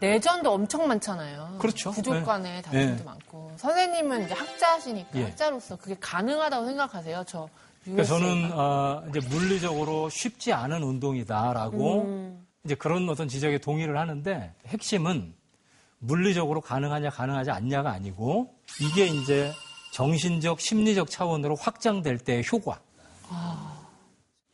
내전도 0.00 0.52
엄청 0.52 0.88
많잖아요. 0.88 1.58
그렇죠. 1.60 1.92
부족 1.92 2.14
네. 2.14 2.22
간의 2.22 2.62
다툼도 2.62 2.96
네. 2.96 3.04
많고. 3.04 3.52
선생님은 3.56 4.24
이제 4.24 4.34
학자시니까 4.34 5.10
예. 5.14 5.24
학자로서 5.24 5.76
그게 5.76 5.94
가능하다고 6.00 6.66
생각하세요? 6.66 7.24
저 7.28 7.48
그러니까. 7.84 8.04
저는 8.04 8.50
어, 8.52 9.04
이제 9.08 9.20
물리적으로 9.28 10.08
쉽지 10.08 10.52
않은 10.52 10.82
운동이다라고 10.82 12.02
음. 12.02 12.46
이제 12.64 12.74
그런 12.74 13.08
어떤 13.08 13.28
지적에 13.28 13.58
동의를 13.58 13.96
하는데 13.96 14.52
핵심은 14.66 15.34
물리적으로 15.98 16.60
가능하냐 16.60 17.10
가능하지 17.10 17.50
않냐가 17.50 17.90
아니고 17.90 18.52
이게 18.80 19.06
이제 19.06 19.52
정신적 19.92 20.60
심리적 20.60 21.10
차원으로 21.10 21.56
확장될 21.56 22.18
때의 22.18 22.42
효과. 22.50 22.80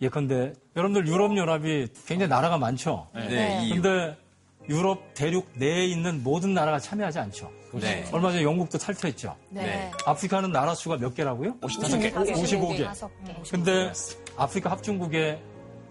예컨대 0.00 0.52
여러분들 0.76 1.06
유럽 1.08 1.36
연합이 1.36 1.88
굉장히 2.06 2.28
나라가 2.28 2.58
많죠. 2.58 3.06
네, 3.14 3.62
EU. 3.64 3.80
근데 3.80 4.16
유럽 4.68 5.14
대륙 5.14 5.48
내에 5.54 5.86
있는 5.86 6.22
모든 6.22 6.52
나라가 6.52 6.78
참여하지 6.78 7.18
않죠. 7.18 7.50
네. 7.72 8.04
얼마 8.12 8.30
전에 8.30 8.42
영국도 8.42 8.78
탈퇴했죠. 8.78 9.34
네. 9.50 9.90
아프리카는 10.04 10.50
나라 10.50 10.74
수가 10.74 10.96
몇 10.96 11.14
개라고요? 11.14 11.56
55개. 11.60 12.12
55개. 12.12 12.84
다섯 12.84 13.10
개. 13.24 13.34
근데 13.50 13.92
아프리카 14.36 14.70
합중국에 14.70 15.40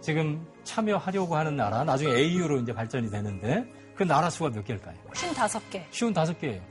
지금 0.01 0.45
참여하려고 0.63 1.35
하는 1.35 1.55
나라, 1.55 1.83
나중에 1.83 2.13
AU로 2.13 2.59
이제 2.59 2.73
발전이 2.73 3.09
되는데 3.09 3.65
그 3.95 4.03
나라 4.03 4.29
수가 4.29 4.49
몇 4.49 4.63
개일까요? 4.65 4.95
55개. 5.13 5.81
쉬운 5.89 6.13
다섯 6.13 6.37
개예요. 6.39 6.61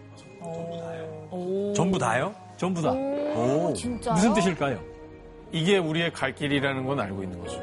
전부 1.75 1.99
다요? 1.99 2.35
전부 2.57 2.81
다. 2.83 2.91
오, 2.91 3.73
진짜요? 3.75 4.15
무슨 4.15 4.35
뜻일까요? 4.35 4.93
이게 5.55 5.78
우리의 5.78 6.12
갈 6.12 6.34
길이라는 6.34 6.84
건 6.84 6.98
알고 6.98 7.22
있는 7.22 7.38
거죠. 7.38 7.62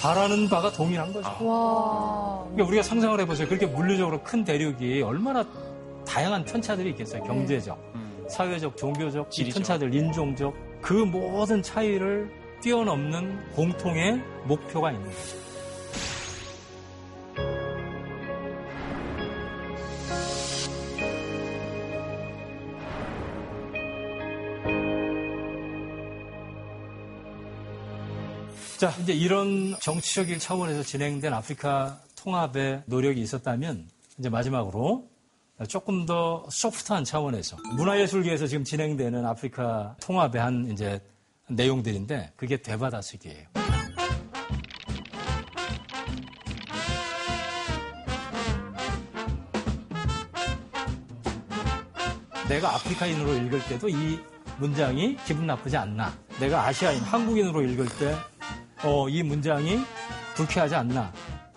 바라는 0.00 0.48
바가 0.48 0.70
동일한 0.70 1.12
거죠. 1.12 1.28
와. 1.44 2.44
그러니까 2.44 2.68
우리가 2.68 2.82
상상을 2.84 3.18
해보세요. 3.18 3.48
그렇게 3.48 3.66
물리적으로 3.66 4.22
큰 4.22 4.44
대륙이 4.44 5.02
얼마나 5.02 5.44
다양한 6.06 6.44
편차들이 6.44 6.90
있겠어요. 6.90 7.24
경제적, 7.24 7.76
사회적, 8.28 8.76
종교적. 8.76 9.28
편차들, 9.52 9.92
인종적 9.92 10.54
그 10.80 10.92
모든 10.92 11.60
차이를 11.62 12.30
뛰어넘는 12.62 13.50
공통의 13.54 14.22
목표가 14.44 14.92
있는 14.92 15.04
거죠. 15.04 15.45
자, 28.78 28.92
이제 29.00 29.14
이런 29.14 29.74
정치적인 29.80 30.38
차원에서 30.38 30.82
진행된 30.82 31.32
아프리카 31.32 31.98
통합의 32.14 32.82
노력이 32.84 33.22
있었다면 33.22 33.88
이제 34.18 34.28
마지막으로 34.28 35.08
조금 35.66 36.04
더 36.04 36.46
소프트한 36.50 37.04
차원에서 37.04 37.56
문화예술계에서 37.74 38.46
지금 38.46 38.64
진행되는 38.64 39.24
아프리카 39.24 39.96
통합의 40.02 40.42
한 40.42 40.70
이제 40.70 41.00
내용들인데 41.48 42.34
그게 42.36 42.58
되받아쓰기예요. 42.58 43.46
내가 52.50 52.74
아프리카인으로 52.74 53.34
읽을 53.36 53.64
때도 53.68 53.88
이 53.88 54.20
문장이 54.58 55.16
기분 55.24 55.46
나쁘지 55.46 55.78
않나. 55.78 56.14
내가 56.38 56.66
아시아인, 56.66 57.00
한국인으로 57.00 57.62
읽을 57.62 57.86
때, 57.98 58.14
어, 58.82 59.08
이 59.08 59.22
문장이 59.22 59.80
불쾌하지 60.34 60.74
않나. 60.74 61.12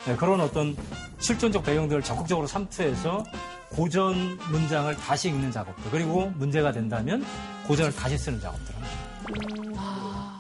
네, 0.06 0.16
그런 0.16 0.40
어떤 0.40 0.76
실존적 1.20 1.64
배경들을 1.64 2.02
적극적으로 2.02 2.48
삼투해서 2.48 3.24
고전 3.70 4.38
문장을 4.52 4.96
다시 4.96 5.30
읽는 5.30 5.52
작업들. 5.52 5.92
그리고 5.92 6.28
문제가 6.36 6.72
된다면 6.72 7.24
고전을 7.68 7.94
다시 7.94 8.18
쓰는 8.18 8.40
작업들 8.40 8.76
합니다. 8.76 10.40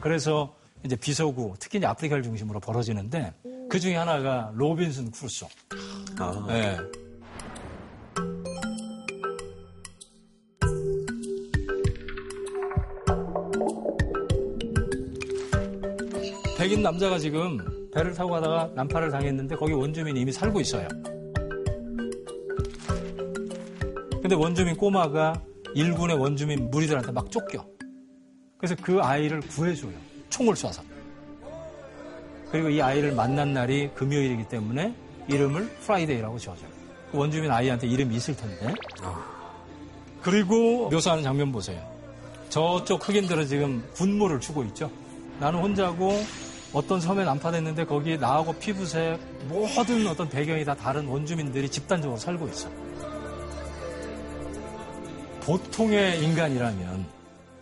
그래서 0.00 0.54
이제 0.84 0.96
비서구, 0.96 1.54
특히 1.58 1.78
이제 1.78 1.86
아프리카를 1.86 2.22
중심으로 2.22 2.60
벌어지는데 2.60 3.32
그 3.68 3.78
중에 3.78 3.96
하나가 3.96 4.50
로빈슨 4.54 5.10
크루소. 5.10 5.48
네. 6.48 6.78
백인 16.72 16.82
남자가 16.82 17.18
지금 17.18 17.58
배를 17.92 18.14
타고 18.14 18.30
가다가 18.30 18.70
난파를 18.74 19.10
당했는데 19.10 19.56
거기 19.56 19.74
원주민이 19.74 20.18
이미 20.18 20.32
살고 20.32 20.58
있어요. 20.62 20.88
근데 24.22 24.34
원주민 24.34 24.74
꼬마가 24.78 25.34
일군의 25.74 26.16
원주민 26.16 26.70
무리들한테 26.70 27.12
막 27.12 27.30
쫓겨. 27.30 27.66
그래서 28.56 28.74
그 28.80 29.00
아이를 29.02 29.40
구해줘요. 29.40 29.92
총을 30.30 30.54
쏴서. 30.54 30.82
그리고 32.50 32.70
이 32.70 32.80
아이를 32.80 33.12
만난 33.12 33.52
날이 33.52 33.90
금요일이기 33.94 34.48
때문에 34.48 34.94
이름을 35.28 35.68
프라이데이라고 35.80 36.38
지어줘요. 36.38 36.70
그 37.10 37.18
원주민 37.18 37.50
아이한테 37.50 37.86
이름이 37.86 38.16
있을 38.16 38.34
텐데. 38.34 38.72
그리고 40.22 40.88
묘사하는 40.88 41.22
장면 41.22 41.52
보세요. 41.52 41.86
저쪽 42.48 43.06
흑인들은 43.06 43.46
지금 43.46 43.84
군무를 43.92 44.40
추고 44.40 44.64
있죠. 44.64 44.90
나는 45.38 45.60
혼자고 45.60 46.12
어떤 46.72 47.00
섬에 47.00 47.24
난파됐는데 47.24 47.84
거기 47.84 48.16
나하고 48.16 48.54
피부색 48.54 49.20
모든 49.48 50.06
어떤 50.06 50.28
배경이 50.28 50.64
다 50.64 50.74
다른 50.74 51.06
원주민들이 51.06 51.68
집단적으로 51.68 52.18
살고 52.18 52.48
있어. 52.48 52.70
보통의 55.42 56.22
인간이라면 56.24 57.04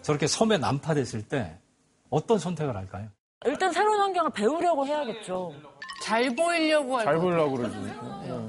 저렇게 0.03 0.27
섬에 0.27 0.59
난파됐을 0.59 1.23
때 1.23 1.59
어떤 2.09 2.39
선택을 2.39 2.77
할까요? 2.77 3.09
일단 3.47 3.73
새로운 3.73 3.99
환경을 4.01 4.31
배우려고 4.33 4.87
해야겠죠. 4.87 5.53
잘 6.03 6.35
보이려고 6.35 6.99
할잘 6.99 7.17
거. 7.17 7.21
보려고 7.23 7.57
그러지. 7.57 7.77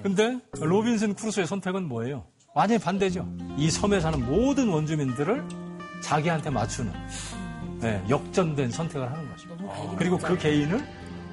근데 0.04 0.38
로빈슨 0.54 1.16
크루소의 1.16 1.48
선택은 1.48 1.88
뭐예요? 1.88 2.26
완전히 2.54 2.80
반대죠. 2.80 3.28
이 3.58 3.70
섬에 3.72 4.00
사는 4.00 4.24
모든 4.26 4.70
원주민들을 4.70 5.44
자기한테 6.02 6.50
맞추는 6.50 6.92
네, 7.82 8.04
역전된 8.10 8.72
선택을 8.72 9.12
하는 9.12 9.30
거죠. 9.30 9.50
그리고 9.98 10.18
그 10.18 10.38
개인을 10.38 10.84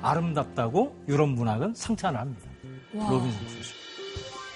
아름답다고 0.02 0.96
유럽 1.08 1.28
문학은 1.28 1.74
상찬을 1.74 2.18
합니다. 2.18 2.48
로빈슨 2.92 3.46
크루소. 3.46 3.74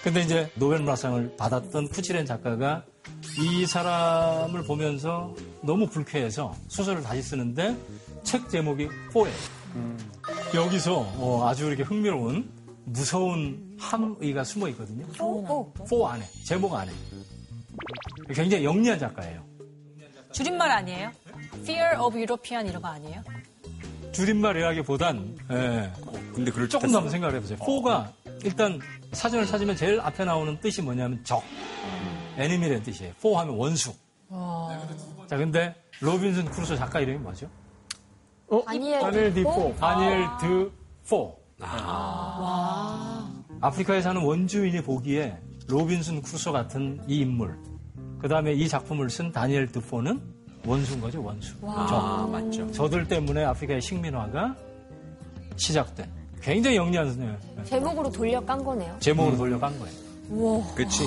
근데 0.02 0.20
이제 0.22 0.50
노벨 0.56 0.80
문학상을 0.80 1.36
받았던 1.36 1.88
쿠체란 1.88 2.26
작가가 2.26 2.84
이 3.38 3.66
사람을 3.66 4.64
보면서 4.64 5.34
너무 5.62 5.86
불쾌해서 5.86 6.54
소설을 6.68 7.02
다시 7.02 7.22
쓰는데 7.22 7.76
책 8.24 8.48
제목이 8.48 8.88
Foe예요. 9.12 9.36
여기서 10.54 10.98
어, 11.18 11.46
아주 11.46 11.66
이렇게 11.66 11.82
흥미로운 11.82 12.50
무서운 12.84 13.76
함의가 13.78 14.44
숨어 14.44 14.68
있거든요. 14.70 15.06
Foe 15.88 16.08
안에 16.08 16.24
제목 16.44 16.74
안에 16.74 16.90
굉장히 18.34 18.64
영리한 18.64 18.98
작가예요. 18.98 19.44
줄임말 20.32 20.70
아니에요? 20.70 21.12
Fear 21.60 21.98
of 22.00 22.16
European 22.16 22.66
이런 22.66 22.82
거 22.82 22.88
아니에요? 22.88 23.22
줄임말이라기보단 24.12 25.38
예, 25.52 25.92
근데 26.34 26.50
그럴 26.50 26.68
조금 26.68 26.90
더 26.90 26.98
한번 26.98 27.10
생각을 27.10 27.36
해보세요. 27.36 27.58
Foe가 27.58 28.12
일단 28.44 28.78
사전을 29.12 29.46
찾으면 29.46 29.76
제일 29.76 30.00
앞에 30.00 30.24
나오는 30.24 30.58
뜻이 30.60 30.82
뭐냐면 30.82 31.22
적, 31.24 31.42
애니미라는 32.36 32.82
뜻이에요. 32.82 33.12
Foe 33.20 33.38
하면 33.38 33.54
원수. 33.56 33.94
자, 35.28 35.36
근데 35.36 35.74
로빈슨 36.00 36.46
크루소 36.46 36.76
작가 36.76 37.00
이름이 37.00 37.18
뭐죠? 37.18 37.48
어? 38.48 38.62
다니엘 38.64 39.00
다니엘. 39.00 39.34
다니엘 39.78 40.28
드 40.40 40.72
포. 41.08 41.40
아프리카에 43.60 44.02
사는 44.02 44.20
원주민이 44.20 44.82
보기에 44.82 45.38
로빈슨 45.68 46.22
크루소 46.22 46.52
같은 46.52 47.00
이 47.06 47.20
인물, 47.20 47.56
그 48.20 48.28
다음에 48.28 48.52
이 48.52 48.68
작품을 48.68 49.08
쓴 49.10 49.30
다니엘 49.32 49.70
드포는 49.72 50.20
원수인 50.64 51.00
거죠, 51.00 51.22
원수. 51.22 51.54
아, 51.62 52.28
맞죠. 52.30 52.70
저들 52.72 53.08
때문에 53.08 53.44
아프리카의 53.44 53.80
식민화가 53.80 54.54
시작된 55.56 56.06
굉장히 56.40 56.76
영리한 56.76 57.16
네, 57.18 57.64
제목으로 57.64 58.10
돌려 58.10 58.40
깐 58.44 58.62
거네요. 58.64 58.96
제목으로 58.98 59.36
돌려 59.36 59.59
깐 59.59 59.72
거예요. 59.78 60.64
그치. 60.74 61.06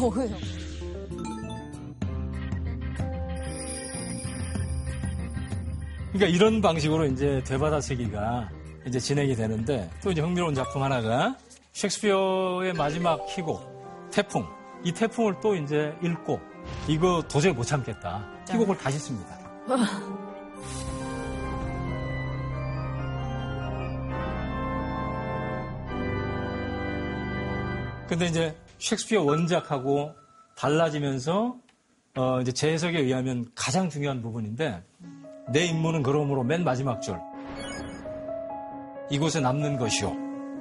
그러니까 6.14 6.28
이런 6.28 6.62
방식으로 6.62 7.06
이제 7.08 7.44
되받아쓰기가 7.46 8.50
이제 8.88 9.00
진행이 9.00 9.36
되는데 9.36 9.90
또 10.02 10.12
이제 10.12 10.22
흥미로운 10.22 10.54
작품 10.56 10.84
하나가 10.84 11.36
셰익스피어의 11.74 12.74
마지막 12.74 13.20
희곡 13.28 14.10
태풍. 14.12 14.46
이 14.86 14.94
태풍을 14.94 15.36
또 15.42 15.56
이제 15.56 15.94
읽고 16.02 16.40
이거 16.88 17.22
도저히 17.28 17.52
못 17.52 17.64
참겠다. 17.64 18.26
희곡을 18.50 18.78
다시 18.78 18.98
씁니다. 19.00 19.45
근데 28.08 28.28
이제 28.28 28.56
셰익스피어 28.78 29.24
원작하고 29.24 30.14
달라지면서 30.56 31.58
어, 32.18 32.42
이제 32.42 32.52
제 32.52 32.72
해석에 32.72 33.00
의하면 33.00 33.46
가장 33.56 33.90
중요한 33.90 34.22
부분인데 34.22 34.84
내 35.52 35.66
임무는 35.66 36.04
그러므로 36.04 36.44
맨 36.44 36.64
마지막 36.64 37.02
줄 37.02 37.20
이곳에 39.10 39.40
남는 39.40 39.78
것이요. 39.78 40.14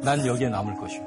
난 0.03 0.27
여기에 0.27 0.49
남을 0.49 0.77
것이요. 0.77 1.03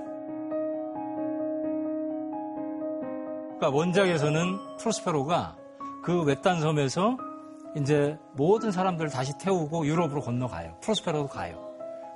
그러니까 3.57 3.69
원작에서는 3.69 4.77
프로스페로가 4.77 5.57
그 6.03 6.23
외딴 6.23 6.61
섬에서 6.61 7.17
이제 7.75 8.17
모든 8.33 8.71
사람들을 8.71 9.09
다시 9.09 9.37
태우고 9.37 9.85
유럽으로 9.85 10.21
건너가요. 10.21 10.75
프로스페로도 10.81 11.27
가요. 11.27 11.63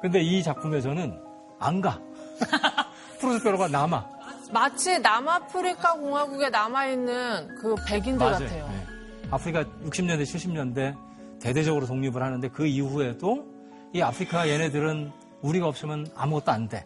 근데 0.01 0.21
이 0.21 0.41
작품에서는 0.41 1.21
안 1.59 1.81
가. 1.81 1.99
프로스페로가 3.19 3.67
남아. 3.67 4.05
마치 4.51 4.99
남아프리카 4.99 5.93
공화국에 5.93 6.49
남아있는 6.49 7.55
그 7.61 7.75
백인들 7.87 8.25
맞아요. 8.25 8.39
같아요. 8.39 8.67
네. 8.67 8.85
아프리카 9.29 9.63
60년대, 9.85 10.23
70년대 10.23 10.97
대대적으로 11.39 11.85
독립을 11.85 12.21
하는데 12.21 12.47
그 12.49 12.65
이후에도 12.65 13.45
이 13.93 14.01
아프리카 14.01 14.49
얘네들은 14.49 15.11
우리가 15.41 15.67
없으면 15.67 16.07
아무것도 16.15 16.51
안 16.51 16.67
돼. 16.67 16.85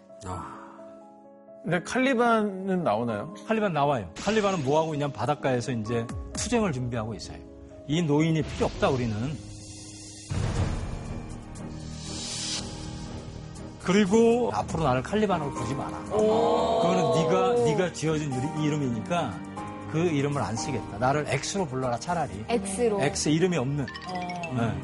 근데 1.63 1.82
칼리반은 1.82 2.84
나오나요? 2.84 3.34
칼리반 3.47 3.74
나와요. 3.74 4.07
칼리반은 4.18 4.63
뭐 4.63 4.80
하고 4.82 4.93
있냐면 4.93 5.13
바닷가에서 5.13 5.72
이제 5.72 6.05
투쟁을 6.34 6.72
준비하고 6.72 7.16
있어요. 7.16 7.39
이 7.88 8.01
노인이 8.01 8.41
필요 8.41 8.65
없다 8.67 8.89
우리는. 8.89 9.15
그리고 13.83 14.49
앞으로 14.51 14.83
나를 14.83 15.03
칼리반으로 15.03 15.51
부르지 15.51 15.75
마라. 15.75 15.99
그거는 16.05 17.13
네가 17.15 17.53
네가 17.65 17.93
지어진 17.93 18.31
이름- 18.33 18.63
이름이니까 18.63 19.39
그 19.91 19.99
이름을 19.99 20.41
안 20.41 20.55
쓰겠다. 20.55 20.97
나를 20.97 21.25
X로 21.29 21.67
불러라 21.67 21.99
차라리. 21.99 22.31
X로. 22.49 23.01
X 23.03 23.29
이름이 23.29 23.55
없는. 23.57 23.86
네. 23.86 24.81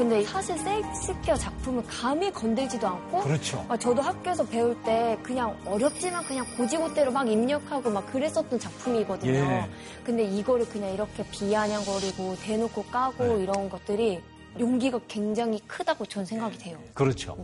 근데 0.00 0.24
사실 0.24 0.56
셰익스피어 0.56 1.34
작품을 1.36 1.84
감히 1.86 2.32
건들지도 2.32 2.88
않고 2.88 3.20
그렇죠. 3.20 3.62
막 3.68 3.78
저도 3.78 4.00
학교에서 4.00 4.42
배울 4.46 4.74
때 4.82 5.18
그냥 5.22 5.54
어렵지만 5.66 6.24
그냥 6.24 6.46
고지고대로 6.56 7.12
막 7.12 7.30
입력하고 7.30 7.90
막 7.90 8.10
그랬었던 8.10 8.58
작품이거든요. 8.58 9.30
예. 9.30 9.68
근데 10.02 10.24
이거를 10.24 10.66
그냥 10.70 10.94
이렇게 10.94 11.22
비아냥거리고 11.30 12.34
대놓고 12.42 12.84
까고 12.84 13.24
네. 13.26 13.42
이런 13.42 13.68
것들이 13.68 14.22
용기가 14.58 14.98
굉장히 15.06 15.60
크다고 15.66 16.06
전 16.06 16.24
생각이 16.24 16.56
돼요. 16.56 16.78
그렇죠. 16.94 17.36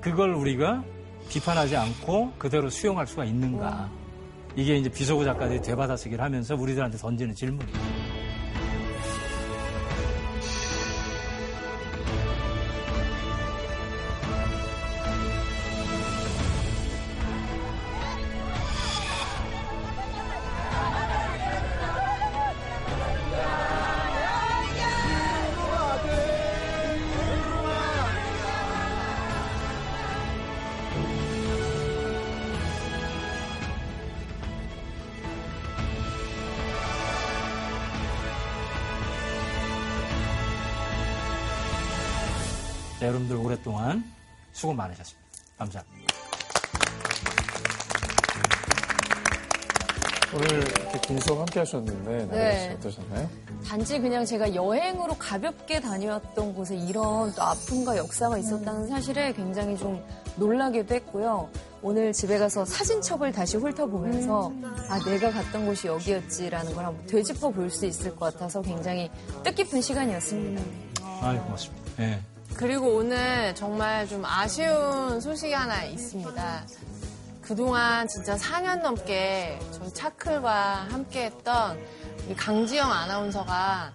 그걸 0.00 0.32
우리가 0.32 0.82
비판하지 1.28 1.76
않고 1.76 2.32
그대로 2.38 2.70
수용할 2.70 3.06
수가 3.06 3.26
있는가. 3.26 3.90
이게 4.56 4.78
이제 4.78 4.88
비서구 4.88 5.22
작가들이 5.26 5.60
되받아쓰기를 5.60 6.24
하면서 6.24 6.54
우리들한테 6.54 6.96
던지는 6.96 7.34
질문이에요. 7.34 8.09
수고 44.60 44.74
많으셨습니다. 44.74 45.28
감사합니다. 45.56 46.00
오늘 50.32 50.46
이렇게 50.48 51.00
긴 51.00 51.18
수업 51.18 51.38
함께 51.40 51.58
하셨는데 51.60 52.26
네. 52.30 52.68
씨 52.68 52.74
어떠셨나요? 52.76 53.28
단지 53.66 53.98
그냥 53.98 54.24
제가 54.24 54.54
여행으로 54.54 55.14
가볍게 55.14 55.80
다녀왔던 55.80 56.54
곳에 56.54 56.76
이런 56.76 57.32
또 57.34 57.42
아픔과 57.42 57.96
역사가 57.96 58.38
있었다는 58.38 58.86
사실에 58.86 59.32
굉장히 59.32 59.76
좀 59.76 60.00
놀라기도 60.36 60.94
했고요. 60.94 61.50
오늘 61.82 62.12
집에 62.12 62.38
가서 62.38 62.64
사진첩을 62.64 63.32
다시 63.32 63.56
훑어보면서 63.56 64.52
아 64.88 64.98
내가 65.04 65.32
갔던 65.32 65.66
곳이 65.66 65.88
여기였지라는 65.88 66.74
걸 66.74 66.84
한번 66.84 67.06
되짚어 67.06 67.50
볼 67.50 67.70
수 67.70 67.86
있을 67.86 68.14
것 68.14 68.32
같아서 68.32 68.60
굉장히 68.62 69.10
뜻깊은 69.42 69.80
시간이었습니다. 69.80 70.62
아이, 71.22 71.38
고맙습니다. 71.38 71.82
예. 72.00 72.20
그리고 72.56 72.96
오늘 72.96 73.54
정말 73.54 74.06
좀 74.06 74.24
아쉬운 74.24 75.20
소식이 75.20 75.52
하나 75.52 75.84
있습니다. 75.84 76.66
그동안 77.40 78.06
진짜 78.06 78.36
4년 78.36 78.82
넘게 78.82 79.58
저희 79.72 79.92
차클과 79.92 80.86
함께 80.90 81.24
했던 81.24 81.78
우리 82.26 82.36
강지영 82.36 82.90
아나운서가 82.92 83.92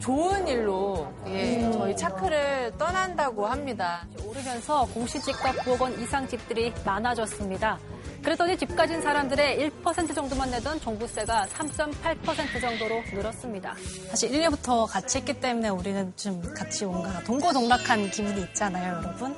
좋은 0.00 0.46
일로 0.46 1.12
예, 1.26 1.70
저희 1.72 1.96
차클을 1.96 2.74
떠난다고 2.78 3.46
합니다. 3.46 4.06
오르면서 4.26 4.86
공시집과 4.86 5.52
부엌원 5.64 6.00
이상 6.00 6.26
집들이 6.28 6.72
많아졌습니다. 6.84 7.78
그랬더니 8.24 8.56
집 8.56 8.74
가진 8.74 9.00
사람들의 9.02 9.70
1% 9.84 10.14
정도만 10.14 10.50
내던 10.50 10.80
종부세가 10.80 11.46
3.8% 11.46 12.60
정도로 12.60 13.02
늘었습니다. 13.12 13.74
사실 14.08 14.30
1년부터 14.30 14.86
같이 14.86 15.18
했기 15.18 15.38
때문에 15.38 15.68
우리는 15.68 16.12
좀 16.16 16.42
같이 16.54 16.86
뭔가 16.86 17.22
동고동락한 17.24 18.10
기분이 18.10 18.40
있잖아요, 18.42 18.96
여러분. 18.96 19.36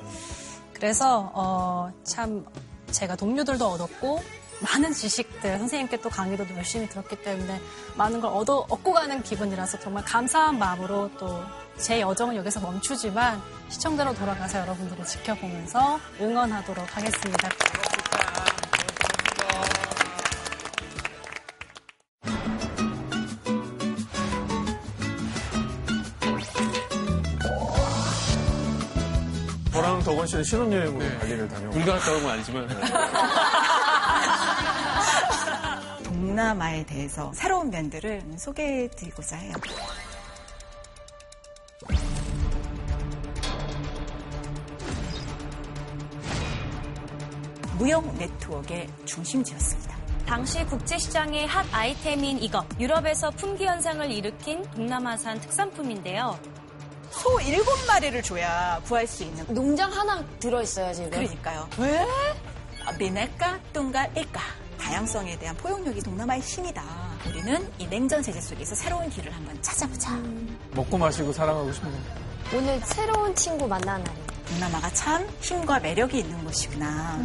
그래서 0.73 1.31
어, 1.33 1.91
참 2.03 2.45
제가 2.91 3.15
동료들도 3.15 3.65
얻었고 3.65 4.23
많은 4.61 4.93
지식들 4.93 5.59
선생님께 5.59 6.01
또 6.01 6.09
강의도 6.09 6.43
열심히 6.55 6.87
들었기 6.87 7.21
때문에 7.21 7.59
많은 7.95 8.21
걸 8.21 8.31
얻어 8.31 8.65
얻고 8.69 8.93
가는 8.93 9.21
기분이라서 9.21 9.79
정말 9.79 10.03
감사한 10.05 10.57
마음으로 10.57 11.11
또 11.17 11.67
제 11.77 12.01
여정은 12.01 12.35
여기서 12.35 12.59
멈추지만 12.59 13.41
시청자로 13.69 14.13
돌아가서 14.15 14.59
여러분들을 14.59 15.05
지켜보면서 15.05 15.99
응원하도록 16.19 16.97
하겠습니다. 16.97 17.49
덕원 30.07 30.25
씨는 30.25 30.43
신혼여행으로 30.45 31.19
발리를 31.19 31.47
다녀오고 31.49 31.73
불 31.73 31.85
갔다 31.85 32.13
온건 32.13 32.31
아니지만 32.31 32.65
동남아에 36.01 36.85
대해서 36.85 37.33
새로운 37.35 37.69
면들을 37.69 38.23
소개해 38.37 38.87
드리고자 38.91 39.35
해요. 39.35 39.53
무역 47.77 48.15
네트워크의 48.15 48.87
중심지였습니다. 49.03 49.97
당시 50.25 50.63
국제시장의 50.63 51.47
핫 51.47 51.65
아이템인 51.73 52.41
이것. 52.41 52.65
유럽에서 52.79 53.29
품귀 53.31 53.65
현상을 53.65 54.09
일으킨 54.09 54.63
동남아산 54.71 55.41
특산품인데요. 55.41 56.39
소 57.11 57.37
7마리를 57.37 58.23
줘야 58.23 58.81
구할 58.85 59.07
수 59.07 59.23
있는 59.23 59.45
농장 59.53 59.91
하나 59.91 60.23
들어있어요, 60.39 60.93
지금. 60.93 61.09
그러니까요. 61.09 61.69
왜? 61.77 62.05
미네까 62.97 63.59
뚱가 63.73 64.05
일까 64.07 64.41
다양성에 64.79 65.37
대한 65.39 65.55
포용력이 65.57 66.01
동남아의 66.01 66.41
힘이다. 66.41 66.83
우리는 67.27 67.69
이 67.77 67.87
냉전 67.87 68.23
세제 68.23 68.39
속에서 68.39 68.75
새로운 68.75 69.09
길을 69.09 69.33
한번 69.33 69.61
찾아보자. 69.61 70.11
먹고 70.71 70.97
마시고 70.97 71.33
사랑하고 71.33 71.71
싶은 71.73 71.91
오늘 72.53 72.79
새로운 72.81 73.35
친구 73.35 73.67
만나는 73.67 74.03
날이에요. 74.03 74.27
동남아가 74.47 74.89
참 74.91 75.27
힘과 75.41 75.79
매력이 75.79 76.19
있는 76.19 76.41
곳이구나. 76.45 77.19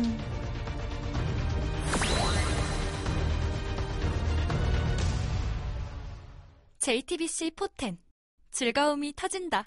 JTBC 6.80 7.52
포텐 7.52 7.98
즐거움이 8.50 9.14
터진다. 9.14 9.64